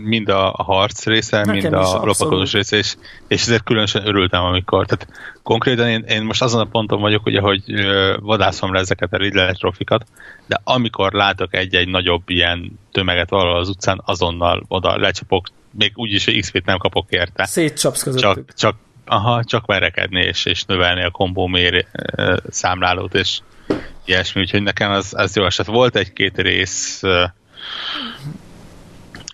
[0.03, 2.95] mind a, a harc része, nekem mind a lopakodós része, és,
[3.27, 4.85] és ezért különösen örültem, amikor.
[4.85, 5.07] Tehát
[5.43, 7.63] konkrétan én, én most azon a ponton vagyok, ugye, hogy
[8.19, 10.05] vadászom le ezeket a Riddler trofikat,
[10.45, 16.25] de amikor látok egy-egy nagyobb ilyen tömeget valahol az utcán, azonnal oda lecsapok, még úgyis,
[16.25, 17.45] hogy XP-t nem kapok érte.
[17.45, 18.35] Szétcsapsz közöttük.
[18.35, 21.85] Csak, csak, aha, csak verekedni és, és növelni a kombó mér
[22.49, 23.39] számlálót, és
[24.05, 25.65] ilyesmi, úgyhogy nekem az, az jó eset.
[25.65, 27.01] Volt egy-két rész,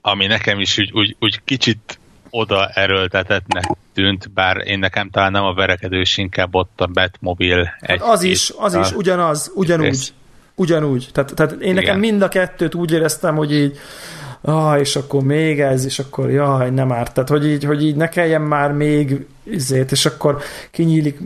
[0.02, 2.00] ami nekem is úgy, úgy, úgy kicsit
[2.30, 3.64] oda erőltetetnek
[3.94, 7.60] tűnt, bár én nekem talán nem a verekedős, inkább ott a Batmobil.
[7.80, 9.86] Egy hát az is, az is, ugyanaz, ugyanúgy.
[9.86, 10.14] Rész.
[10.56, 11.10] Ugyanúgy.
[11.12, 12.12] Tehát, tehát én nekem Igen.
[12.12, 13.80] mind a kettőt úgy éreztem, hogy így
[14.42, 17.14] ah, és akkor még ez, és akkor jaj, nem árt.
[17.14, 20.38] Tehát, hogy így, hogy így ne kelljen már még izét, és akkor
[20.72, 21.20] kinyílik,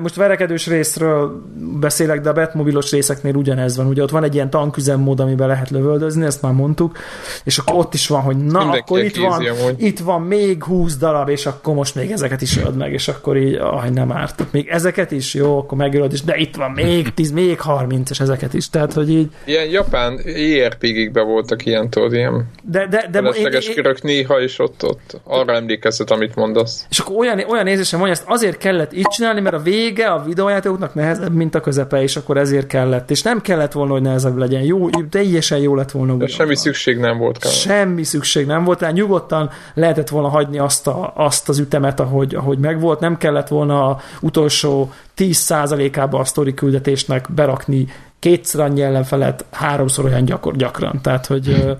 [0.00, 1.42] most verekedős részről
[1.80, 5.70] beszélek, de a Batmobilos részeknél ugyanez van, ugye ott van egy ilyen tanküzemmód, amiben lehet
[5.70, 6.98] lövöldözni, ezt már mondtuk,
[7.44, 9.44] és akkor ott is van, hogy na, Mindenki akkor itt van,
[9.76, 13.36] itt van még 20 darab, és akkor most még ezeket is öld meg, és akkor
[13.36, 14.44] így, aj, nem árt.
[14.50, 18.20] Még ezeket is, jó, akkor megölöd is, de itt van még 10, még 30, és
[18.20, 19.30] ezeket is, tehát, hogy így...
[19.44, 24.84] Ilyen japán ERPG-ikben voltak ilyen, tudod, ilyen de, de, de, felesleges körök néha is ott,
[24.84, 26.86] ott arra emlékeztet, amit mondasz.
[26.90, 30.22] És akkor olyan, olyan érzésem hogy ezt azért kellett így csinálni, mert a vége a
[30.22, 33.10] videójátékoknak nehezebb, mint a közepe, és akkor ezért kellett.
[33.10, 34.62] És nem kellett volna, hogy nehezebb legyen.
[34.62, 36.14] Jó, teljesen jó lett volna.
[36.14, 37.38] De semmi szükség nem volt.
[37.38, 37.50] Kell.
[37.50, 42.34] Semmi szükség nem volt, tehát nyugodtan lehetett volna hagyni azt, a, azt az ütemet, ahogy,
[42.34, 43.00] ahogy megvolt.
[43.00, 47.86] Nem kellett volna a utolsó 10%-ába a sztori küldetésnek berakni
[48.18, 51.00] kétszer annyi ellenfelet, háromszor olyan gyakor, gyakran.
[51.02, 51.76] Tehát, hogy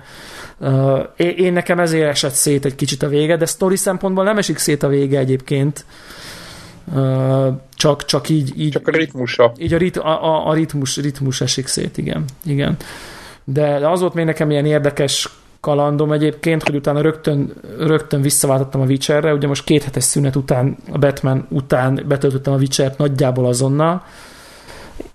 [0.63, 4.59] Uh, én nekem ezért esett szét egy kicsit a vége, de sztori szempontból nem esik
[4.59, 5.85] szét a vége egyébként.
[6.95, 8.71] Uh, csak, csak így, így...
[8.71, 9.53] Csak a ritmusa.
[9.59, 12.25] Így a, rit, a, a, a ritmus, ritmus esik szét, igen.
[12.45, 12.77] igen.
[13.45, 15.29] De, de az volt még nekem ilyen érdekes
[15.61, 20.77] kalandom egyébként, hogy utána rögtön, rögtön visszaváltottam a Witcherre, ugye most két hetes szünet után,
[20.93, 24.05] a Batman után betöltöttem a Witchert nagyjából azonnal,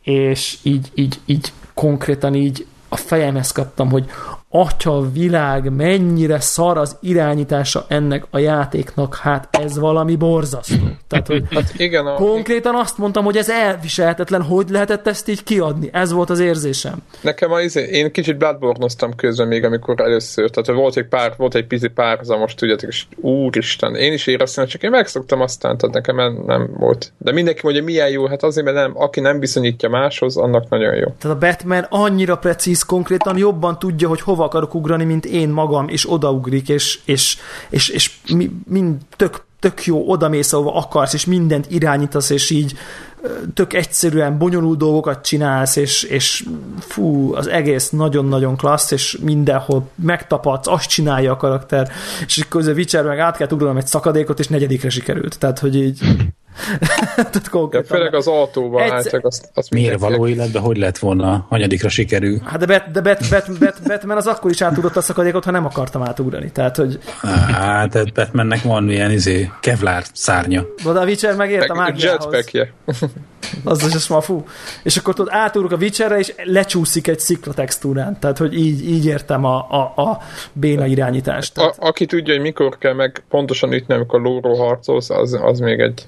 [0.02, 4.06] és így, így, így konkrétan így a fejemhez kaptam, hogy
[4.50, 10.76] atya világ, mennyire szar az irányítása ennek a játéknak, hát ez valami borzasztó.
[11.08, 12.14] Tehát, hogy hát igen, a...
[12.14, 15.90] konkrétan azt mondtam, hogy ez elviselhetetlen, hogy lehetett ezt így kiadni.
[15.92, 16.98] Ez volt az érzésem.
[17.22, 21.68] Nekem az, én kicsit bloodborne közben még, amikor először, tehát volt egy pár, volt egy
[21.68, 26.70] pici párhuzamos, tudjátok, és úristen, én is éreztem, csak én megszoktam aztán, tehát nekem nem
[26.78, 27.12] volt.
[27.18, 30.96] De mindenki mondja, milyen jó, hát azért, mert nem, aki nem bizonyítja máshoz, annak nagyon
[30.96, 31.06] jó.
[31.20, 35.88] Tehát a Batman annyira precíz, konkrétan jobban tudja, hogy hova akarok ugrani, mint én magam,
[35.88, 37.38] és odaugrik, és, és,
[37.70, 42.78] és, és mi, mind tök tök jó, odamész, ahova akarsz, és mindent irányítasz, és így
[43.54, 46.46] tök egyszerűen bonyolult dolgokat csinálsz, és, és
[46.80, 51.92] fú, az egész nagyon-nagyon klassz, és mindenhol megtapadsz, azt csinálja a karakter,
[52.26, 55.40] és a Witcher meg át kell ugranom egy szakadékot, és negyedikre sikerült.
[55.40, 56.00] Tehát, hogy így
[57.16, 57.88] Tehát konkrétan.
[57.90, 59.12] Ja, főleg az autóval, Egyszer...
[59.12, 62.40] csak azt, azt Miért való életben hogy lett volna hanyadikra sikerül?
[62.44, 65.52] Hát de, bet, de bet, bet, bet, Batman az akkor is átugrott a szakadékot, ha
[65.52, 66.52] nem akartam átugrani.
[66.52, 67.00] Tehát, hogy...
[67.52, 70.66] Hát, tehát Batmannek van ilyen izé, kevlár szárnya.
[70.84, 72.24] De a Witcher megért a mágiához.
[72.24, 72.74] Jetpackje.
[73.64, 74.46] Az is az ma fú.
[74.84, 78.20] És akkor tudod, átugrok a Witcherre, és lecsúszik egy szikla textúrán.
[78.20, 80.22] Tehát, hogy így, így értem a, a, a
[80.54, 81.54] béna irányítást.
[81.54, 81.78] Tehát...
[81.78, 85.80] A, aki tudja, hogy mikor kell meg pontosan ütni, amikor lóról harcolsz, az, az még
[85.80, 86.08] egy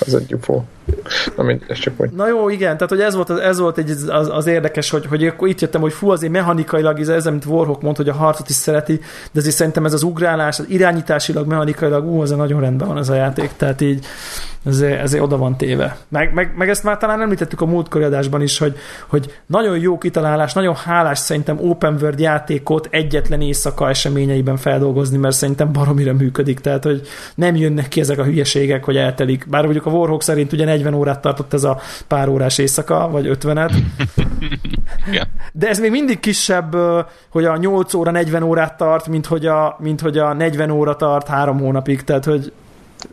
[0.00, 0.62] az egy UFO.
[1.36, 2.10] Na, mindegy, csak hogy...
[2.10, 5.26] Na jó, igen, tehát hogy ez volt, ez volt egy, az, az, érdekes, hogy, hogy
[5.26, 8.48] akkor itt jöttem, hogy fú, azért mechanikailag, ez, ez mint Warhawk mondta, hogy a harcot
[8.48, 9.00] is szereti,
[9.32, 13.08] de azért szerintem ez az ugrálás, az irányításilag, mechanikailag, ú, az nagyon rendben van ez
[13.08, 14.06] a játék, tehát így
[14.66, 15.96] ezért, ezért oda van téve.
[16.08, 18.76] Meg, meg, meg ezt már talán említettük a múltkori adásban is, hogy,
[19.06, 25.34] hogy nagyon jó kitalálás, nagyon hálás szerintem open world játékot egyetlen éjszaka eseményeiben feldolgozni, mert
[25.36, 27.00] szerintem baromira működik, tehát hogy
[27.34, 29.46] nem jönnek ki ezek a hülyeségek, hogy eltelik.
[29.48, 33.38] Bár mondjuk a Warhawk szerint ugye 40 órát tartott ez a pár órás éjszaka, vagy
[33.40, 33.72] 50-et.
[35.52, 36.76] De ez még mindig kisebb,
[37.28, 40.96] hogy a 8 óra 40 órát tart, mint hogy a, mint hogy a 40 óra
[40.96, 42.52] tart három hónapig, tehát hogy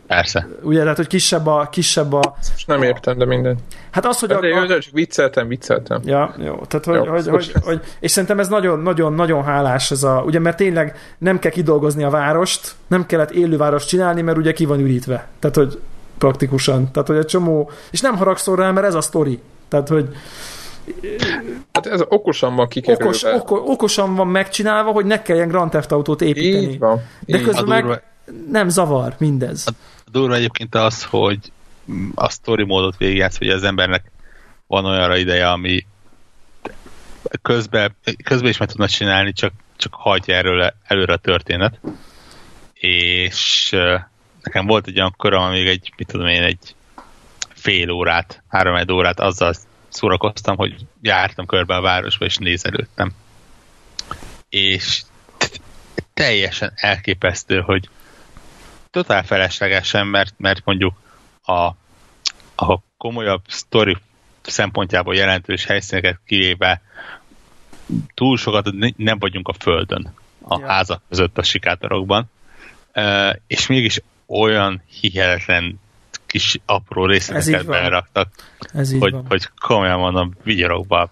[0.06, 0.48] Persze.
[0.62, 1.68] Ugye, tehát, hogy kisebb a...
[1.70, 3.56] Kisebb a Most nem értem, de minden.
[3.90, 4.32] Hát az, hogy...
[4.32, 4.78] Hát, a, a...
[4.78, 6.00] Csak vicceltem, vicceltem.
[6.04, 6.60] Ja, jó.
[6.68, 10.22] Tehát, hogy, jó, hogy, hogy, hogy, és szerintem ez nagyon, nagyon, nagyon hálás ez a...
[10.26, 14.64] Ugye, mert tényleg nem kell kidolgozni a várost, nem kellett élővárost csinálni, mert ugye ki
[14.64, 15.28] van ürítve.
[15.38, 15.80] Tehát, hogy
[16.18, 16.92] praktikusan.
[16.92, 17.70] Tehát, hogy egy csomó...
[17.90, 19.40] És nem haragszol rá, mert ez a sztori.
[19.68, 20.08] Tehát, hogy
[21.72, 23.04] Hát ez okosan van kikerülve.
[23.04, 26.66] Okos, oko, okosan van megcsinálva, hogy ne kelljen Grand Theft Autót építeni.
[26.66, 27.00] Így van.
[27.20, 28.02] De közben meg
[28.50, 29.64] nem zavar mindez.
[29.66, 29.70] A,
[30.06, 31.38] a durva egyébként az, hogy
[32.14, 34.10] a story módot végigjátsz, hogy az embernek
[34.66, 35.86] van olyanra ideje, ami
[37.42, 41.80] közben, közben is meg tudna csinálni, csak, csak hagyja erről előre a történet.
[42.74, 43.76] És
[44.48, 46.74] nekem volt egy olyan köröm, amíg egy, mit tudom én, egy
[47.54, 49.54] fél órát, három egy órát azzal
[49.88, 53.12] szórakoztam, hogy jártam körbe a városba, és nézelődtem.
[54.48, 55.02] És
[56.14, 57.88] teljesen elképesztő, hogy
[58.90, 60.94] totál feleslegesen, mert, mert mondjuk
[61.42, 61.66] a,
[62.56, 63.96] a komolyabb sztori
[64.42, 66.82] szempontjából jelentős helyszíneket kivéve
[68.14, 70.66] túl sokat nem vagyunk a földön, a ja.
[70.66, 72.30] házak között a sikátorokban,
[73.46, 75.80] és mégis olyan hihetetlen
[76.26, 78.28] kis apró részleteket beraktak,
[78.98, 81.10] hogy, hogy komolyan mondom, vigyorokba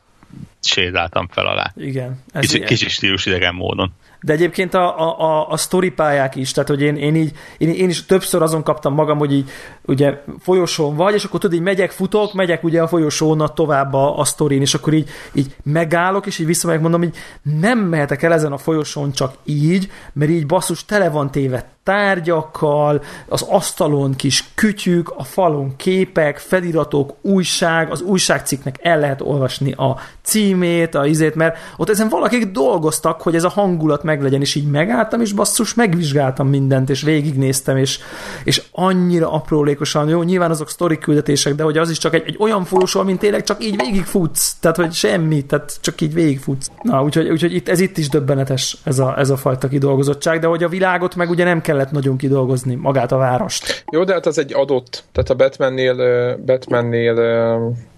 [0.61, 1.73] sétáltam fel alá.
[1.77, 2.23] Igen.
[2.33, 3.93] Ez kicsi, kicsi stílus idegen módon
[4.27, 7.69] de egyébként a, a, a, a story pályák is, tehát hogy én, én így, én,
[7.69, 9.51] én is többször azon kaptam magam, hogy így
[9.83, 14.19] ugye folyosón vagy, és akkor tudod, így megyek, futok, megyek ugye a folyosón tovább a,
[14.19, 17.15] a sztorin, és akkor így, így megállok, és így visszamegyek, mondom, hogy
[17.61, 23.03] nem mehetek el ezen a folyosón csak így, mert így basszus tele van téve tárgyakkal,
[23.29, 29.97] az asztalon kis kütyük, a falon képek, feliratok, újság, az újságcikknek el lehet olvasni a
[30.23, 34.71] címét, a izét, mert ott ezen valakik dolgoztak, hogy ez a hangulat meglegyen, és így
[34.71, 37.99] megálltam, és basszus, megvizsgáltam mindent, és végignéztem, és,
[38.45, 42.37] és annyira aprólékosan, jó, nyilván azok sztori küldetések, de hogy az is csak egy, egy
[42.39, 46.71] olyan folyosó, mint tényleg csak így végigfutsz, tehát hogy semmi, tehát csak így végigfutsz.
[46.83, 50.47] Na, úgyhogy, úgyhogy itt, ez itt is döbbenetes, ez a, ez a fajta kidolgozottság, de
[50.47, 53.85] hogy a világot meg ugye nem kellett nagyon kidolgozni, magát a várost.
[53.91, 55.97] Jó, de hát az egy adott, tehát a Batmannél,
[56.45, 57.15] Batmannél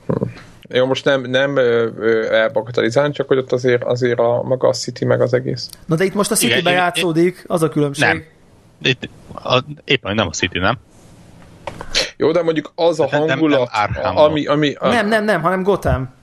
[0.06, 0.14] hm.
[0.68, 1.58] Jó, most nem, nem
[2.30, 5.68] elbakatalizálni, csak hogy ott azért, azért a maga a City meg az egész.
[5.86, 8.06] Na de itt most a City-be játszódik, az a különbség.
[8.06, 8.24] Nem.
[8.82, 10.78] Itt, a, éppen nem a City, nem?
[12.16, 14.74] Jó, de mondjuk az a hangulat, nem, nem ami, ami...
[14.74, 14.88] A...
[14.88, 16.14] Nem, nem, nem, hanem Gotham.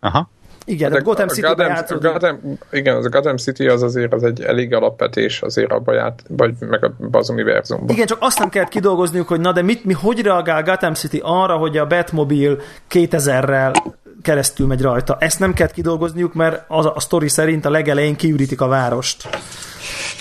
[0.00, 0.30] Aha.
[0.68, 2.10] Igen, de Gotham city Gotham, játszódik.
[2.10, 6.22] Gotham, igen, az a Gotham City az azért az egy elég alapvetés azért abba ját,
[6.28, 7.88] vagy meg az univerzumban.
[7.88, 11.20] Igen, csak azt nem kellett kidolgozniuk, hogy na de mit, mi, hogy reagál Gotham City
[11.22, 12.56] arra, hogy a Batmobile
[12.90, 13.74] 2000-rel
[14.22, 15.16] keresztül megy rajta.
[15.20, 19.28] Ezt nem kellett kidolgozniuk, mert az a, a sztori szerint a legelején kiürítik a várost.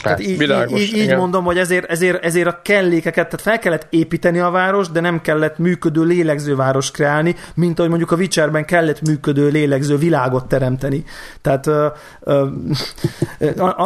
[0.02, 3.88] Tehát így, Világos, így, így mondom, hogy ezért, ezért, ezért a kellékeket, tehát fel kellett
[3.90, 8.66] építeni a város, de nem kellett működő lélegző város kreálni, mint ahogy mondjuk a Witcherben
[8.66, 11.04] kellett működő lélegző világot teremteni.
[11.42, 11.68] Tehát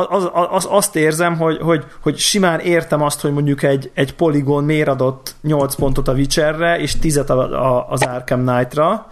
[0.09, 4.63] az, az, azt érzem, hogy, hogy, hogy simán értem azt, hogy mondjuk egy, egy poligon
[4.63, 7.17] miért adott 8 pontot a Witcherre, és 10
[7.89, 9.07] az Arkham Knight-ra,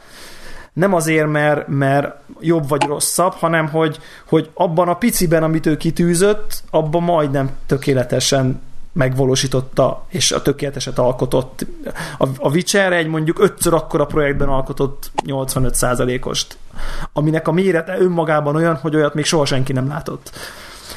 [0.78, 5.78] nem azért, mert, mert jobb vagy rosszabb, hanem hogy, hogy abban a piciben, amit ő
[5.78, 8.62] kitűzött, abban majdnem tökéletesen
[8.94, 11.66] megvalósította, és a tökéleteset alkotott.
[12.18, 16.58] A, a Witcher egy mondjuk ötször akkora projektben alkotott 85%-ost,
[17.14, 20.32] aminek a mérete önmagában olyan, hogy olyat még soha senki nem látott.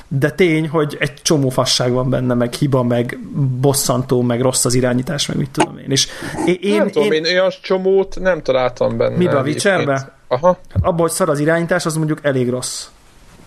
[0.09, 3.19] De tény, hogy egy csomó fasság van benne, meg hiba, meg
[3.61, 5.91] bosszantó, meg rossz az irányítás, meg mit tudom én.
[5.91, 6.09] És
[6.47, 9.17] én, én nem tudom, én, én olyan csomót nem találtam benne.
[9.17, 10.13] Miben, a Witcherbe?
[10.29, 10.59] Aha.
[10.81, 12.87] Abban, hogy szar az irányítás, az mondjuk elég rossz.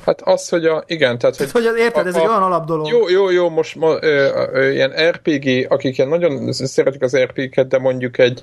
[0.06, 2.44] Hát az, hogy a, igen, tehát, hogy, hogy az, érted, a, ez a, egy olyan
[2.44, 2.88] alap dolog.
[2.88, 7.68] Jó, jó, jó, most ma, ö, ö, ilyen RPG, akik ilyen nagyon szeretik az RPG-ket,
[7.68, 8.42] de mondjuk egy,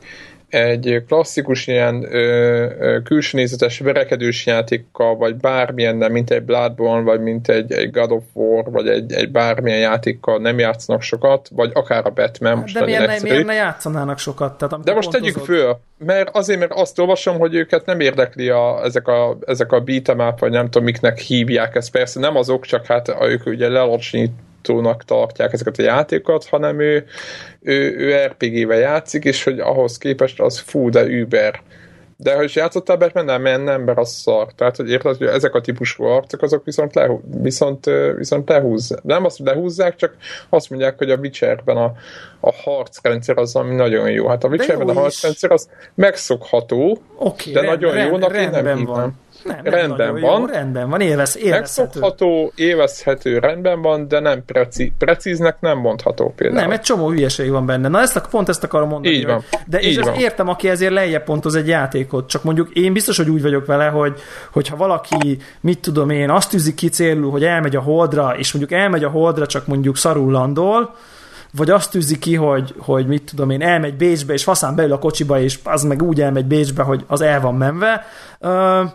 [0.51, 7.21] egy klasszikus ilyen ö, külső nézetes verekedős játékkal, vagy bármilyen, nem, mint egy Bloodborne, vagy
[7.21, 11.71] mint egy, egy God of War, vagy egy, egy bármilyen játékkal nem játszanak sokat, vagy
[11.75, 12.59] akár a Batman.
[12.59, 14.59] Most de miért ne, miért ne játszanának sokat?
[14.59, 18.85] Tehát, de most tegyük föl, mert azért, mert azt olvasom, hogy őket nem érdekli a,
[18.85, 21.91] ezek a, ezek a beat'em vagy nem tudom, miknek hívják ezt.
[21.91, 27.05] Persze nem azok, csak hát ők ugye lelacsonyít tónak tartják ezeket a játékokat, hanem ő,
[27.61, 31.61] ő, ő RPG-vel játszik, és hogy ahhoz képest az fú, de Uber.
[32.17, 34.53] De hogy játszottál Batman, nem, nem, ember az szar.
[34.55, 37.11] Tehát, hogy érted, hogy ezek a típusú arcok, azok viszont, le,
[37.43, 39.03] viszont, viszont lehúzzák.
[39.03, 40.17] Nem azt, hogy lehúzzák, csak
[40.49, 41.93] azt mondják, hogy a Witcherben a,
[42.41, 44.29] a harcrendszer az, ami nagyon jó.
[44.29, 48.67] Hát a Witcherben a harcrendszer az megszokható, okay, de rend, nagyon rend, jónak én nem
[48.67, 48.85] hívnám.
[48.85, 49.19] Van.
[49.45, 50.41] Nem, nem rendben van.
[50.41, 52.01] Jó, rendben van, élvez, élvezhető.
[52.01, 56.61] Megszokható, élvezhető, rendben van, de nem preci, precíznek nem mondható például.
[56.61, 57.89] Nem, egy csomó hülyeség van benne.
[57.89, 59.15] Na ezt a, pont ezt akarom mondani.
[59.15, 59.45] Így van.
[59.67, 60.15] De Így és van.
[60.15, 62.29] értem, aki ezért lejjebb pontoz egy játékot.
[62.29, 64.21] Csak mondjuk én biztos, hogy úgy vagyok vele, hogy
[64.53, 68.81] hogyha valaki, mit tudom én, azt tűzik ki célul, hogy elmegy a holdra, és mondjuk
[68.81, 70.95] elmegy a holdra, csak mondjuk szarul landol,
[71.53, 74.99] vagy azt tűzi ki, hogy, hogy mit tudom én, elmegy Bécsbe, és faszán belül a
[74.99, 78.07] kocsiba, és az meg úgy elmegy Bécsbe, hogy az el van menve.
[78.41, 78.91] Uh,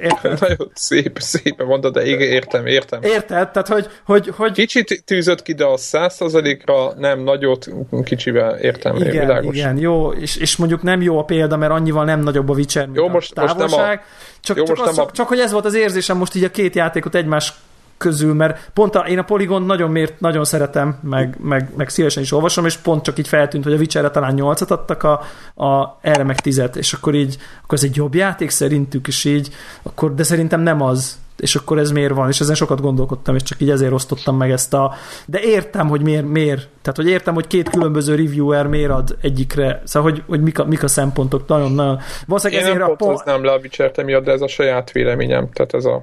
[0.00, 0.40] Érted?
[0.40, 3.02] Nagyon szép, szépen mondod, de igen, értem, értem.
[3.02, 3.50] Érted?
[3.50, 4.52] Tehát, hogy, hogy, hogy...
[4.52, 7.68] Kicsit tűzött ki, de a százszerzalékra nem nagyot,
[8.04, 8.96] kicsivel értem.
[8.96, 9.56] Igen, világos.
[9.56, 12.84] igen, jó, és, és mondjuk nem jó a példa, mert annyival nem nagyobb a Witcher,
[12.84, 13.60] mint jó, most, a távolság.
[13.60, 14.00] Most nem a,
[14.40, 15.10] csak, jó, csak, most az, nem a...
[15.10, 17.52] csak hogy ez volt az érzésem most így a két játékot egymás
[17.96, 22.22] közül, mert pont a, én a Polygon nagyon mért, nagyon szeretem, meg, meg, meg szívesen
[22.22, 25.20] is olvasom, és pont csak így feltűnt, hogy a Witcherre talán 8 adtak, a,
[25.64, 29.48] a, erre meg 10 és akkor így, akkor ez egy jobb játék szerintük, és így,
[29.82, 33.42] akkor, de szerintem nem az, és akkor ez miért van, és ezen sokat gondolkodtam, és
[33.42, 34.94] csak így ezért osztottam meg ezt a...
[35.26, 36.68] De értem, hogy miért, miért.
[36.82, 40.64] Tehát, hogy értem, hogy két különböző reviewer miért ad egyikre, szóval, hogy, hogy mik, a,
[40.64, 41.98] mik a szempontok, nagyon-nagyon...
[42.26, 43.44] Valószínűleg Én nem pontoznám a...
[43.44, 46.02] le a Witcher-t de ez a saját véleményem, tehát ez a...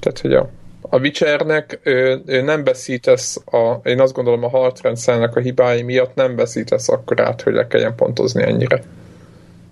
[0.00, 0.50] Tehát, hogy a
[0.90, 6.14] a Witchernek ő, ő nem beszítesz, a, én azt gondolom a harcrendszernek a hibái miatt
[6.14, 8.82] nem beszítesz akkor át, hogy le kelljen pontozni ennyire.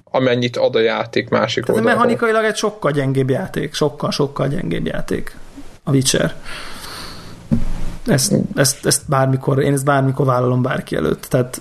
[0.05, 2.03] Amennyit ad a játék másik Tehát oldalról.
[2.03, 5.37] mechanikailag egy sokkal gyengébb játék, sokkal-sokkal gyengébb játék
[5.85, 6.35] a Witcher.
[8.07, 11.61] Ezt, ezt, ezt bármikor, én ezt bármikor vállalom bárki előtt, tehát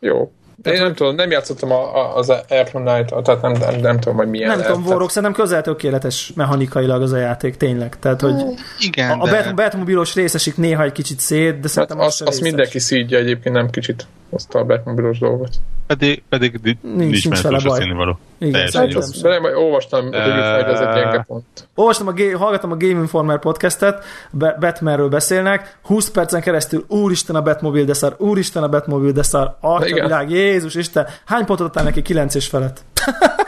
[0.00, 0.32] jó.
[0.62, 4.00] Tehát, én nem tudom, nem játszottam a, a, az Arkham Knight, tehát nem, nem, nem
[4.00, 4.48] tudom, hogy milyen.
[4.48, 7.98] Nem tudom, Vorok, szerintem közel tökéletes mechanikailag az a játék, tényleg.
[7.98, 8.34] Tehát, hogy
[8.78, 9.38] Igen, a, de...
[9.38, 13.18] a Batmobilos részesik néha egy kicsit szét, de szerintem hát az, az, az mindenki szídja
[13.18, 15.50] egyébként, nem kicsit azt a Batmobilos dolgot.
[15.86, 17.92] Pedig, pedig nincs, nincs, nincs vele baj.
[17.94, 18.18] való.
[18.38, 19.54] Igen, szerintem.
[19.54, 21.68] olvastam, hogy ez egy gyenge pont.
[21.74, 27.84] Olvastam, a, hallgattam a Game Informer podcastet, Batmanről beszélnek, 20 percen keresztül, úristen a Batmobile
[27.84, 32.02] de szar, úristen a Batmobile de szar, atya világ, Jézus Isten, hány pontot adtál neki?
[32.02, 32.84] 9 és felett.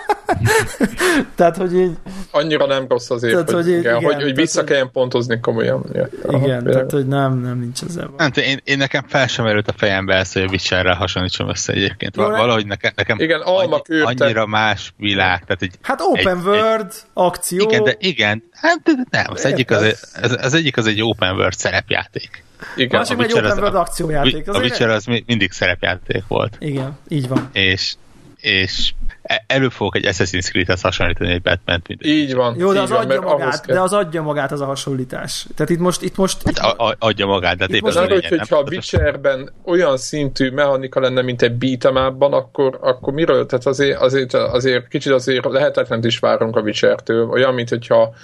[1.35, 1.93] tehát, hogy így...
[2.31, 5.85] Annyira nem rossz azért, tehát, hogy, hogy, igen, hogy, hogy vissza tehát, kelljen pontozni komolyan.
[5.89, 8.15] Igen, Aha, tehát, hogy nem, nem nincs ezzel.
[8.17, 11.73] Nem, én, én nekem fel sem erőtt a fejembe ezt, hogy a Witcherrel hasonlítsam össze
[11.73, 12.17] egyébként.
[12.17, 15.45] Jó, Valahogy nekem, nekem igen, annyi, annyira más világ.
[15.45, 17.69] Tehát egy, hát open egy, world, egy, akció.
[17.69, 21.55] Igen, de igen, hát nem, az egyik az, az, az egyik az egy open world
[21.55, 22.47] szerepjáték.
[22.77, 24.49] Igen, a egy open world akciójáték.
[24.49, 26.57] A Witcher az mindig szerepjáték volt.
[26.59, 27.49] Igen, így van.
[27.53, 27.95] És,
[28.41, 28.93] és
[29.29, 32.55] E, elő fogok egy Assassin's Creed-hez hasonlítani egy batman mint Így van.
[32.59, 35.47] Jó, de az, van, adja magát, de az adja magát az a hasonlítás.
[35.55, 36.03] Tehát itt most...
[36.03, 39.53] Itt most hát a, a, adja magát, de itt most az, hogy, hogyha a Witcherben
[39.65, 43.47] olyan szintű mechanika lenne, mint egy beat'em akkor, akkor miről?
[43.47, 47.29] Tehát azért, azért, azért kicsit azért lehetetlen is várunk a Witcher-től.
[47.29, 48.15] Olyan, mint hogyha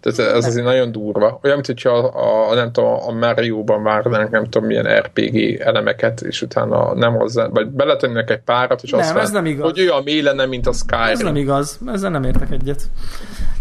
[0.00, 1.38] tehát ez azért nagyon durva.
[1.42, 6.20] Olyan, mint hogyha a, a, nem tudom, a Mario-ban várnánk nem tudom milyen RPG elemeket,
[6.20, 9.70] és utána nem hozzá, vagy beletennének egy párat, és nem, azt ez nem igaz.
[9.70, 11.04] hogy olyan mély lenne, mint a Skyrim.
[11.04, 12.80] Ez nem igaz, ezzel nem értek egyet.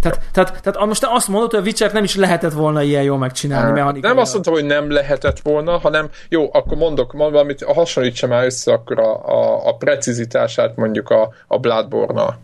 [0.01, 3.03] Tehát, tehát, tehát most te azt mondod, hogy a Witcher nem is lehetett volna ilyen
[3.03, 7.63] jól megcsinálni hát, Nem azt mondtam, hogy nem lehetett volna, hanem jó, akkor mondok valamit,
[7.63, 12.37] hasonlítsam már össze akkor a, a, a precizitását mondjuk a, a Bloodborne-nal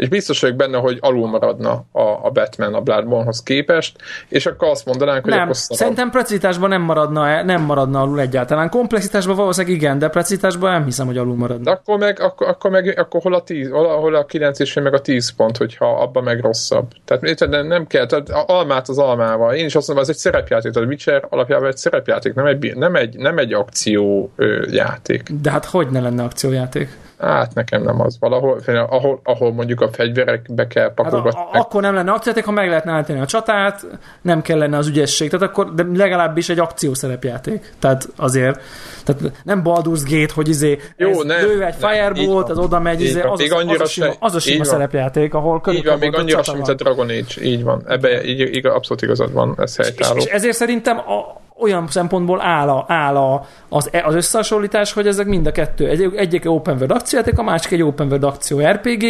[0.00, 3.98] és biztos vagyok benne, hogy alul maradna a, a Batman a Bloodborne-hoz képest,
[4.28, 5.78] és akkor azt mondanánk, hogy nem, akkor szarabb.
[5.78, 8.68] szerintem precitásban nem maradna, nem maradna alul egyáltalán.
[8.68, 11.64] Komplexitásban valószínűleg igen, de precitásban nem hiszem, hogy alul maradna.
[11.64, 14.58] De akkor meg, akkor, akkor meg akkor hol a 10, hol a, hol a 9
[14.58, 16.88] és meg a 10 pont, hogyha abban meg rosszabb.
[17.04, 19.54] Tehát nem, nem kell, tehát almát az almával.
[19.54, 22.94] Én is azt mondom, ez egy szerepjáték, tehát Witcher alapjában egy szerepjáték, nem egy, nem
[22.94, 24.32] egy, nem egy akció
[24.70, 25.22] játék.
[25.42, 26.88] De hát hogy ne lenne akciójáték?
[27.20, 28.16] Hát nekem nem az.
[28.20, 31.40] Valahol, ahol, ahol mondjuk a fegyverekbe kell Hát a, pakolgatni.
[31.40, 33.86] a, akkor nem lenne akciójáték, ha meg lehetne állítani a csatát,
[34.22, 37.72] nem kellene az ügyesség, tehát akkor, de legalábbis egy akciószerepjáték.
[37.78, 38.60] Tehát azért,
[39.04, 43.00] tehát nem Baldur's Gate, hogy izé Jó, ez nem, lő egy firebolt, az oda megy,
[43.00, 45.98] izé, van, az, még az, az, a sima, az a sima szerepjáték, ahol Így van,
[45.98, 47.42] még annyira sem, mint a Dragon Age.
[47.42, 47.82] Így van.
[47.86, 50.16] Ebbe így, így, abszolút igazad van, ez és, helytálló.
[50.16, 55.26] és ezért szerintem a, olyan szempontból áll, a, áll a, az, az összehasonlítás, hogy ezek
[55.26, 55.88] mind a kettő.
[55.88, 59.04] Egy, egyik egy open world akciójáték, a másik egy open world akció RPG.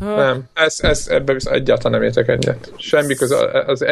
[0.00, 2.72] Nem, ez, ez, ebbe viszont egyáltalán nem értek egyet.
[2.76, 3.36] Semmi köze
[3.66, 3.84] az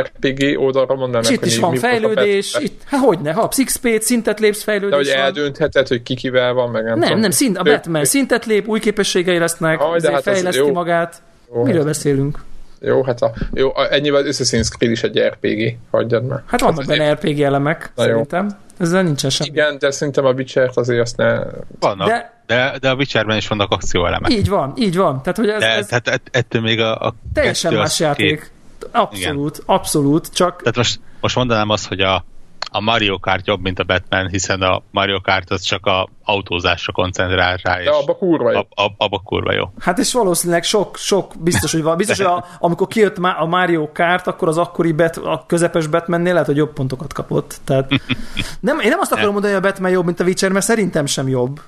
[0.00, 4.02] RPG oldalra mondanak, És itt is van a fejlődés, bet- itt, hát hogyne, ha XP-t,
[4.02, 5.22] szintet lépsz, De hogy fejlődés van.
[5.24, 7.20] eldöntheted, hogy ki kivel van, meg nem Nem, tudom.
[7.20, 10.72] nem, szint, a Batman szintet lép, új képességei lesznek, Aj, de hát fejleszti jó.
[10.72, 11.22] magát.
[11.54, 12.38] Jó, Miről hát- beszélünk?
[12.80, 16.42] Jó, hát a, jó, a, ennyivel Assassin's Creed is egy RPG, hagyjad már.
[16.46, 18.08] Hát vannak azért- benne RPG elemek, Na jó.
[18.10, 18.58] szerintem.
[18.78, 19.50] Ezzel nincsen semmi.
[19.50, 21.38] Igen, de szerintem a Witcher-t azért azt ne...
[21.80, 24.32] Vannak, De- de, de, a Witcherben is vannak akcióelemek.
[24.32, 25.22] Így van, így van.
[25.22, 28.06] Tehát, hogy ez, De ez tehát ett- ettől még a, a teljesen más két.
[28.06, 28.50] játék.
[28.92, 32.24] Abszolút, abszolút, csak Tehát most, most mondanám azt, hogy a,
[32.72, 36.92] a Mario Kart jobb, mint a Batman, hiszen a Mario Kart az csak a autózásra
[36.92, 38.58] koncentrál rá, De abba kurva jó.
[38.58, 39.72] ab, ab, abba kurva jó.
[39.78, 41.96] Hát és valószínűleg sok, sok biztos, hogy van.
[41.96, 46.32] Biztos, hogy a, amikor kijött a Mario Kart, akkor az akkori bet, a közepes Batmannél
[46.32, 47.60] lehet, hogy jobb pontokat kapott.
[47.64, 47.90] Tehát
[48.60, 51.06] nem, én nem azt akarom mondani, hogy a Batman jobb, mint a Witcher, mert szerintem
[51.06, 51.60] sem jobb.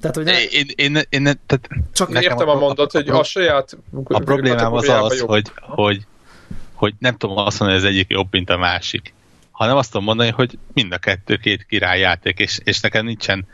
[0.00, 3.22] Tehát, hogy ne, Én, én, én, én tehát csak nekem Értem a mondat, hogy a
[3.22, 6.06] saját A problémám az az, hogy, hogy,
[6.74, 9.14] hogy nem tudom azt mondani, hogy az egyik jobb, mint a másik,
[9.58, 13.46] hanem azt tudom mondani, hogy mind a kettő két királyjáték, és, és nekem nincsen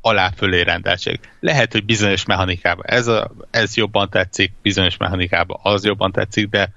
[0.00, 1.20] alá-fölé rendeltség.
[1.40, 6.68] Lehet, hogy bizonyos mechanikában ez, a, ez jobban tetszik, bizonyos mechanikában az jobban tetszik, de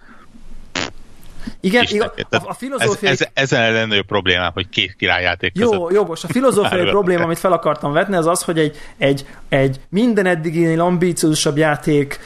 [1.59, 5.73] igen, igen a, a filozófiai ez, ez, ezen a legnagyobb problémám, hogy két királyjáték között.
[5.73, 6.23] Jó, jogos.
[6.23, 6.91] A filozófiaiÁrulok.
[6.99, 12.19] probléma, amit fel akartam vetni, az az, hogy egy, egy, egy minden eddiginél ambíciózusabb játék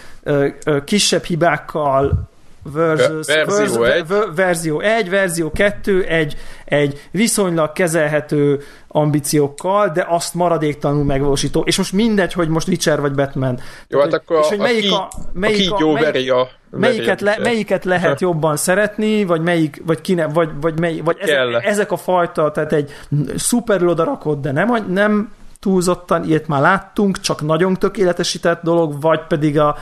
[0.85, 2.29] kisebb hibákkal
[2.71, 4.07] versus, Ver- verzió vers- egy.
[4.07, 6.35] ver- verzió 1, verzió 2, egy,
[6.65, 11.61] egy viszonylag kezelhető ambíciókkal, de azt maradéktalanul megvalósító.
[11.65, 13.59] És most mindegy, hogy most Witcher vagy Batman.
[13.87, 16.47] Jó, hát akkor és hogy a, melyik a, a, kígy, melyik a melyik- veri a...
[16.69, 21.17] melyiket, le, a- melyiket lehet jobban szeretni, vagy melyik, vagy kine, vagy, vagy, mely, vagy
[21.19, 22.91] ezek, ezek, a fajta, tehát egy
[23.35, 29.59] szuperül odarakott, de nem, nem túlzottan, ilyet már láttunk, csak nagyon tökéletesített dolog, vagy pedig
[29.59, 29.75] a,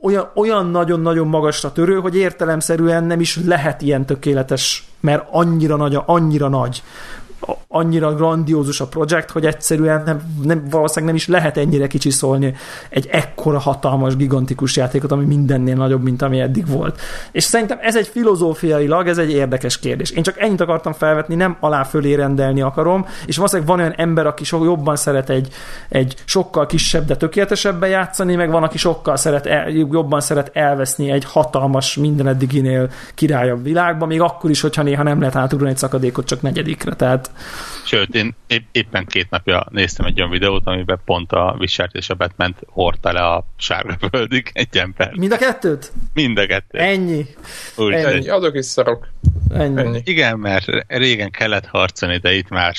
[0.00, 5.98] olyan, olyan nagyon-nagyon magasra törő, hogy értelemszerűen nem is lehet ilyen tökéletes, mert annyira nagy,
[6.06, 6.82] annyira nagy
[7.68, 12.54] annyira grandiózus a projekt, hogy egyszerűen nem, nem, valószínűleg nem is lehet ennyire kicsiszolni
[12.88, 17.00] egy ekkora hatalmas, gigantikus játékot, ami mindennél nagyobb, mint ami eddig volt.
[17.32, 20.10] És szerintem ez egy filozófiailag, ez egy érdekes kérdés.
[20.10, 24.26] Én csak ennyit akartam felvetni, nem alá fölé rendelni akarom, és valószínűleg van olyan ember,
[24.26, 25.48] aki so, jobban szeret egy,
[25.88, 31.10] egy sokkal kisebb, de tökéletesebben játszani, meg van, aki sokkal szeret el, jobban szeret elveszni
[31.10, 35.78] egy hatalmas, minden eddiginél királyabb világba, még akkor is, hogyha néha nem lehet átugrani egy
[35.78, 36.94] szakadékot csak negyedikre.
[36.94, 37.30] Tehát
[37.84, 42.10] Sőt, én épp, éppen két napja néztem egy olyan videót, amiben pont a witcher és
[42.10, 45.12] a batman hordta le a sárga földig egy ember.
[45.16, 45.92] mind a kettőt?
[46.14, 46.78] Mind a kettő.
[46.78, 47.26] Ennyi.
[47.76, 49.08] Úgyhogy- Ennyi, azok is szarok.
[49.54, 49.80] Ennyi.
[49.80, 50.00] Ennyi.
[50.04, 52.74] Igen, mert régen kellett harcolni, de itt már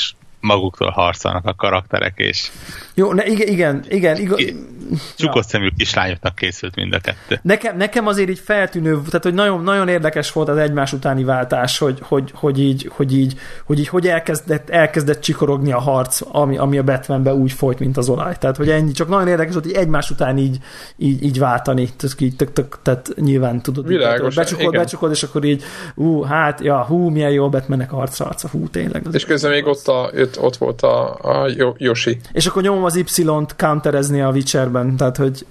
[0.46, 2.50] maguktól harcolnak a karakterek, és
[2.94, 4.74] Jó, ne, igen, igen, igen, igen.
[5.18, 7.40] csukott szemű kislányoknak készült mind a kettő.
[7.42, 11.78] Nekem, nekem azért így feltűnő, tehát hogy nagyon, nagyon érdekes volt az egymás utáni váltás,
[11.78, 16.58] hogy, hogy, hogy így, hogy így, hogy így, hogy elkezdett, elkezdett csikorogni a harc, ami,
[16.58, 18.36] ami a Batmanbe úgy folyt, mint az olaj.
[18.38, 20.58] Tehát, hogy ennyi, csak nagyon érdekes volt, hogy egymás után így,
[20.98, 21.90] így, így váltani.
[21.98, 23.88] Tehát, így, tök, tök, tehát nyilván tudod.
[23.88, 24.82] Világos, becsukod, igen.
[24.82, 25.64] becsukod, és akkor így,
[25.96, 29.06] ú, hát, ja, hú, milyen jó a Batmannek a harca, harca, hú, tényleg.
[29.12, 32.18] És közben még ott, a, ott, ott volt a, a Yo- Yoshi.
[32.32, 35.46] És akkor nyomom az Y-t counterezni a Witcherben, tehát, hogy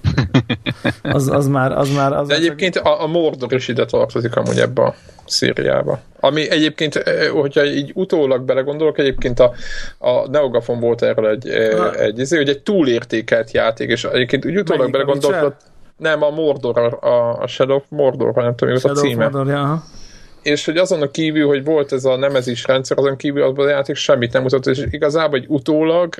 [1.01, 4.59] az, az már, az már, az De egyébként a, a Mordor is ide tartozik amúgy
[4.59, 4.95] ebbe a
[5.25, 5.99] szériába.
[6.19, 7.03] Ami egyébként,
[7.33, 9.53] hogyha így utólag belegondolok, egyébként a,
[9.97, 11.93] a Neogafon volt erről egy, Ha.
[11.93, 15.55] egy, egy, hogy egy túlértékelt játék, és egyébként úgy utólag belegondolok,
[15.97, 19.23] nem, a Mordor, a, a Shadow of Mordor, vagy nem tudom, mi volt a címe.
[19.23, 19.83] Mordor, ja, aha.
[20.45, 23.69] És hogy azon a kívül, hogy volt ez a nemezis rendszer, azon kívül az a
[23.69, 26.15] játék semmit nem mutatott, és igazából egy utólag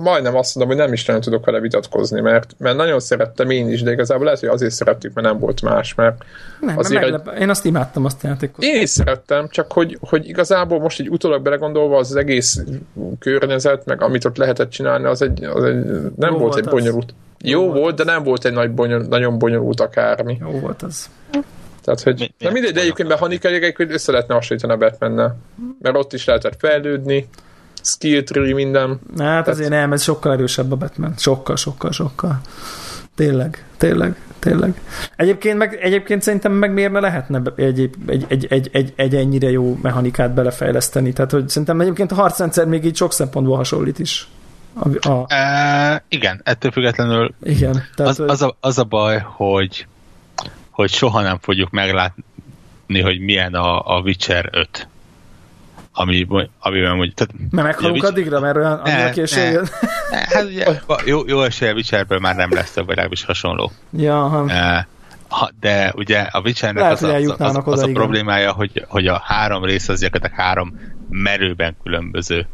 [0.00, 3.70] majdnem azt mondom, hogy nem is nagyon tudok vele vitatkozni, mert, mert nagyon szerettem én
[3.70, 6.24] is, de igazából lehet, hogy azért szerettük, mert nem volt más, mert
[6.60, 7.28] nem, azért meglep...
[7.28, 7.40] egy...
[7.40, 8.64] Én azt imádtam azt a játékot.
[8.64, 12.62] Én is szerettem, csak hogy, hogy igazából most egy utólag belegondolva az, az egész
[13.18, 15.84] környezet, meg amit ott lehetett csinálni, az egy, az egy
[16.16, 17.14] nem Jó volt, volt egy bonyolult.
[17.38, 20.38] Jó, Jó volt, volt de nem volt egy nagy bonyol, nagyon bonyolult akármi.
[20.40, 21.10] Jó volt az.
[21.84, 25.42] Tehát, hogy Mi, na mindegy, de egyébként mechanikailag hogy össze lehetne hasonlítani a batman
[25.80, 27.28] Mert ott is lehetett fejlődni,
[27.82, 28.88] skill tree, minden.
[28.88, 29.48] Hát Tehát...
[29.48, 31.14] azért nem, ez sokkal erősebb a Batman.
[31.16, 32.40] Sokkal, sokkal, sokkal.
[33.14, 34.80] Tényleg, tényleg, tényleg.
[35.16, 39.14] Egyébként, meg, egyébként szerintem meg miért ne lehetne egy, egy, egy, egy, egy, egy, egy
[39.14, 41.12] ennyire jó mechanikát belefejleszteni.
[41.12, 44.28] Tehát, hogy szerintem egyébként a harcrendszer még így sok szempontból hasonlít is.
[44.74, 45.24] A, a...
[45.28, 49.86] E, igen, ettől függetlenül igen, tehát, az, az, a, az a baj, hogy
[50.72, 54.88] hogy soha nem fogjuk meglátni, hogy milyen a, a Witcher 5.
[55.92, 56.26] Ami,
[56.58, 57.14] amiben mondjuk...
[57.14, 59.68] Tehát, mert meghalunk addigra, mert olyan ne, késő jön.
[60.10, 60.66] Hát ugye,
[61.04, 63.72] jó, jó esélye Witcherből már nem lesz több, legalábbis hasonló.
[63.90, 64.46] Ja.
[65.28, 69.22] Ha, de ugye a Witchernek az, az, az, az, az a problémája, hogy, hogy a
[69.24, 70.80] három rész az gyakorlatilag három
[71.10, 72.46] merőben különböző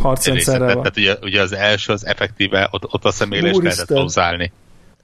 [0.00, 0.74] harcrendszerre van.
[0.74, 4.52] Tehát ugye, ugye az első az effektíve, ott, ott a személés lehetett hozzálni.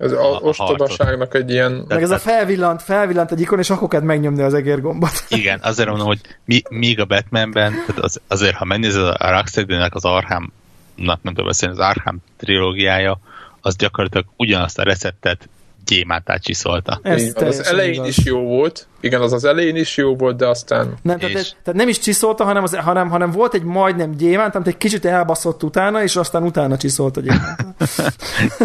[0.05, 1.85] Ez a, a ostobaságnak egy ilyen...
[1.89, 5.25] Meg ez a felvillant, felvillant egy ikon, és akkor kell megnyomni az egérgombot.
[5.41, 9.95] Igen, azért mondom, hogy mi, míg a Batmanben, tehát az, azért, ha megnézed a Rocksteady-nek
[9.95, 10.53] az Arkham,
[10.97, 13.19] nem tudom beszélni, az Arkham trilógiája,
[13.61, 15.49] az gyakorlatilag ugyanazt a receptet
[15.85, 17.01] gyémántát csiszolta.
[17.03, 18.09] Ez az elején igaz.
[18.09, 20.95] is jó volt, igen, az az elején is jó volt, de aztán...
[21.03, 21.49] Nem, tehát, és...
[21.63, 25.05] tehát nem is csiszolta, hanem, az, hanem, hanem volt egy majdnem gyémánt, amit egy kicsit
[25.05, 27.65] elbaszott utána, és aztán utána csiszolt a gyémánt.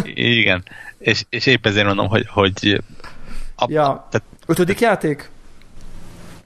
[0.40, 0.64] igen,
[1.00, 2.82] és, és épp ezért mondom, hogy, hogy
[3.56, 4.08] a, ja.
[4.10, 4.28] tehát...
[4.46, 5.30] Ötödik játék?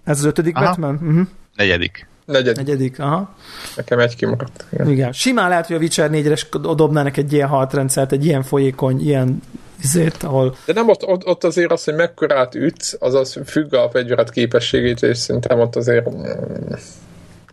[0.03, 0.65] Ez az ötödik aha.
[0.65, 0.93] Batman?
[0.95, 1.27] Uh-huh.
[1.55, 2.07] Negyedik.
[2.25, 2.55] Negyedik.
[2.55, 3.35] Negyedik, aha.
[3.75, 4.65] Nekem egy kimaradt.
[4.71, 4.89] Igen.
[4.89, 5.11] igen.
[5.11, 6.35] Simán lehet, hogy a Witcher 4-re
[6.75, 9.41] dobnának egy ilyen hartrendszert, egy ilyen folyékony, ilyen
[9.81, 10.55] izét, ahol...
[10.65, 14.29] De nem ott, ott, ott azért az, hogy mekkorát ütsz, az az függ a fegyveret
[14.29, 16.23] képességét, és szerintem ott azért mm,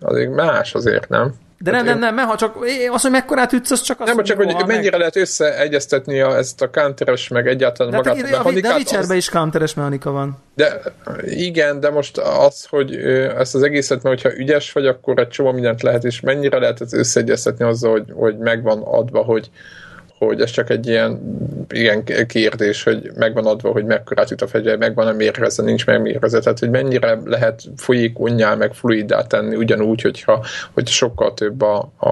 [0.01, 1.35] azért más azért, nem?
[1.63, 2.57] De nem, nem, nem, mert ha csak
[2.91, 4.99] az, hogy mekkorát ütsz, az csak az, Nem, csak hogy mennyire meg...
[4.99, 8.63] lehet összeegyeztetni a, ezt a counteres, meg egyáltalán de magát a mechanikát.
[8.63, 9.17] De a Witcherben az...
[9.17, 10.39] is counteres mechanika van.
[10.55, 10.81] De
[11.25, 12.97] igen, de most az, hogy
[13.37, 16.81] ezt az egészet, mert hogyha ügyes vagy, akkor egy csomó mindent lehet, és mennyire lehet
[16.81, 19.51] ezt összeegyeztetni azzal, hogy, hogy megvan adva, hogy,
[20.27, 21.21] hogy ez csak egy ilyen
[21.71, 26.41] ilyen kérdés, hogy megvan adva, hogy mekkorát jut a fegyver, megvan a mérgezve, nincs megmérgezve,
[26.41, 32.09] tehát hogy mennyire lehet folyékonyá, meg fluidá tenni ugyanúgy, hogyha, hogy sokkal több a, a,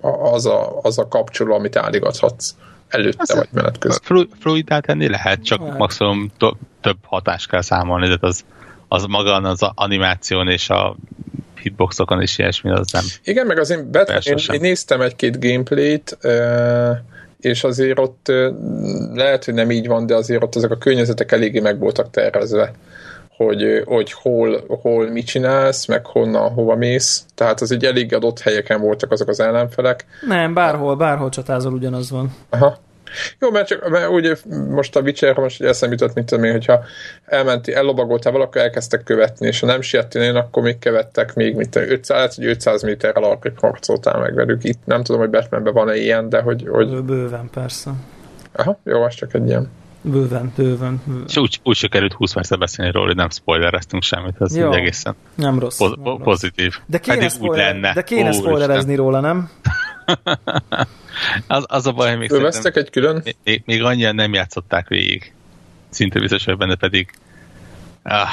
[0.00, 2.54] a, az, a, az a kapcsoló, amit álligathatsz
[2.88, 4.00] előtte az vagy menet közben.
[4.02, 5.78] Flu, fluidá tenni lehet, csak lehet.
[5.78, 8.44] maximum to, több hatást kell számolni, tehát az,
[8.88, 10.96] az maga az animáción és a
[11.60, 13.04] hitboxokon is ilyesmi, az nem.
[13.24, 16.96] Igen, meg az én, bet, én, én néztem egy-két gameplayt, uh,
[17.40, 18.32] és azért ott
[19.14, 22.72] lehet, hogy nem így van, de azért ott ezek a környezetek eléggé meg voltak tervezve
[23.38, 27.24] hogy, hogy hol, hol mit csinálsz, meg honnan, hova mész.
[27.34, 30.06] Tehát az egy elég adott helyeken voltak azok az ellenfelek.
[30.26, 32.34] Nem, bárhol, bárhol csatázol ugyanaz van.
[32.50, 32.78] Aha.
[33.38, 34.36] Jó, mert, csak, mert ugye
[34.68, 36.84] most a Witcher, most eszem jutott, mint tudom én, hogyha
[37.24, 41.76] elmenti, ellobagoltál valaki, elkezdtek követni, és ha nem siettél én, akkor még követtek még, mint
[41.76, 44.64] 500, vagy 500 méterrel arrébb harcoltál meg velük.
[44.64, 46.66] Itt nem tudom, hogy Batmanben van-e ilyen, de hogy...
[46.68, 47.02] hogy...
[47.02, 47.90] Bőven, persze.
[48.52, 49.70] Aha, jó, az csak egy ilyen.
[50.00, 51.02] Bőven, bőven.
[51.06, 51.24] bőven.
[51.28, 55.14] És úgy, úgy sikerült 20 percet beszélni róla, hogy nem spoilereztünk semmit, ez Jó, egészen
[55.34, 56.74] nem rossz, po- nem pozitív.
[56.86, 57.92] De kéne, spoiler, lenne.
[57.92, 59.50] De kéne spoilerezni róla, nem?
[61.46, 62.28] az, az a baj, még
[62.76, 63.22] egy külön?
[63.44, 65.32] Még, még annyian nem játszották végig.
[65.90, 67.10] Szinte biztos, hogy benne pedig
[68.02, 68.28] ah.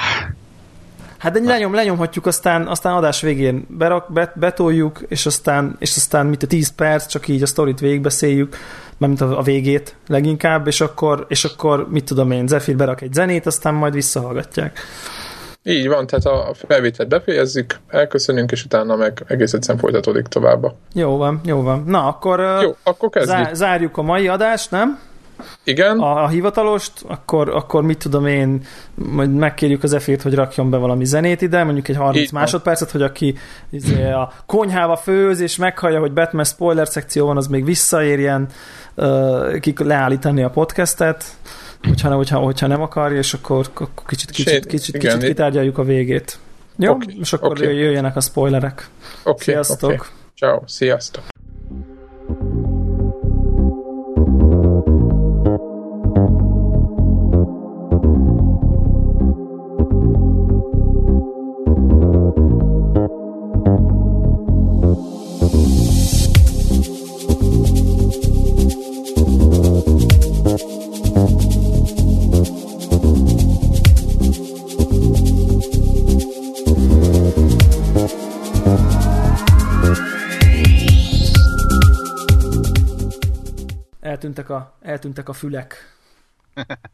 [1.17, 6.25] Hát de lenyom, lenyomhatjuk, aztán, aztán adás végén berak, bet, betoljuk, és aztán, és aztán
[6.25, 8.57] mit a 10 perc, csak így a sztorit végigbeszéljük,
[8.97, 13.13] mint a, a végét leginkább, és akkor, és akkor mit tudom én, Zephyr berak egy
[13.13, 14.79] zenét, aztán majd visszahallgatják.
[15.67, 20.73] Így van, tehát a felvételt befejezzük, elköszönünk, és utána meg egész egyszerűen folytatódik tovább.
[20.93, 21.83] Jó van, jó van.
[21.87, 23.53] Na, akkor, jó, akkor kezdjük.
[23.53, 24.99] zárjuk a mai adást, nem?
[25.63, 25.99] Igen.
[25.99, 28.61] A, a hivatalost, akkor, akkor mit tudom én,
[28.95, 32.91] majd megkérjük az efét, hogy rakjon be valami zenét ide, mondjuk egy 30 Így másodpercet,
[32.91, 33.37] hogy aki
[33.69, 38.47] izé, a konyhába főz, és meghallja, hogy Batman spoiler szekció van, az még visszaérjen
[38.95, 41.25] uh, ki leállítani a podcastet
[41.87, 43.69] hogyha, hogyha, hogyha nem akarja, és akkor,
[44.07, 46.39] kicsit, kicsit, kicsit, kicsit kitárgyaljuk a végét.
[46.77, 46.91] Jó?
[46.91, 47.77] Okay, és akkor okay.
[47.77, 48.89] jöjjenek a spoilerek.
[49.23, 49.91] Okay, Sziasztok!
[49.91, 50.07] Okay.
[50.35, 51.23] Ciao, sziasztok!
[84.49, 85.75] Eltűntek a, eltűntek a fülek.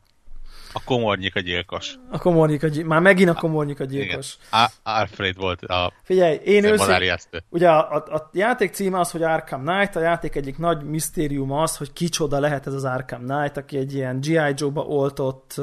[0.74, 1.96] A komornyik a gyilkos.
[2.12, 2.90] A komornyik a gyilkos.
[2.90, 4.38] Már megint a komornyik a gyilkos.
[4.84, 7.16] Alfred volt a Figyelj, én őszintén...
[7.50, 11.52] Ugye a, a, a, játék címe az, hogy Arkham Knight, a játék egyik nagy misztérium
[11.52, 14.54] az, hogy kicsoda lehet ez az Arkham Knight, aki egy ilyen G.I.
[14.56, 15.54] Joe-ba oltott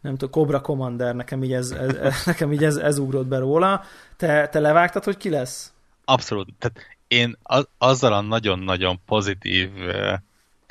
[0.00, 3.82] nem tudom, Cobra Commander, nekem így ez, ez, nekem így ez, ez ugrott be róla.
[4.16, 5.72] Te, te levágtad, hogy ki lesz?
[6.04, 6.48] Abszolút.
[6.58, 9.70] Tehát én az, azzal a nagyon-nagyon pozitív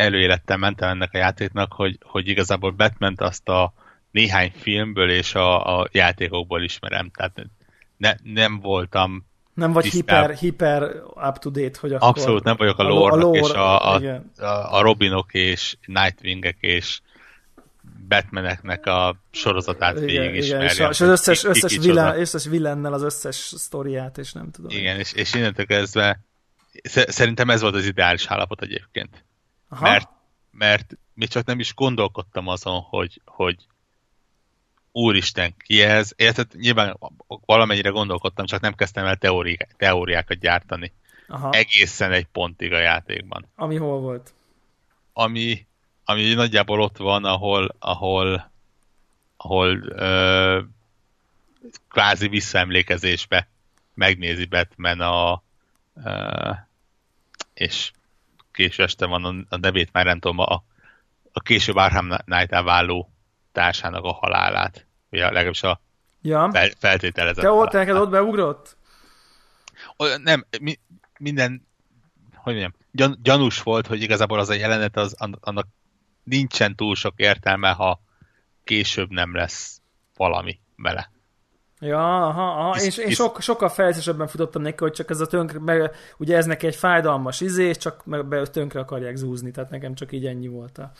[0.03, 3.73] előélettel mentem ennek a játéknak, hogy, hogy igazából batman azt a
[4.11, 7.11] néhány filmből és a, a játékokból ismerem.
[7.15, 7.45] Tehát
[7.97, 10.83] ne, nem voltam nem vagy hiper, hiper
[11.27, 12.07] up-to-date, hogy akkor...
[12.07, 14.01] Abszolút nem vagyok a lore, a lore és a, a,
[14.37, 17.01] a, a Robinok és Nightwingek és
[18.07, 22.93] Batmaneknek a sorozatát végig igen, és, a, és az összes, ki, összes, vilán, összes villennel
[22.93, 24.77] az összes sztoriát, és nem tudom.
[24.77, 26.19] Igen, és, és innentől kezdve
[27.07, 29.23] szerintem ez volt az ideális állapot egyébként.
[29.73, 29.89] Aha.
[29.89, 30.09] Mert,
[30.51, 33.67] mert még csak nem is gondolkodtam azon, hogy, hogy
[34.91, 36.11] úristen, ki ez?
[36.15, 36.47] Érted?
[36.55, 36.97] Nyilván
[37.27, 40.93] valamennyire gondolkodtam, csak nem kezdtem el teóri, teóriákat gyártani.
[41.27, 41.49] Aha.
[41.51, 43.45] Egészen egy pontig a játékban.
[43.55, 44.33] Ami hol volt?
[45.13, 45.65] Ami,
[46.05, 48.51] ami nagyjából ott van, ahol, ahol,
[49.37, 50.61] ahol ö,
[51.89, 53.47] kvázi visszaemlékezésbe
[53.93, 55.41] megnézi Batman a
[56.03, 56.51] ö,
[57.53, 57.91] és
[58.53, 60.63] késő este van a, nevét, már nem tudom, a,
[61.31, 63.13] a később Arkham knight váló
[63.51, 64.85] társának a halálát.
[65.09, 65.81] A, legalábbis a
[66.21, 66.49] ja.
[66.51, 68.77] fel, feltételezett Te ott, neked ott beugrott?
[69.97, 70.79] O, nem, mi,
[71.19, 71.67] minden,
[72.35, 75.67] hogy mondjam, gyan, gyanús volt, hogy igazából az a jelenet, az, annak
[76.23, 78.01] nincsen túl sok értelme, ha
[78.63, 79.81] később nem lesz
[80.15, 81.11] valami vele.
[81.83, 82.71] Ja, aha, aha.
[82.71, 86.37] Kis, és én sok, sokkal fejlesztésebben futottam neki, hogy csak ez a tönkre, meg, ugye
[86.37, 90.25] ez neki egy fájdalmas izé, csak meg be, tönkre akarják zúzni, tehát nekem csak így
[90.25, 90.91] ennyi volt a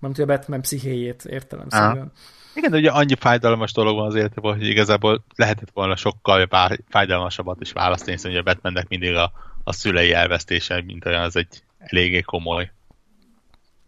[0.00, 2.12] nem tudja, a Batman pszichéjét értelemszerűen.
[2.54, 6.48] Igen, de ugye annyi fájdalmas dolog van az életben, hogy igazából lehetett volna sokkal
[6.88, 9.32] fájdalmasabbat is választani, hiszen ugye a Batmannek mindig a,
[9.64, 12.70] a szülei elvesztése, mint olyan, az egy eléggé komoly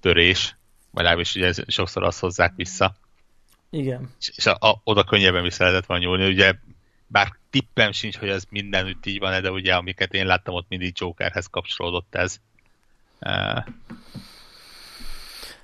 [0.01, 0.57] törés,
[0.93, 2.95] legalábbis ugye sokszor azt hozzák vissza.
[3.73, 4.11] Igen.
[4.21, 6.27] És, és a, a, oda könnyebben vissza lehetett volna nyúlni.
[6.27, 6.55] Ugye
[7.07, 10.93] bár tippem sincs, hogy ez mindenütt így van, de ugye amiket én láttam, ott mindig
[10.99, 12.41] Jokerhez kapcsolódott ez.
[13.21, 13.65] Uh,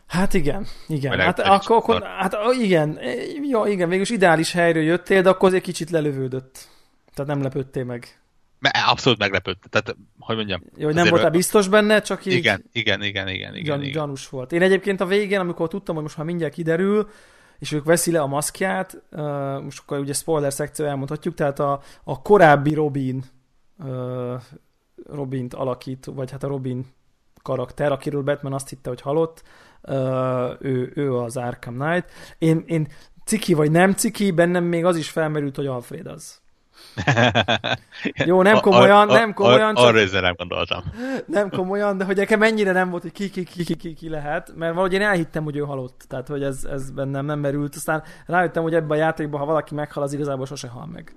[0.09, 1.21] Hát igen, igen.
[1.21, 2.99] Hát, akkor, akkor, hát igen,
[3.51, 6.69] jó, igen, végülis ideális helyről jöttél, de akkor azért kicsit lelövődött.
[7.15, 8.21] Tehát nem lepődtél meg.
[8.87, 9.63] Abszolút meglepődött.
[9.71, 10.63] Tehát, hogy mondjam.
[10.77, 12.33] Jó, hogy nem voltál biztos benne, csak így...
[12.33, 13.55] Igen, igen, igen, igen.
[13.55, 13.93] igen, gyan, igen.
[13.93, 14.53] Gyanús volt.
[14.53, 17.11] Én egyébként a végén, amikor tudtam, hogy most már mindjárt kiderül,
[17.59, 21.81] és ők veszi le a maszkját, uh, most akkor ugye spoiler szekció elmondhatjuk, tehát a,
[22.05, 23.25] a korábbi Robin
[23.79, 24.43] uh,
[25.07, 26.87] Robint alakít, vagy hát a Robin
[27.43, 29.43] karakter, akiről Batman azt hitte, hogy halott,
[30.61, 32.11] ő, ő az Arkham Knight.
[32.39, 32.89] Én, én
[33.25, 36.41] ciki vagy nem ciki, bennem még az is felmerült, hogy Alfred az.
[38.15, 39.75] Jó, nem komolyan, nem komolyan.
[39.75, 40.85] Ar, arra ezzel nem gondoltam.
[41.27, 44.09] Nem komolyan, de hogy nekem mennyire nem volt, hogy ki, ki, ki, ki, ki, ki
[44.09, 47.75] lehet, mert valahogy én elhittem, hogy ő halott, tehát hogy ez, ez bennem nem merült,
[47.75, 51.15] aztán rájöttem, hogy ebben a játékban, ha valaki meghal, az igazából sose hal meg.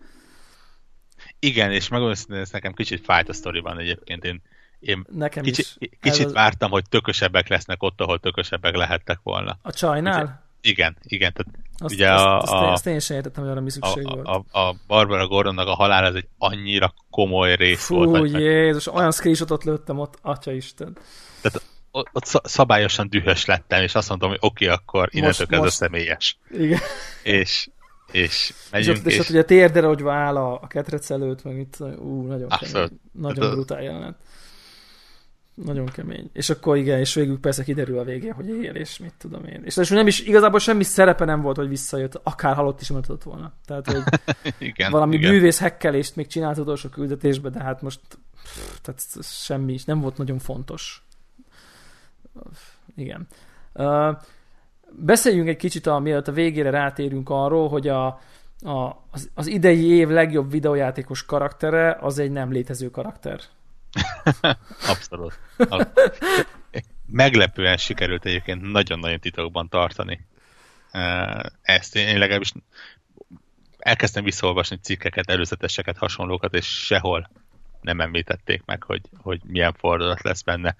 [1.39, 4.23] Igen, és megmondom, ez nekem kicsit fájt a sztoriban egyébként.
[4.23, 4.41] Én
[4.81, 5.89] én Nekem kicsit, is.
[6.01, 6.33] Kicsit az...
[6.33, 9.57] vártam, hogy tökösebbek lesznek ott, ahol tökösebbek lehettek volna.
[9.61, 10.23] A csajnál?
[10.23, 10.31] Ugye,
[10.61, 11.33] igen, igen.
[11.33, 14.05] Tehát azt, ugye azt, a, azt, a, azt én sem értettem, hogy arra mi szükség
[14.05, 14.27] a, volt.
[14.27, 18.31] A, a Barbara Gordonnak a halál ez egy annyira komoly rész Fú, volt.
[18.31, 18.91] Fú, Jézus, a...
[18.91, 20.97] olyan screenshotot lőttem ott, atya Isten.
[21.41, 21.61] Tehát
[21.91, 26.37] ott szabályosan dühös lettem, és azt mondtam, hogy oké, okay, akkor innentől kezdve személyes.
[26.49, 26.79] Igen.
[27.23, 27.69] És,
[28.11, 28.97] és megyünk.
[28.97, 32.21] És, és, és ott ugye térdere, hogy áll a, a ketrec előtt, meg itt, ú,
[32.21, 34.15] nagyon, kemény, nagyon brutál jelenet.
[35.53, 36.29] Nagyon kemény.
[36.33, 39.61] És akkor igen, és végül persze kiderül a végén, hogy él, és mit tudom én.
[39.65, 43.53] És nem is, igazából semmi szerepe nem volt, hogy visszajött, akár halott is mondhatott volna.
[43.65, 44.03] Tehát, hogy
[44.69, 45.31] igen, valami igen.
[45.31, 47.99] bűvész hekkelést még csinált utolsó küldetésbe, de hát most
[48.43, 51.03] pff, tehát semmi, nem volt nagyon fontos.
[52.95, 53.27] Igen.
[53.73, 54.17] Uh,
[54.91, 58.05] beszéljünk egy kicsit, a, mielőtt a végére rátérünk arról, hogy a,
[58.61, 63.39] a, az, az idei év legjobb videójátékos karaktere az egy nem létező karakter.
[64.91, 65.39] Abszolút.
[67.05, 70.27] Meglepően sikerült egyébként nagyon-nagyon titokban tartani
[71.61, 71.95] ezt.
[71.95, 72.51] Én legalábbis
[73.77, 77.29] elkezdtem visszaolvasni cikkeket, előzeteseket, hasonlókat, és sehol
[77.81, 80.75] nem említették meg, hogy, hogy milyen fordulat lesz benne.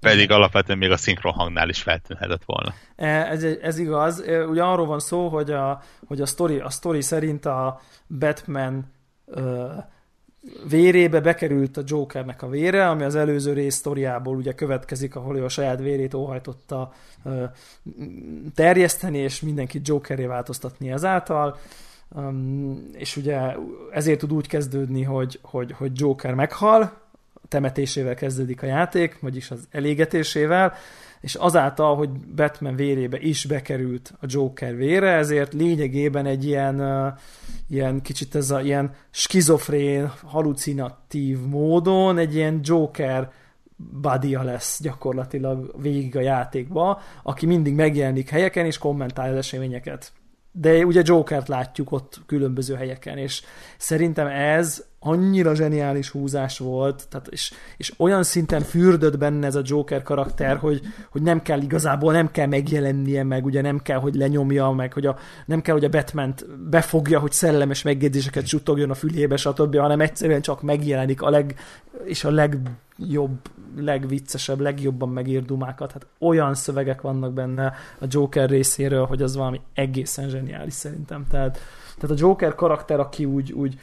[0.00, 2.74] Pedig alapvetően még a szinkron hangnál is feltűnhetett volna.
[2.96, 4.20] E, ez, ez igaz.
[4.48, 8.92] Ugye arról van szó, hogy a, hogy a, story, a story szerint a Batman
[9.24, 9.84] uh,
[10.68, 15.44] vérébe bekerült a Jokernek a vére, ami az előző rész sztoriából ugye következik, ahol ő
[15.44, 16.92] a saját vérét óhajtotta
[17.24, 17.44] ö,
[18.54, 21.58] terjeszteni, és mindenkit Jokerré változtatni ezáltal.
[22.14, 23.40] Um, és ugye
[23.92, 26.92] ezért tud úgy kezdődni, hogy, hogy, hogy Joker meghal,
[27.48, 30.74] temetésével kezdődik a játék, vagyis az elégetésével,
[31.20, 36.82] és azáltal, hogy Batman vérébe is bekerült a Joker vére, ezért lényegében egy ilyen,
[37.68, 43.32] ilyen kicsit ez a ilyen skizofrén, halucinatív módon egy ilyen Joker
[44.00, 50.12] badia lesz gyakorlatilag végig a játékba, aki mindig megjelenik helyeken és kommentálja az eseményeket.
[50.52, 53.42] De ugye Jokert látjuk ott különböző helyeken, és
[53.76, 59.62] szerintem ez annyira zseniális húzás volt, tehát és, és olyan szinten fürdött benne ez a
[59.64, 64.14] Joker karakter, hogy, hogy nem kell igazából, nem kell megjelennie, meg ugye nem kell, hogy
[64.14, 65.16] lenyomja, meg hogy a,
[65.46, 66.34] nem kell, hogy a batman
[66.70, 71.54] befogja, hogy szellemes megjegyzéseket suttogjon a fülébe, stb., hanem egyszerűen csak megjelenik a leg,
[72.04, 73.38] és a legjobb,
[73.76, 75.92] legviccesebb, legjobban megír dumákat.
[75.92, 81.26] Hát olyan szövegek vannak benne a Joker részéről, hogy az valami egészen zseniális szerintem.
[81.30, 81.58] Tehát
[82.00, 83.74] tehát a Joker karakter, aki úgy, úgy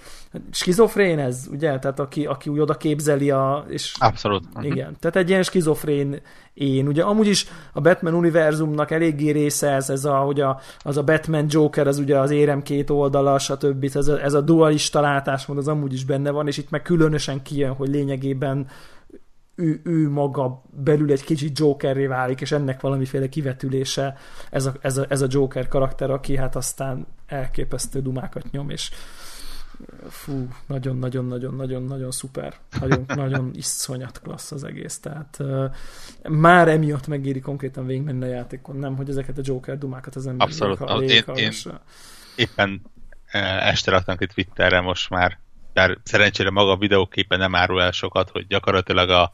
[0.51, 1.79] skizofrén ez, ugye?
[1.79, 3.65] Tehát aki, aki úgy oda képzeli a...
[3.69, 4.43] És, Abszolút.
[4.61, 4.95] Igen.
[4.99, 6.21] Tehát egy ilyen skizofrén
[6.53, 6.87] én.
[6.87, 11.03] Ugye amúgy is a Batman univerzumnak eléggé része ez, ez a, hogy a, az a
[11.03, 13.89] Batman Joker, az ugye az érem két oldala, stb.
[13.93, 17.41] Ez a, ez a dualista látásmód, az amúgy is benne van, és itt meg különösen
[17.41, 18.67] kijön, hogy lényegében
[19.59, 24.17] ő, ő maga belül egy kicsit Jokerré válik, és ennek valamiféle kivetülése
[24.49, 28.91] ez a, ez a, ez a Joker karakter, aki hát aztán elképesztő dumákat nyom, és
[30.09, 32.53] fú, nagyon-nagyon-nagyon-nagyon-nagyon szuper.
[32.79, 34.99] Nagyon, nagyon iszonyat klassz az egész.
[34.99, 35.71] Tehát uh,
[36.29, 40.47] már emiatt megéri konkrétan végigmenni a játékon, nem, hogy ezeket a Joker dumákat az ember
[40.47, 40.79] Abszolút.
[41.01, 41.51] Én, én
[42.35, 42.81] éppen
[43.59, 45.39] este raktam ki Twitterre most már,
[45.73, 49.33] bár szerencsére maga a videóképen nem árul el sokat, hogy gyakorlatilag a,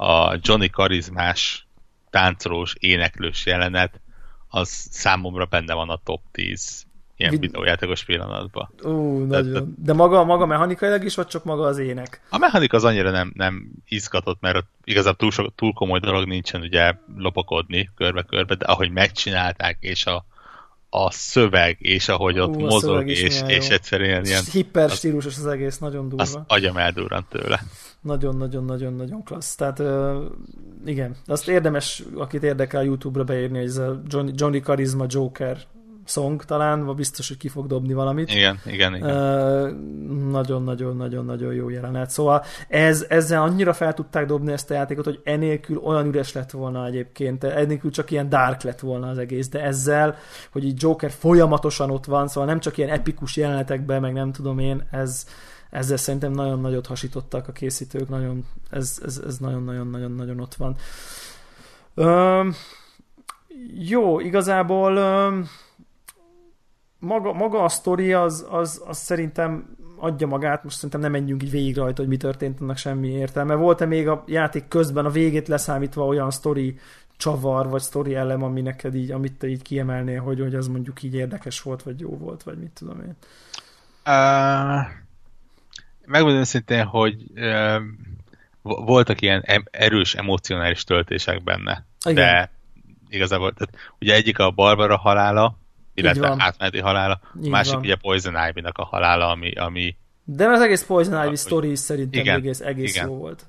[0.00, 1.66] a Johnny karizmás
[2.10, 4.00] táncolós, éneklős jelenet,
[4.48, 6.86] az számomra benne van a top 10
[7.16, 8.70] ilyen Vid- videójátékos pillanatban.
[8.82, 9.74] Ú, nagyon.
[9.78, 12.20] De maga, maga mechanikailag is, vagy csak maga az ének?
[12.30, 16.60] A mechanika az annyira nem, nem izgatott, mert igazából túl, so, túl komoly dolog nincsen
[16.60, 20.24] ugye lopakodni körbe-körbe, de ahogy megcsinálták, és a,
[20.90, 24.42] a szöveg, és ahogy ott Ú, mozog, és, és egyszerűen ilyen...
[24.52, 26.22] Hiper stílusos az egész, nagyon durva.
[26.22, 27.60] Az agyam eldurrant tőle.
[28.00, 29.54] Nagyon-nagyon-nagyon-nagyon klassz.
[29.54, 30.16] Tehát uh,
[30.84, 35.58] igen, azt érdemes, akit érdekel YouTube-ra beírni, hogy ez a Johnny, Johnny Charisma Joker
[36.10, 38.30] song talán, vagy biztos, hogy ki fog dobni valamit.
[38.30, 39.14] Igen, igen, igen.
[40.30, 42.10] Nagyon-nagyon-nagyon-nagyon jó jelenet.
[42.10, 46.50] Szóval ez, ezzel annyira fel tudták dobni ezt a játékot, hogy enélkül olyan üres lett
[46.50, 50.16] volna egyébként, enélkül csak ilyen dark lett volna az egész, de ezzel,
[50.52, 54.58] hogy így Joker folyamatosan ott van, szóval nem csak ilyen epikus jelenetekben, meg nem tudom
[54.58, 55.26] én, ez,
[55.70, 60.76] ezzel szerintem nagyon nagyot hasítottak a készítők, nagyon, ez, ez, ez nagyon-nagyon-nagyon-nagyon ott van.
[61.94, 62.54] Üm,
[63.74, 65.48] jó, igazából üm,
[67.00, 71.50] maga, maga a sztori az, az, az szerintem adja magát, most szerintem nem menjünk így
[71.50, 73.54] végig rajta, hogy mi történt, annak semmi értelme.
[73.54, 76.78] Volt-e még a játék közben a végét leszámítva olyan sztori
[77.16, 81.02] csavar, vagy sztori elem, ami neked így, amit te így kiemelnél, hogy, hogy az mondjuk
[81.02, 83.16] így érdekes volt, vagy jó volt, vagy mit tudom én?
[84.06, 84.86] Uh,
[86.06, 87.80] megmondom szintén, hogy uh,
[88.62, 92.14] voltak ilyen erős emocionális töltések benne, Igen.
[92.14, 92.50] de
[93.08, 95.58] igazából, tehát ugye egyik a Barbara halála,
[96.00, 97.20] illetve átmeneti halála.
[97.42, 97.82] Így másik van.
[97.82, 99.96] ugye Poison Ivy-nak a halála, ami, ami...
[100.24, 103.06] De az egész Poison Ivy story is szerintem igen, egész, egész igen.
[103.06, 103.46] jó volt.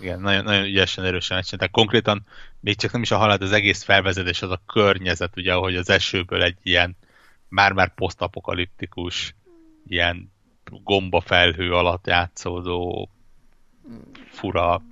[0.00, 2.26] Igen, nagyon, nagyon ügyesen, erősen Tehát Konkrétan
[2.60, 5.90] még csak nem is a halál, az egész felvezetés, az a környezet, ugye, ahogy az
[5.90, 6.96] esőből egy ilyen
[7.48, 9.34] már-már posztapokaliptikus,
[9.88, 10.32] ilyen
[10.64, 13.10] gomba felhő alatt játszódó
[14.30, 14.82] fura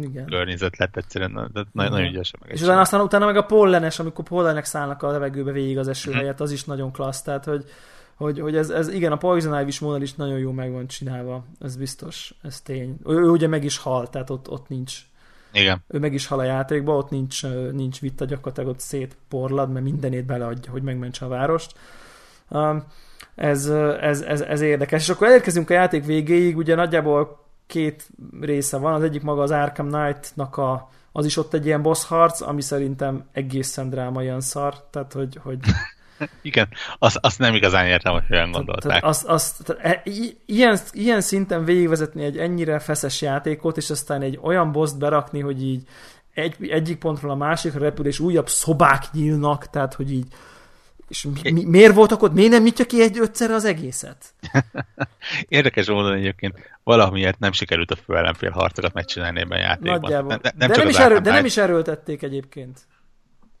[0.00, 0.26] igen.
[0.26, 2.52] környezet lett egyszerűen, de nagyon, nagyon ügyesen meg.
[2.52, 6.10] És utána, aztán utána meg a pollenes, amikor pollenek szállnak a levegőbe végig az eső
[6.10, 6.18] mhm.
[6.18, 7.64] helyett, az is nagyon klassz, tehát hogy,
[8.14, 11.44] hogy, hogy ez, ez, igen, a Poison Ivy modell is nagyon jó meg van csinálva,
[11.60, 12.96] ez biztos, ez tény.
[13.06, 15.08] Ő, ő ugye meg is hal, tehát ott, ott nincs
[15.52, 15.82] igen.
[15.88, 17.42] Ő meg is hal a játékba, ott nincs,
[17.72, 21.74] nincs vita, gyakorlatilag ott szétporlad, mert mindenét beleadja, hogy megmentse a várost.
[22.48, 22.84] Um,
[23.34, 23.66] ez,
[24.00, 25.02] ez, ez, ez érdekes.
[25.02, 27.39] És akkor elérkezünk a játék végéig, ugye nagyjából
[27.70, 28.08] két
[28.40, 32.04] része van, az egyik maga az Arkham Knight-nak a, az is ott egy ilyen boss
[32.04, 35.58] harc, ami szerintem egészen dráma ilyen szar, tehát hogy, hogy
[36.42, 36.68] igen,
[36.98, 39.04] azt, azt nem igazán értem, hogy olyan gondolták.
[39.04, 40.02] Azt, azt, tehát, e,
[40.46, 45.62] ilyen, ilyen szinten végigvezetni egy ennyire feszes játékot, és aztán egy olyan boszt berakni, hogy
[45.62, 45.82] így
[46.34, 50.26] egy, egyik pontról a másikra repül, és újabb szobák nyílnak, tehát hogy így
[51.10, 52.32] És mi, mi, miért voltak ott?
[52.32, 54.34] Miért nem nyitja ki egy ötszerre az egészet?
[55.48, 60.00] Érdekes módon egyébként valamiért nem sikerült a főellenfél harcokat megcsinálni ebben a játékban.
[60.00, 60.28] Nagyjából.
[60.28, 62.86] Nem, nem de, nem is erő, de nem is erőltették egyébként.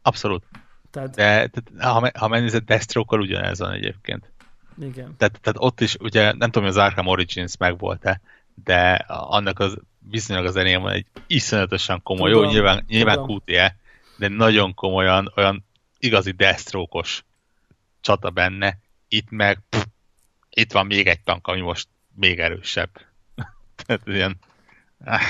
[0.02, 0.44] Abszolút.
[0.90, 4.32] Tehát, De tehát, ha, ha megnézed Deathstroke-kal ugyanez van egyébként.
[4.80, 5.14] igen.
[5.16, 8.20] Tehát, tehát ott is, ugye nem tudom, hogy az Arkham Origins megvolt-e,
[8.64, 13.36] de annak az bizonylag az elején van egy iszonyatosan komoly, Tudom, jó, nyilván, nyilván tudom.
[13.36, 13.76] QTE,
[14.16, 15.64] de nagyon komolyan, olyan
[15.98, 17.24] igazi Deathstroke-os
[18.00, 18.78] csata benne.
[19.08, 19.84] Itt meg, pff,
[20.50, 22.90] itt van még egy tank, ami most még erősebb.
[23.84, 24.36] Tehát ilyen,
[25.04, 25.20] ah,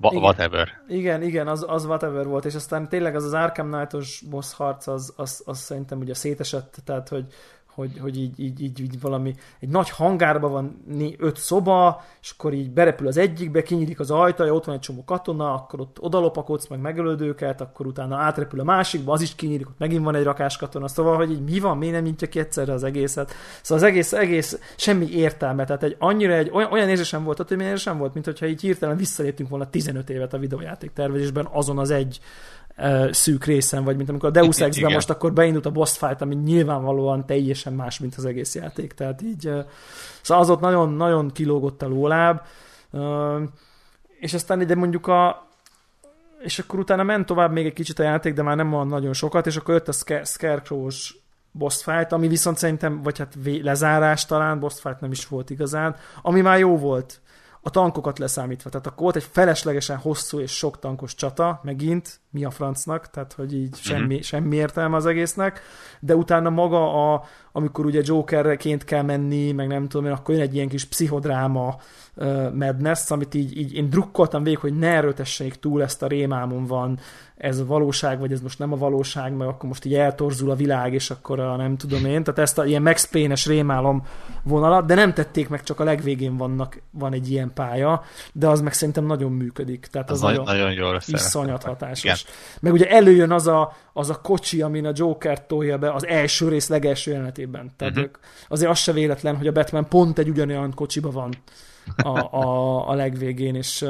[0.00, 0.82] whatever.
[0.88, 4.86] Igen, igen, az, az whatever volt, és aztán tényleg az az Arkham Knight-os boss harc,
[4.86, 7.32] az, az, az szerintem ugye szétesett, tehát hogy,
[7.74, 12.30] hogy, hogy így, így, így, így valami, egy nagy hangárban van né, öt szoba, és
[12.30, 15.96] akkor így berepül az egyikbe, kinyílik az ajtaja, ott van egy csomó katona, akkor ott
[16.00, 20.14] odalopakodsz, meg megölöd őket, akkor utána átrepül a másikba, az is kinyílik, ott megint van
[20.14, 23.32] egy rakás katona, szóval, hogy így mi van, miért nem nyitja ki egyszerre az egészet.
[23.62, 27.46] Szóval az egész, egész semmi értelme, tehát egy annyira egy olyan, olyan érzésem volt, hogy
[27.50, 31.78] olyan érzésem volt, mint hogyha így hirtelen visszaléptünk volna 15 évet a videójáték tervezésben azon
[31.78, 32.20] az egy
[33.10, 34.60] szűk részen, vagy mint amikor a Deus.
[34.60, 38.92] Ex-ben most akkor beindult a boss fight, ami nyilvánvalóan teljesen más, mint az egész játék.
[38.92, 39.40] Tehát így,
[40.22, 42.40] szóval az ott nagyon, nagyon kilógott a lóláb,
[44.20, 45.48] és aztán ide mondjuk a
[46.40, 49.12] és akkor utána ment tovább még egy kicsit a játék, de már nem van nagyon
[49.12, 51.14] sokat, és akkor jött a Sca- Scarecrow-s
[51.52, 55.96] boss fight, ami viszont szerintem, vagy hát lezárás talán, boss fight nem is volt igazán,
[56.22, 57.20] ami már jó volt
[57.62, 58.70] a tankokat leszámítva.
[58.70, 63.32] Tehát akkor volt egy feleslegesen hosszú és sok tankos csata, megint, mi a francnak, tehát
[63.32, 64.20] hogy így semmi, mm-hmm.
[64.20, 65.60] semmi értelme az egésznek,
[66.00, 70.42] de utána maga, a, amikor ugye Jokerként kell menni, meg nem tudom én, akkor jön
[70.42, 71.76] egy ilyen kis pszichodráma
[72.54, 76.98] madness, amit így, így én drukkoltam végig, hogy ne erőtessék túl ezt a rémámon van,
[77.40, 80.54] ez a valóság, vagy ez most nem a valóság, meg akkor most így eltorzul a
[80.54, 84.06] világ, és akkor a nem tudom én, tehát ezt a ilyen Max Payne-es rémálom
[84.42, 88.02] vonalat, de nem tették meg, csak a legvégén vannak, van egy ilyen pálya,
[88.32, 89.86] de az meg szerintem nagyon működik.
[89.86, 92.04] Tehát az, Az, nagyon, nagyon jól iszonyat hatásos.
[92.04, 92.16] Igen.
[92.60, 96.48] Meg ugye előjön az a, az a kocsi, amin a Joker tolja be az első
[96.48, 97.70] rész legelső jelenetében.
[97.76, 98.10] Tehát uh-huh.
[98.48, 101.34] azért az se véletlen, hogy a Batman pont egy ugyanolyan kocsiba van
[101.96, 103.84] a, a, a legvégén, és,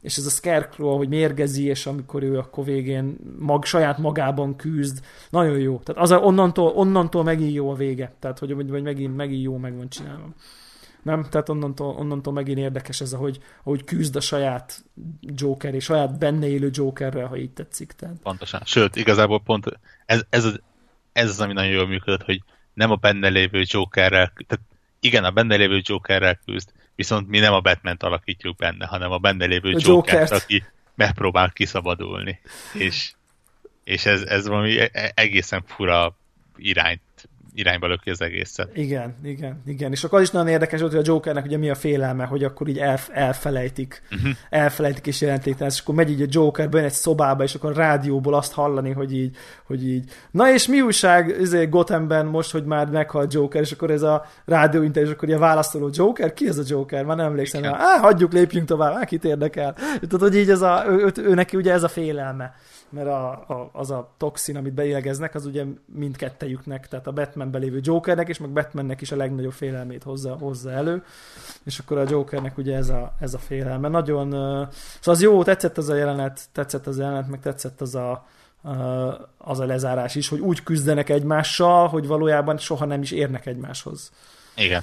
[0.00, 5.04] és ez a Scarecrow, hogy mérgezi, és amikor ő akkor végén mag, saját magában küzd,
[5.30, 5.78] nagyon jó.
[5.84, 8.12] Tehát az a, onnantól, onnantól megint jó a vége.
[8.18, 10.28] Tehát, hogy, hogy megint, megint jó meg van csinálva.
[11.02, 11.26] Nem?
[11.30, 14.84] Tehát onnantól, onnantól megint érdekes ez, ahogy, ahogy küzd a saját
[15.20, 17.92] Joker és saját benne élő Jokerrel, ha így tetszik.
[17.92, 18.16] Tehát.
[18.22, 18.60] Pontosan.
[18.64, 20.60] Sőt, igazából pont ez, ez, az,
[21.12, 22.42] ez az, ami nagyon jól működött, hogy
[22.74, 24.64] nem a benne lévő Jokerrel, tehát
[25.00, 29.18] igen, a benne lévő Jokerrel küzd, viszont mi nem a batman alakítjuk benne, hanem a
[29.18, 30.64] benne lévő A Jokert, aki
[30.94, 32.40] megpróbál kiszabadulni.
[32.72, 33.12] És,
[33.84, 36.16] és ez, ez valami e- egészen fura
[36.56, 37.00] irányt,
[37.58, 38.76] irányba löki az egészet.
[38.76, 39.92] Igen, igen, igen.
[39.92, 42.44] És akkor az is nagyon érdekes volt, hogy a Jokernek ugye mi a félelme, hogy
[42.44, 44.30] akkor így elf- elfelejtik, uh-huh.
[44.50, 47.74] elfelejtik és jelentéktelen, és akkor megy így a Joker bejön egy szobába, és akkor a
[47.74, 52.64] rádióból azt hallani, hogy így, hogy így, na és mi újság izé, Gothamben most, hogy
[52.64, 56.58] már meghalt Joker, és akkor ez a rádióinterjú, és akkor ilyen válaszoló Joker, ki ez
[56.58, 57.04] a Joker?
[57.04, 57.64] Már nem emlékszem.
[57.64, 59.76] Á, hagyjuk, lépjünk tovább, á, kit érdekel.
[60.00, 62.54] Tudod, hogy így ez a, ő, ő, ő, neki ugye ez a félelme
[62.90, 67.80] mert a, a, az a toxin, amit beélegeznek, az ugye mindkettejüknek, tehát a Batmanben lévő
[67.82, 71.04] Jokernek, és meg Batmannek is a legnagyobb félelmét hozza, hozza elő,
[71.64, 73.88] és akkor a Jokernek ugye ez a, ez a félelme.
[73.88, 77.94] Nagyon, szóval az jó, tetszett az a jelenet, tetszett az a jelenet, meg tetszett az
[77.94, 78.26] a,
[79.38, 84.12] az a lezárás is, hogy úgy küzdenek egymással, hogy valójában soha nem is érnek egymáshoz.
[84.56, 84.82] Igen.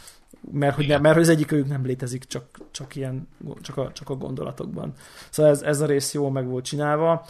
[0.51, 3.27] Mert hogy, nem, mert hogy az egyik ők nem létezik, csak, csak, ilyen,
[3.61, 4.93] csak, a, csak a gondolatokban.
[5.29, 7.25] Szóval ez, ez a rész jól meg volt csinálva.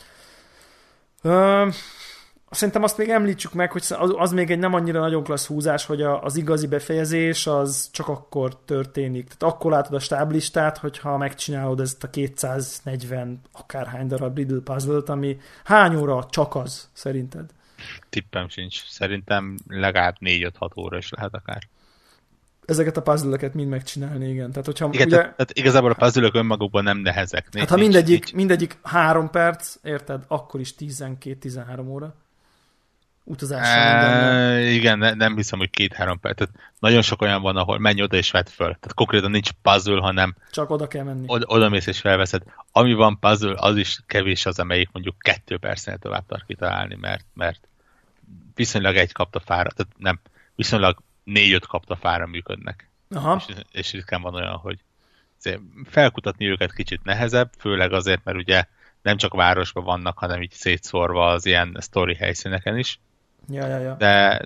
[1.25, 1.67] Ö,
[2.49, 3.83] szerintem azt még említsük meg, hogy
[4.15, 8.07] az, még egy nem annyira nagyon klassz húzás, hogy a, az igazi befejezés az csak
[8.07, 9.27] akkor történik.
[9.27, 15.37] Tehát akkor látod a stáblistát, hogyha megcsinálod ezt a 240 akárhány darab Riddle puzzle ami
[15.63, 17.45] hány óra csak az, szerinted?
[18.09, 18.83] Tippem sincs.
[18.87, 21.67] Szerintem legalább 4-5-6 óra is lehet akár.
[22.65, 24.49] Ezeket a puzzle mind megcsinálni, igen.
[24.49, 27.47] Tehát, hogyha Igen, ugye, tehát, tehát igazából a puzzle önmagukban nem nehezek.
[27.57, 32.15] Hát ha mindegyik, mindegyik három perc, érted, akkor is 12-13 óra.
[33.27, 33.81] Utazással.
[33.81, 36.37] E, igen, ne, nem hiszem, hogy két-három perc.
[36.37, 38.67] Tehát nagyon sok olyan van, ahol menj oda és vedd föl.
[38.67, 41.23] Tehát konkrétan nincs puzzle, hanem Csak oda kell menni.
[41.27, 42.41] oda, oda mész és felveszed.
[42.71, 47.25] Ami van puzzle, az is kevés az, amelyik mondjuk kettő percnél tovább tart kitalálni, mert,
[47.33, 47.67] mert
[48.55, 50.19] viszonylag egy kaptafára, tehát nem,
[50.55, 52.89] viszonylag négy-öt kaptafára működnek.
[53.09, 53.43] Aha.
[53.47, 54.79] És, és ritkán van olyan, hogy
[55.85, 58.63] felkutatni őket kicsit nehezebb, főleg azért, mert ugye
[59.01, 62.99] nem csak városban vannak, hanem így szétszórva az ilyen sztori helyszíneken is.
[63.49, 63.95] Ja, ja, ja.
[63.95, 64.45] De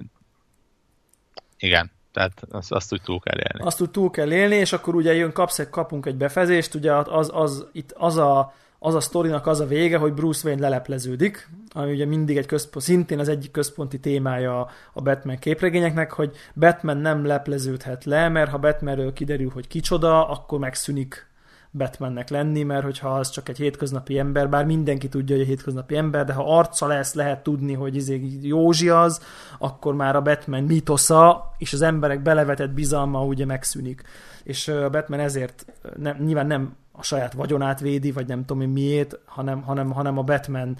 [1.57, 3.65] Igen, tehát azt, azt úgy túl kell élni.
[3.65, 7.30] Azt úgy túl kell élni, és akkor ugye jön, kapsz, kapunk egy befezést, ugye az,
[7.34, 11.91] az, itt az a, az a sztorinak az a vége, hogy Bruce Wayne lelepleződik, ami
[11.91, 17.26] ugye mindig egy központ, szintén az egyik központi témája a Batman képregényeknek, hogy Batman nem
[17.26, 21.27] lepleződhet le, mert ha Batmanről kiderül, hogy kicsoda, akkor megszűnik
[21.72, 25.95] Batmannek lenni, mert hogyha az csak egy hétköznapi ember, bár mindenki tudja, hogy egy hétköznapi
[25.95, 29.22] ember, de ha arca lesz, lehet tudni, hogy izé Józsi az,
[29.57, 34.03] akkor már a Batman mitosza és az emberek belevetett bizalma ugye megszűnik.
[34.43, 35.65] És a Batman ezért
[35.97, 40.17] nem, nyilván nem a saját vagyonát védi, vagy nem tudom én miért, hanem, hanem, hanem
[40.17, 40.77] a Batman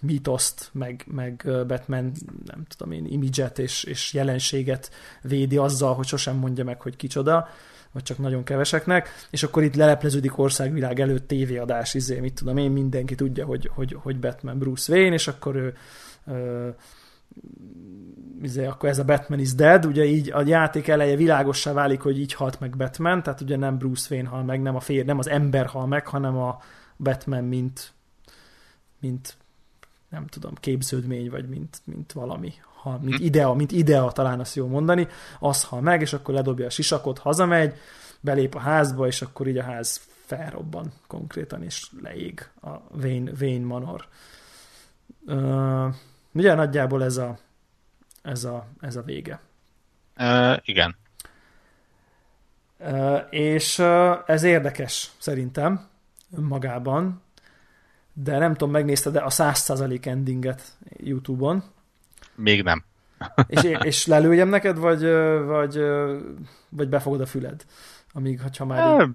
[0.00, 2.12] mítoszt, meg, meg Batman,
[2.44, 4.90] nem tudom én, imidzset és, és jelenséget
[5.22, 7.48] védi azzal, hogy sosem mondja meg, hogy kicsoda
[7.92, 12.70] vagy csak nagyon keveseknek, és akkor itt lelepleződik országvilág előtt tévéadás, izé, mit tudom én,
[12.70, 15.76] mindenki tudja, hogy, hogy, hogy Batman Bruce Wayne, és akkor ő,
[16.26, 16.68] ö,
[18.42, 22.18] izé, akkor ez a Batman is dead, ugye így a játék eleje világossá válik, hogy
[22.18, 25.18] így halt meg Batman, tehát ugye nem Bruce Wayne hal meg, nem, a fér, nem
[25.18, 26.60] az ember hal meg, hanem a
[26.96, 27.92] Batman, mint,
[29.00, 29.36] mint
[30.08, 32.52] nem tudom, képződmény, vagy mint, mint valami,
[32.82, 33.24] ha, mint hm.
[33.24, 37.18] idea, mint idea, talán azt jó mondani, az hal meg, és akkor ledobja a sisakot,
[37.18, 37.74] hazamegy,
[38.20, 43.62] belép a házba, és akkor így a ház felrobban konkrétan, és leég a Vén, Vén
[43.62, 44.06] Manor.
[45.26, 45.94] Uh,
[46.32, 47.38] ugye nagyjából ez a,
[48.22, 49.40] ez a, ez a vége.
[50.18, 50.96] Uh, igen.
[52.78, 55.88] Uh, és uh, ez érdekes szerintem
[56.36, 57.22] önmagában,
[58.12, 60.62] de nem tudom, megnézted de a 100% endinget
[60.96, 61.62] YouTube-on.
[62.34, 62.84] Még nem.
[63.46, 65.02] és, és lelőjem neked, vagy,
[65.44, 65.80] vagy,
[66.68, 67.64] vagy befogod a füled?
[68.12, 69.00] Amíg, ha már...
[69.00, 69.08] Így...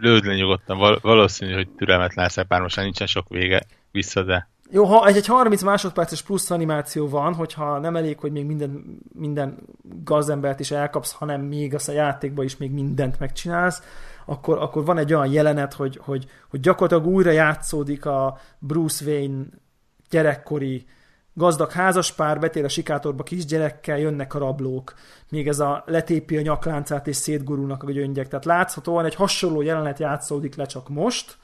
[0.00, 4.48] Lőd le nyugodtan, Val- valószínű, hogy türelmetlen most nincsen sok vége vissza, de...
[4.70, 8.98] Jó, ha egy, egy 30 másodperces plusz animáció van, hogyha nem elég, hogy még minden,
[9.14, 9.58] minden
[10.04, 13.82] gazembert is elkapsz, hanem még azt a játékban is még mindent megcsinálsz,
[14.26, 19.44] akkor, akkor van egy olyan jelenet, hogy, hogy, hogy gyakorlatilag újra játszódik a Bruce Wayne
[20.10, 20.86] gyerekkori
[21.34, 24.94] gazdag házaspár, betér a sikátorba kisgyerekkel, jönnek a rablók.
[25.28, 28.28] Még ez a letépi a nyakláncát és szétgurulnak a gyöngyek.
[28.28, 31.38] Tehát láthatóan egy hasonló jelenet játszódik le csak most,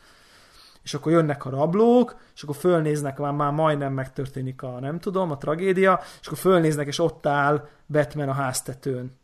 [0.85, 5.31] és akkor jönnek a rablók, és akkor fölnéznek, már, már majdnem megtörténik a, nem tudom,
[5.31, 9.17] a tragédia, és akkor fölnéznek, és ott áll Batman a háztetőn.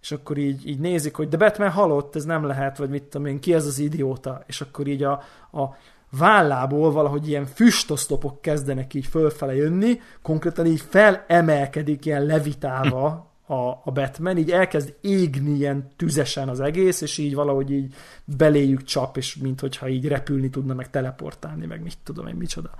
[0.00, 3.26] És akkor így, így nézik, hogy de Batman halott, ez nem lehet, vagy mit tudom
[3.26, 4.42] én, ki ez az idióta.
[4.46, 5.12] És akkor így a,
[5.52, 5.76] a
[6.18, 13.90] vállából valahogy ilyen füstoszlopok kezdenek így fölfele jönni, konkrétan így felemelkedik ilyen levitálva a, a
[13.92, 17.94] Batman, így elkezd égni ilyen tüzesen az egész, és így valahogy így
[18.24, 22.70] beléjük csap, és minthogyha így repülni tudna, meg teleportálni, meg mit tudom én, micsoda.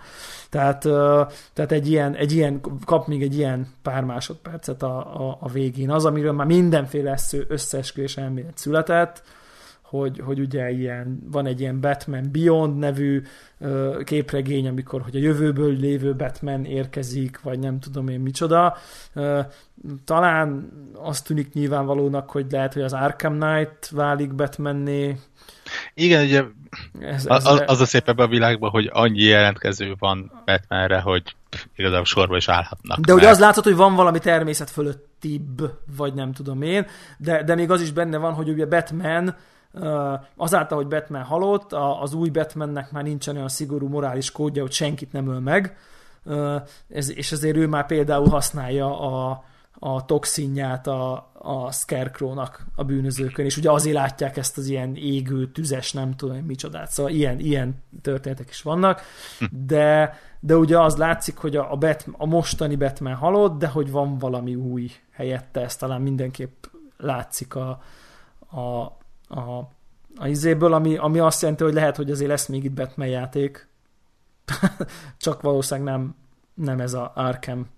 [0.51, 0.81] Tehát,
[1.53, 5.91] tehát egy, ilyen, egy ilyen, kap még egy ilyen pár másodpercet a, a, a végén.
[5.91, 7.19] Az, amiről már mindenféle
[7.49, 9.23] összeesküvés elmélet született,
[9.99, 13.23] hogy, hogy ugye ilyen, van egy ilyen Batman Beyond nevű
[13.59, 18.77] ö, képregény, amikor hogy a jövőből lévő Batman érkezik, vagy nem tudom én micsoda.
[19.15, 19.41] Ö,
[20.05, 25.17] talán azt tűnik nyilvánvalónak, hogy lehet, hogy az Arkham Knight válik Batmanné.
[25.95, 26.43] Igen, ugye
[27.01, 31.23] ez, ez az, az a szép ebben a világban, hogy annyi jelentkező van Batmanre, hogy
[31.77, 32.99] igazából sorba is állhatnak.
[32.99, 36.87] De ugye az látszott, hogy van valami természet fölöttibb, vagy nem tudom én,
[37.19, 39.37] de, de még az is benne van, hogy ugye Batman
[40.37, 45.13] azáltal, hogy Batman halott, az új Batmannek már nincsen olyan szigorú morális kódja, hogy senkit
[45.13, 45.77] nem öl meg,
[46.89, 49.45] és ezért ő már például használja a,
[49.79, 55.51] a toxinját a, a Scarecrow-nak a bűnözőkön, és ugye azért látják ezt az ilyen égő,
[55.51, 59.03] tüzes, nem tudom micsodát, szóval ilyen, ilyen történetek is vannak,
[59.51, 63.91] de, de ugye az látszik, hogy a, a, Batman, a mostani Batman halott, de hogy
[63.91, 66.65] van valami új helyette, ez talán mindenképp
[66.97, 67.83] látszik a,
[68.51, 68.96] a,
[69.29, 69.59] a,
[70.17, 73.69] a izéből, ami, ami azt jelenti, hogy lehet, hogy azért lesz még itt Batman játék.
[75.19, 76.17] Csak valószínűleg nem,
[76.55, 77.69] nem ez a Arkham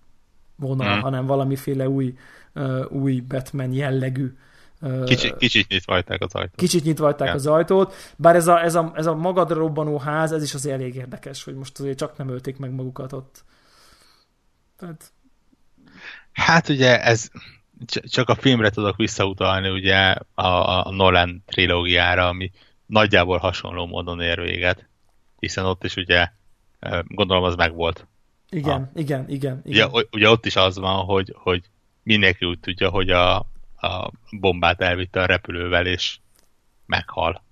[0.57, 1.01] vonal, hmm.
[1.01, 2.15] hanem valamiféle új,
[2.55, 4.37] uh, új Batman jellegű
[4.81, 6.57] uh, Kicsit, kicsit nyitvajták az ajtót.
[6.57, 7.35] Kicsit nyitvajták ja.
[7.35, 10.75] az ajtót, bár ez a, ez, a, ez a magadra robbanó ház, ez is azért
[10.75, 13.45] elég érdekes, hogy most azért csak nem ölték meg magukat ott.
[14.77, 15.13] Tehát...
[16.33, 17.31] Hát ugye ez
[17.87, 20.47] csak a filmre tudok visszautalni ugye a,
[20.87, 22.51] a Nolan trilógiára, ami
[22.87, 24.89] nagyjából hasonló módon ér véget,
[25.39, 26.31] hiszen ott is ugye
[27.07, 28.07] gondolom az megvolt.
[28.51, 29.63] Igen, a, igen, igen.
[29.65, 29.89] igen.
[29.91, 31.63] Ugye, ugye ott is az van, hogy, hogy
[32.03, 33.37] mindenki úgy tudja, hogy a,
[33.77, 36.19] a bombát elvitte a repülővel, és
[36.87, 37.43] meghal.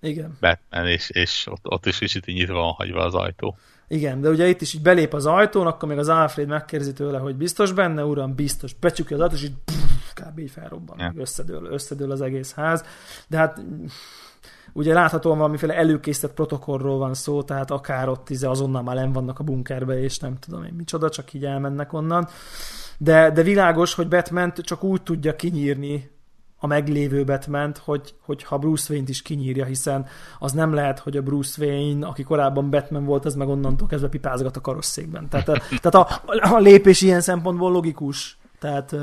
[0.00, 0.36] Igen.
[0.40, 3.58] Batman, és, és ott, ott is kicsit nyitva van hagyva az ajtó.
[3.88, 7.18] Igen, de ugye itt is így belép az ajtón, akkor még az Alfred megkérdezi tőle,
[7.18, 8.74] hogy biztos benne, uram, biztos.
[8.74, 10.38] Becsukja az ajtót, és így pff, kb.
[10.38, 11.16] így felrobban, yeah.
[11.16, 12.84] összedől, összedől az egész ház.
[13.28, 13.60] De hát
[14.72, 19.38] ugye láthatóan valamiféle előkészített protokollról van szó, tehát akár ott tíze azonnal már nem vannak
[19.38, 22.28] a bunkerbe, és nem tudom én micsoda, csak így elmennek onnan.
[22.98, 26.10] De, de világos, hogy batman csak úgy tudja kinyírni
[26.58, 30.06] a meglévő batman hogy, hogy ha Bruce Wayne-t is kinyírja, hiszen
[30.38, 34.08] az nem lehet, hogy a Bruce Wayne, aki korábban Batman volt, az meg onnantól kezdve
[34.08, 35.28] pipázgat a karosszékben.
[35.28, 36.22] Tehát, a, tehát a,
[36.54, 38.38] a lépés ilyen szempontból logikus.
[38.58, 38.96] Tehát,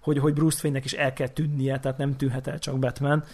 [0.00, 3.24] hogy, hogy Bruce Wayne-nek is el kell tűnnie, tehát nem tűnhet el csak Batman.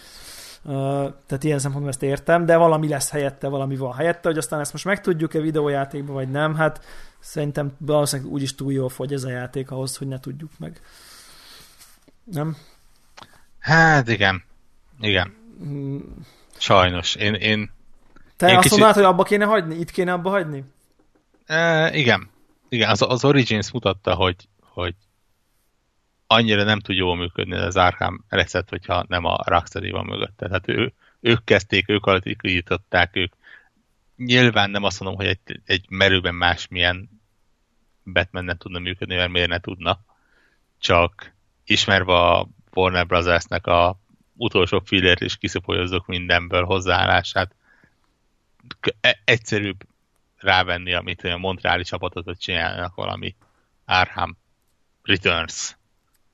[1.26, 4.72] tehát ilyen szempontból ezt értem, de valami lesz helyette, valami van helyette, hogy aztán ezt
[4.72, 6.84] most megtudjuk-e videójátékban, vagy nem, hát
[7.18, 10.80] szerintem valószínűleg úgyis túl jól fogy ez a játék ahhoz, hogy ne tudjuk meg.
[12.24, 12.56] Nem?
[13.61, 14.43] Hát igen.
[15.01, 15.35] Igen.
[16.59, 17.15] Sajnos.
[17.15, 17.70] Én, én,
[18.37, 18.78] Te én azt kicsit...
[18.78, 19.74] mondod, hogy abba kéne hagyni?
[19.74, 20.65] Itt kéne abba hagyni?
[21.47, 22.31] E, igen.
[22.69, 24.95] Igen, az, az Origins mutatta, hogy, hogy
[26.27, 30.47] annyira nem tud jól működni az Arkham recept, hogyha nem a Rocksteady van mögötte.
[30.47, 33.32] Tehát ő, ők kezdték, ők alakították, ők
[34.16, 37.09] nyilván nem azt mondom, hogy egy, egy merőben másmilyen
[38.05, 39.99] Batman nem tudna működni, mert miért ne tudna.
[40.78, 41.32] Csak
[41.65, 43.98] ismerve a Warner Brothersnek a
[44.36, 47.55] utolsó fillért is kiszapolyozzuk mindenből hozzáállását.
[49.01, 49.76] E- egyszerűbb
[50.36, 53.34] rávenni, amit a Montreali csapatot csinálnak valami
[53.84, 54.36] Arkham
[55.02, 55.76] Returns,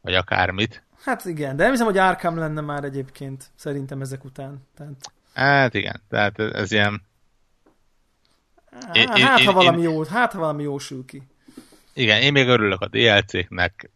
[0.00, 0.82] vagy akármit.
[1.04, 4.66] Hát igen, de nem hiszem, hogy Arkham lenne már egyébként, szerintem ezek után.
[4.76, 5.12] Tehát...
[5.34, 7.02] Hát igen, tehát ez ilyen...
[8.92, 11.22] Én, hát, én, ha valami én, jó, hát, ha valami jó sül ki.
[11.92, 13.90] Igen, én még örülök a DLC-knek,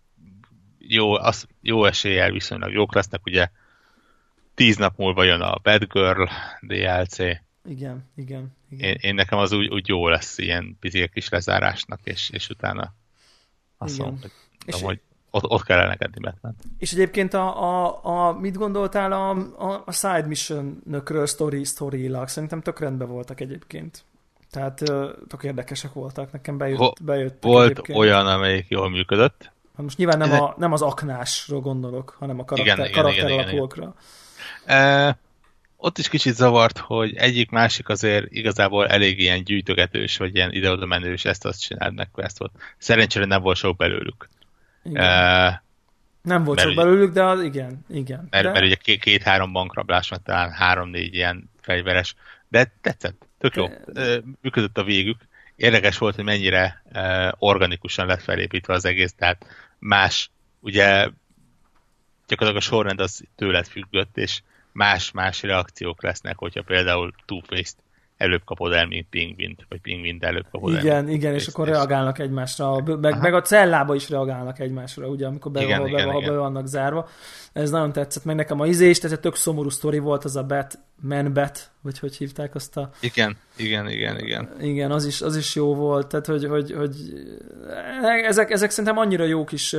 [0.93, 3.49] jó, az, jó eséllyel viszonylag jók lesznek, ugye
[4.55, 6.25] tíz nap múlva jön a Bad Girl
[6.61, 7.19] DLC.
[7.19, 8.05] Igen, igen.
[8.17, 8.53] igen.
[8.69, 12.95] Én, én nekem az úgy, úgy jó lesz ilyen pici kis lezárásnak, és, és utána
[13.79, 14.07] azt igen.
[14.07, 14.31] mondom,
[14.67, 15.01] és hogy
[15.31, 16.55] ott, ott kell elengedni Batman.
[16.79, 19.31] És egyébként a, a, a, mit gondoltál a,
[19.71, 24.05] a, a side mission-nökről story, story Szerintem tök rendben voltak egyébként.
[24.51, 24.77] Tehát
[25.29, 27.99] tök érdekesek voltak, nekem bejött, bejött Volt egyébként.
[27.99, 29.53] olyan, amelyik jól működött,
[29.83, 33.95] most nyilván nem, a, nem az aknásról gondolok, hanem a karakter, igen, karakter igen, alapúakra.
[34.65, 35.19] E,
[35.77, 41.25] ott is kicsit zavart, hogy egyik-másik azért igazából elég ilyen gyűjtögetős, vagy ilyen ide-oda menős,
[41.25, 42.53] ezt azt csináld meg quest volt.
[42.79, 44.29] Szerencsére nem volt sok belőlük.
[44.83, 45.05] Igen.
[45.05, 45.63] E,
[46.23, 48.27] nem volt sok belőlük, de az igen, igen.
[48.31, 48.51] Mert, de...
[48.51, 52.15] mert ugye két-három bankrablás, meg talán három-négy ilyen fegyveres,
[52.49, 53.67] de tetszett, tök jó.
[53.87, 54.21] De...
[54.41, 55.29] Működött a végük.
[55.57, 56.83] Érdekes volt, hogy mennyire
[57.39, 59.47] organikusan lett felépítve az egész, tehát
[59.81, 60.31] más,
[60.61, 61.11] ugye
[62.27, 64.43] gyakorlatilag a sorrend az tőled függött, és
[64.73, 67.77] más-más reakciók lesznek, hogyha például Two-Face-t
[68.21, 71.03] előbb kapod el, mint pingvint, vagy pingvint előbb kapod igen, el.
[71.03, 75.51] Igen, igen, és akkor reagálnak egymásra, meg, meg a cellába is reagálnak egymásra, ugye, amikor
[75.51, 76.33] be, igen, be, igen, be, igen.
[76.33, 77.09] be vannak zárva.
[77.53, 80.43] Ez nagyon tetszett, meg nekem a izé is, tehát tök szomorú sztori volt az a
[80.43, 82.91] Bet, Man Bet, vagy hogy hívták azt a...
[83.01, 84.51] Igen, igen, igen, igen.
[84.61, 86.95] Igen, az is, az is jó volt, tehát hogy, hogy, hogy
[88.27, 89.77] ezek, ezek szerintem annyira jók is,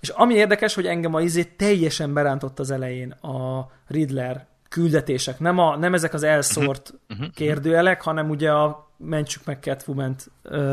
[0.00, 5.58] és ami érdekes, hogy engem a izé teljesen berántott az elején a Riddler küldetések, nem,
[5.58, 7.30] a, nem ezek az elszórt uh-huh.
[7.34, 10.16] kérdőjelek, hanem ugye a mentsük meg catwoman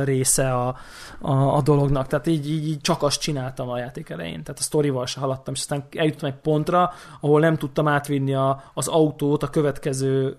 [0.03, 0.75] része a,
[1.21, 2.07] a, a dolognak.
[2.07, 4.43] Tehát így, így, így csak azt csináltam a játék elején.
[4.43, 8.63] Tehát a sztorival se haladtam, és aztán eljutottam egy pontra, ahol nem tudtam átvinni a,
[8.73, 10.37] az autót a következő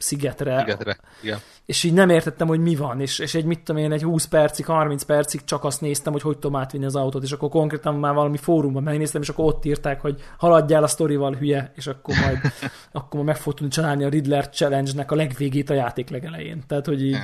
[0.00, 0.58] szigetre.
[0.58, 1.38] Szigetre, igen.
[1.66, 4.24] És így nem értettem, hogy mi van, és, és egy mit tudom én, egy 20
[4.24, 7.94] percig, 30 percig csak azt néztem, hogy hogy tudom átvinni az autót, és akkor konkrétan
[7.94, 12.14] már valami fórumban megnéztem, és akkor ott írták, hogy haladjál a sztorival, hülye, és akkor
[12.16, 12.38] majd
[12.92, 16.62] akkor majd meg fog tudni csinálni a Riddler Challenge-nek a legvégét a játék legelején.
[16.66, 17.16] Tehát, hogy így...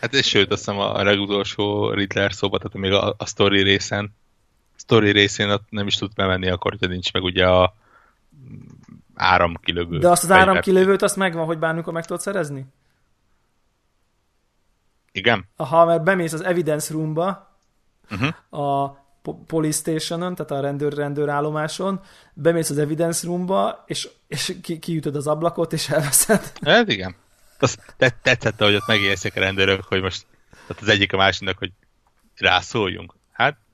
[0.00, 4.14] Hát és sőt, azt hiszem a legutolsó Riddler szóba, tehát még a, a story részen,
[4.76, 7.74] story részén nem is tud bemenni akkor, hogy nincs meg ugye a
[9.14, 9.98] áramkilövő.
[9.98, 12.66] De azt az áramkilövőt, azt megvan, hogy bármikor meg tudod szerezni?
[15.12, 15.48] Igen.
[15.56, 17.58] Aha, mert bemész az evidence roomba,
[18.10, 18.62] uh-huh.
[18.62, 19.00] a
[19.46, 22.00] police stationon, tehát a rendőr, rendőrállomáson,
[22.34, 26.52] bemész az evidence roomba, és, és ki, kiütöd az ablakot, és elveszed.
[26.64, 27.14] Hát igen.
[27.58, 30.26] Azt tetszett, hogy ott megérzik a rendőrök, hogy most
[30.66, 31.72] tehát az egyik a másiknak, hogy
[32.36, 33.14] rászóljunk.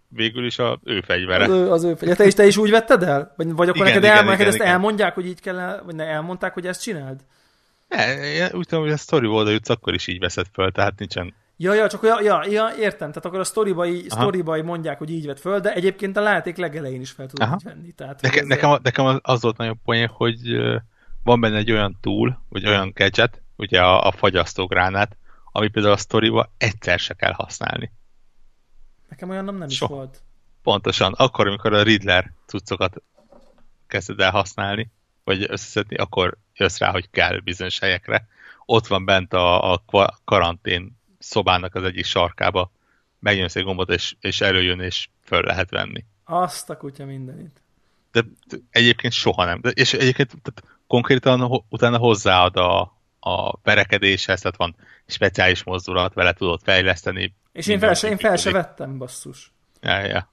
[0.08, 1.44] Végül is a ő fegyvere.
[1.44, 2.16] Az ő, az ő fegyvere.
[2.16, 3.34] Te is, te is úgy vetted el?
[3.36, 4.72] Vagy, vagy akkor igen, neked, igen, el, igen, neked igen, ezt igen.
[4.72, 7.20] elmondják, hogy így kell, vagy ne elmondták, hogy ezt csináld?
[7.88, 11.34] Ne, úgy tudom, hogy a sztori oldal jutsz, akkor is így veszed föl, tehát nincsen...
[11.56, 15.26] Ja, ja, csak ja, ja, ja értem, tehát akkor a sztoribai, sztoribai mondják, hogy így
[15.26, 17.92] vett föl, de egyébként a láték legelején is fel tudod így venni.
[17.92, 20.38] Tehát, Neke, nekem, a, nekem az volt nagyon poén, hogy
[21.24, 25.16] van benne egy olyan túl, vagy olyan gadget, ugye a, a fagyasztógránát,
[25.52, 27.92] ami például a sztoriba egyszer se kell használni.
[29.18, 30.22] Nekem olyan nem, nem is volt.
[30.62, 33.02] Pontosan, akkor, amikor a Riddler cuccokat
[33.86, 34.90] kezded el használni,
[35.24, 38.26] vagy összeszedni, akkor jössz rá, hogy kell bizonyos helyekre.
[38.64, 39.82] Ott van bent a, a
[40.24, 42.70] karantén szobának az egyik sarkába,
[43.18, 46.04] megnyomsz egy gombot, és, és előjön, és föl lehet venni.
[46.24, 47.60] Azt a kutya mindenit.
[48.12, 49.60] De de egyébként soha nem.
[49.60, 52.80] De, és egyébként tehát konkrétan ho- utána hozzáad a,
[53.20, 54.76] a verekedéshez, tehát van
[55.06, 57.34] speciális mozdulat, vele tudod fejleszteni.
[57.52, 59.52] És én fel, se, én fel se vettem, basszus.
[59.80, 60.32] Ja, ja.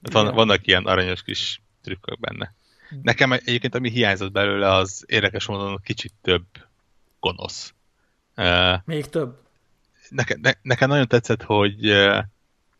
[0.00, 0.34] Van, Igen.
[0.34, 2.54] vannak ilyen aranyos kis trükkök benne.
[3.02, 6.44] Nekem egyébként, ami hiányzott belőle, az érdekes módon kicsit több
[7.20, 7.74] gonosz.
[8.84, 9.38] Még több.
[10.08, 12.18] Nekem, ne, nekem nagyon tetszett, hogy uh,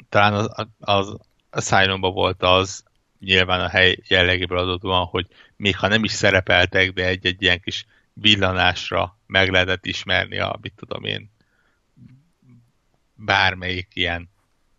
[0.09, 1.16] talán az, az
[1.51, 2.84] Asylumban volt az,
[3.18, 5.26] nyilván a hely jellegéből adódóan, hogy
[5.56, 10.72] még ha nem is szerepeltek, de egy-egy ilyen kis villanásra meg lehetett ismerni a, mit
[10.76, 11.30] tudom én,
[13.24, 14.28] bármelyik ilyen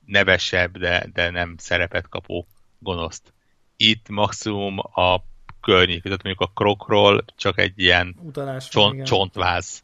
[0.06, 2.48] nevesebb, de, de nem szerepet kapó
[2.80, 3.34] gonoszt.
[3.78, 5.24] Itt maximum a
[5.62, 8.70] környék, tehát mondjuk a krokról csak egy ilyen Utalás.
[8.70, 9.06] csont, igen.
[9.06, 9.84] csontváz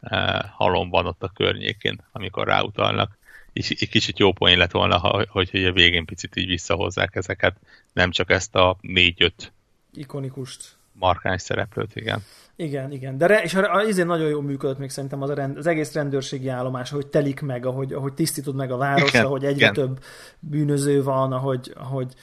[0.00, 3.18] uh, halom van ott a környékén, amikor ráutalnak.
[3.52, 7.16] És egy kicsit jó poén lett volna, ha, hogy, hogy a végén picit így visszahozzák
[7.16, 7.56] ezeket,
[7.92, 9.52] nem csak ezt a négy-öt
[9.94, 10.78] Ikonikust.
[10.92, 12.22] Markáns szereplőt, igen.
[12.56, 13.18] Igen, igen.
[13.18, 15.66] De re, és a, a, izén nagyon jól működött még szerintem az, a rend, az
[15.66, 19.70] egész rendőrségi állomás, ahogy telik meg, ahogy, ahogy tisztítod meg a várost, Igen, ahogy egyre
[19.70, 19.72] igen.
[19.72, 20.04] több
[20.38, 22.14] bűnöző van, ahogy, ahogy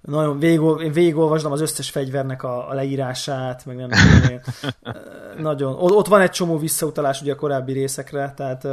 [0.00, 4.40] nagyon végol, én végigolvastam az összes fegyvernek a, a leírását, meg nem tudom én.
[5.48, 5.74] Nagyon.
[5.78, 8.64] Ott, van egy csomó visszautalás ugye a korábbi részekre, tehát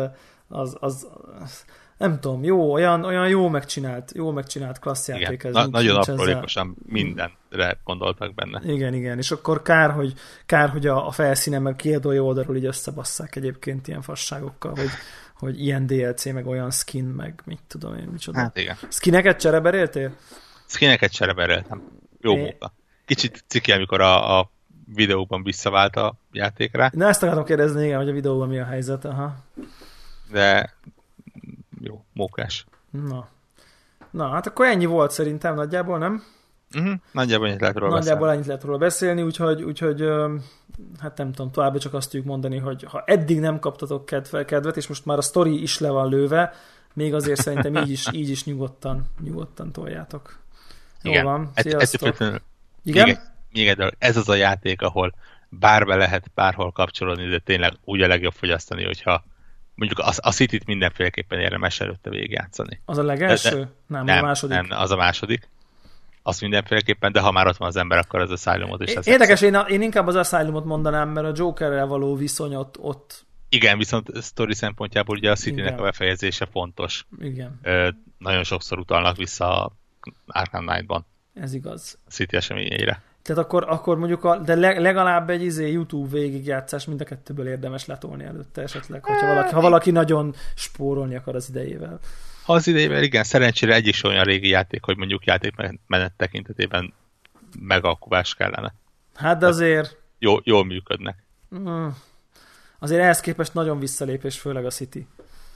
[0.48, 1.07] az, az,
[1.44, 1.65] az
[1.98, 5.28] nem tudom, jó, olyan, olyan jó megcsinált, jó megcsinált klassz játék.
[5.30, 5.48] igen.
[5.48, 8.61] ez Na, nagyon nincs ezzel- aprólékosan mindenre gondoltak benne.
[8.74, 10.14] igen, igen, és akkor kár, hogy,
[10.45, 14.90] kár, hogy a, a felszínen meg kiadói oldalról így összebasszák egyébként ilyen fasságokkal, hogy,
[15.34, 18.40] hogy ilyen DLC, meg olyan skin, meg mit tudom én, micsoda.
[18.40, 18.57] Hát.
[18.57, 18.76] Igen.
[18.90, 20.11] Skineket csereberéltél?
[20.65, 21.82] Skineket cserebereltem.
[22.22, 22.38] Jó É.
[22.41, 22.74] munka.
[23.06, 24.52] Kicsit ciki, amikor a, a
[24.94, 29.06] videóban visszavált a játékra, Na ezt akartam kérdezni, igen, hogy a videóban mi a helyzet,
[29.06, 29.36] aha.
[30.32, 30.74] de
[31.80, 32.66] jó, mókás.
[32.91, 33.28] Na.
[34.12, 36.24] Na, hát akkor ennyi volt szerintem nagyjából, nem?
[36.76, 36.94] Uh-huh.
[37.12, 38.34] Nagyjából ennyit lehet róla Nagyjából beszélni.
[38.36, 40.04] ennyit lehet róla beszélni, úgyhogy, úgyhogy
[40.99, 44.78] hát nem tudom, továbbra csak azt tudjuk mondani, hogy ha eddig nem kaptatok kedve, kedvet,
[44.78, 46.54] és most már a sztori is le van lőve,
[46.94, 50.40] még azért szerintem így is, így is nyugodtan, nyugodtan toljátok.
[51.02, 51.24] Jó Igen.
[51.24, 52.16] van, sziasztok.
[52.84, 53.08] Igen?
[53.08, 53.20] Még
[53.58, 55.14] még egy dolog, ez az a játék, ahol
[55.49, 59.24] bárbe lehet bárhol kapcsolódni, de tényleg úgy a legjobb fogyasztani, hogyha
[59.78, 62.82] mondjuk a, a City-t mindenféleképpen érdemes előtte végigjátszani.
[62.86, 63.49] Az a legelső?
[63.60, 64.56] De- nem, nem, a második.
[64.56, 65.49] nem, az a második.
[66.24, 69.06] Azt mindenféleképpen, de ha már ott van az ember, akkor az Asylumot is É-.
[69.08, 73.26] Érdekes, én, a, én inkább az Asylumot mondanám, mert a Jokerrel való viszony ott, ott
[73.49, 77.06] Igen, viszont sztori szempontjából ugye a City-nek a befejezése fontos.
[77.20, 79.72] igen, Ö, nagyon sokszor utalnak vissza a
[80.28, 81.98] Arkham Knight-ban ez igaz.
[82.08, 83.02] a City eseményeire.
[83.28, 87.48] Tehát akkor, akkor mondjuk, a, de leg, legalább egy izé YouTube végigjátszás mind a kettőből
[87.48, 91.99] érdemes letolni előtte esetleg, hogyha valaki, ha valaki nagyon spórolni akar az idejével.
[92.44, 96.94] Ha az idejével igen, szerencsére egyik se olyan régi játék, hogy mondjuk játékmenet tekintetében
[97.60, 98.74] megalkuvás kellene.
[99.16, 101.24] Hát de azért, Jó, jól működnek.
[101.56, 101.88] mm,
[102.80, 105.08] azért ehhez képest nagyon visszalépés, főleg a City.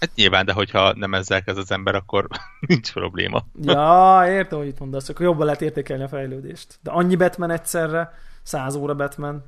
[0.01, 2.27] Hát nyilván, de hogyha nem ezzel kezd az ember, akkor
[2.67, 3.45] nincs probléma.
[3.61, 6.79] Ja, értem, hogy itt mondasz, akkor jobban lehet értékelni a fejlődést.
[6.81, 8.13] De annyi Batman egyszerre,
[8.43, 9.43] száz óra Batman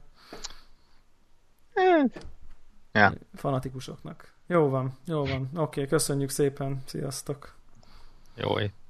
[2.91, 3.13] Ja.
[3.35, 4.33] fanatikusoknak.
[4.47, 5.49] Jó van, jó van.
[5.55, 7.55] Oké, köszönjük szépen, sziasztok.
[8.35, 8.55] Jó,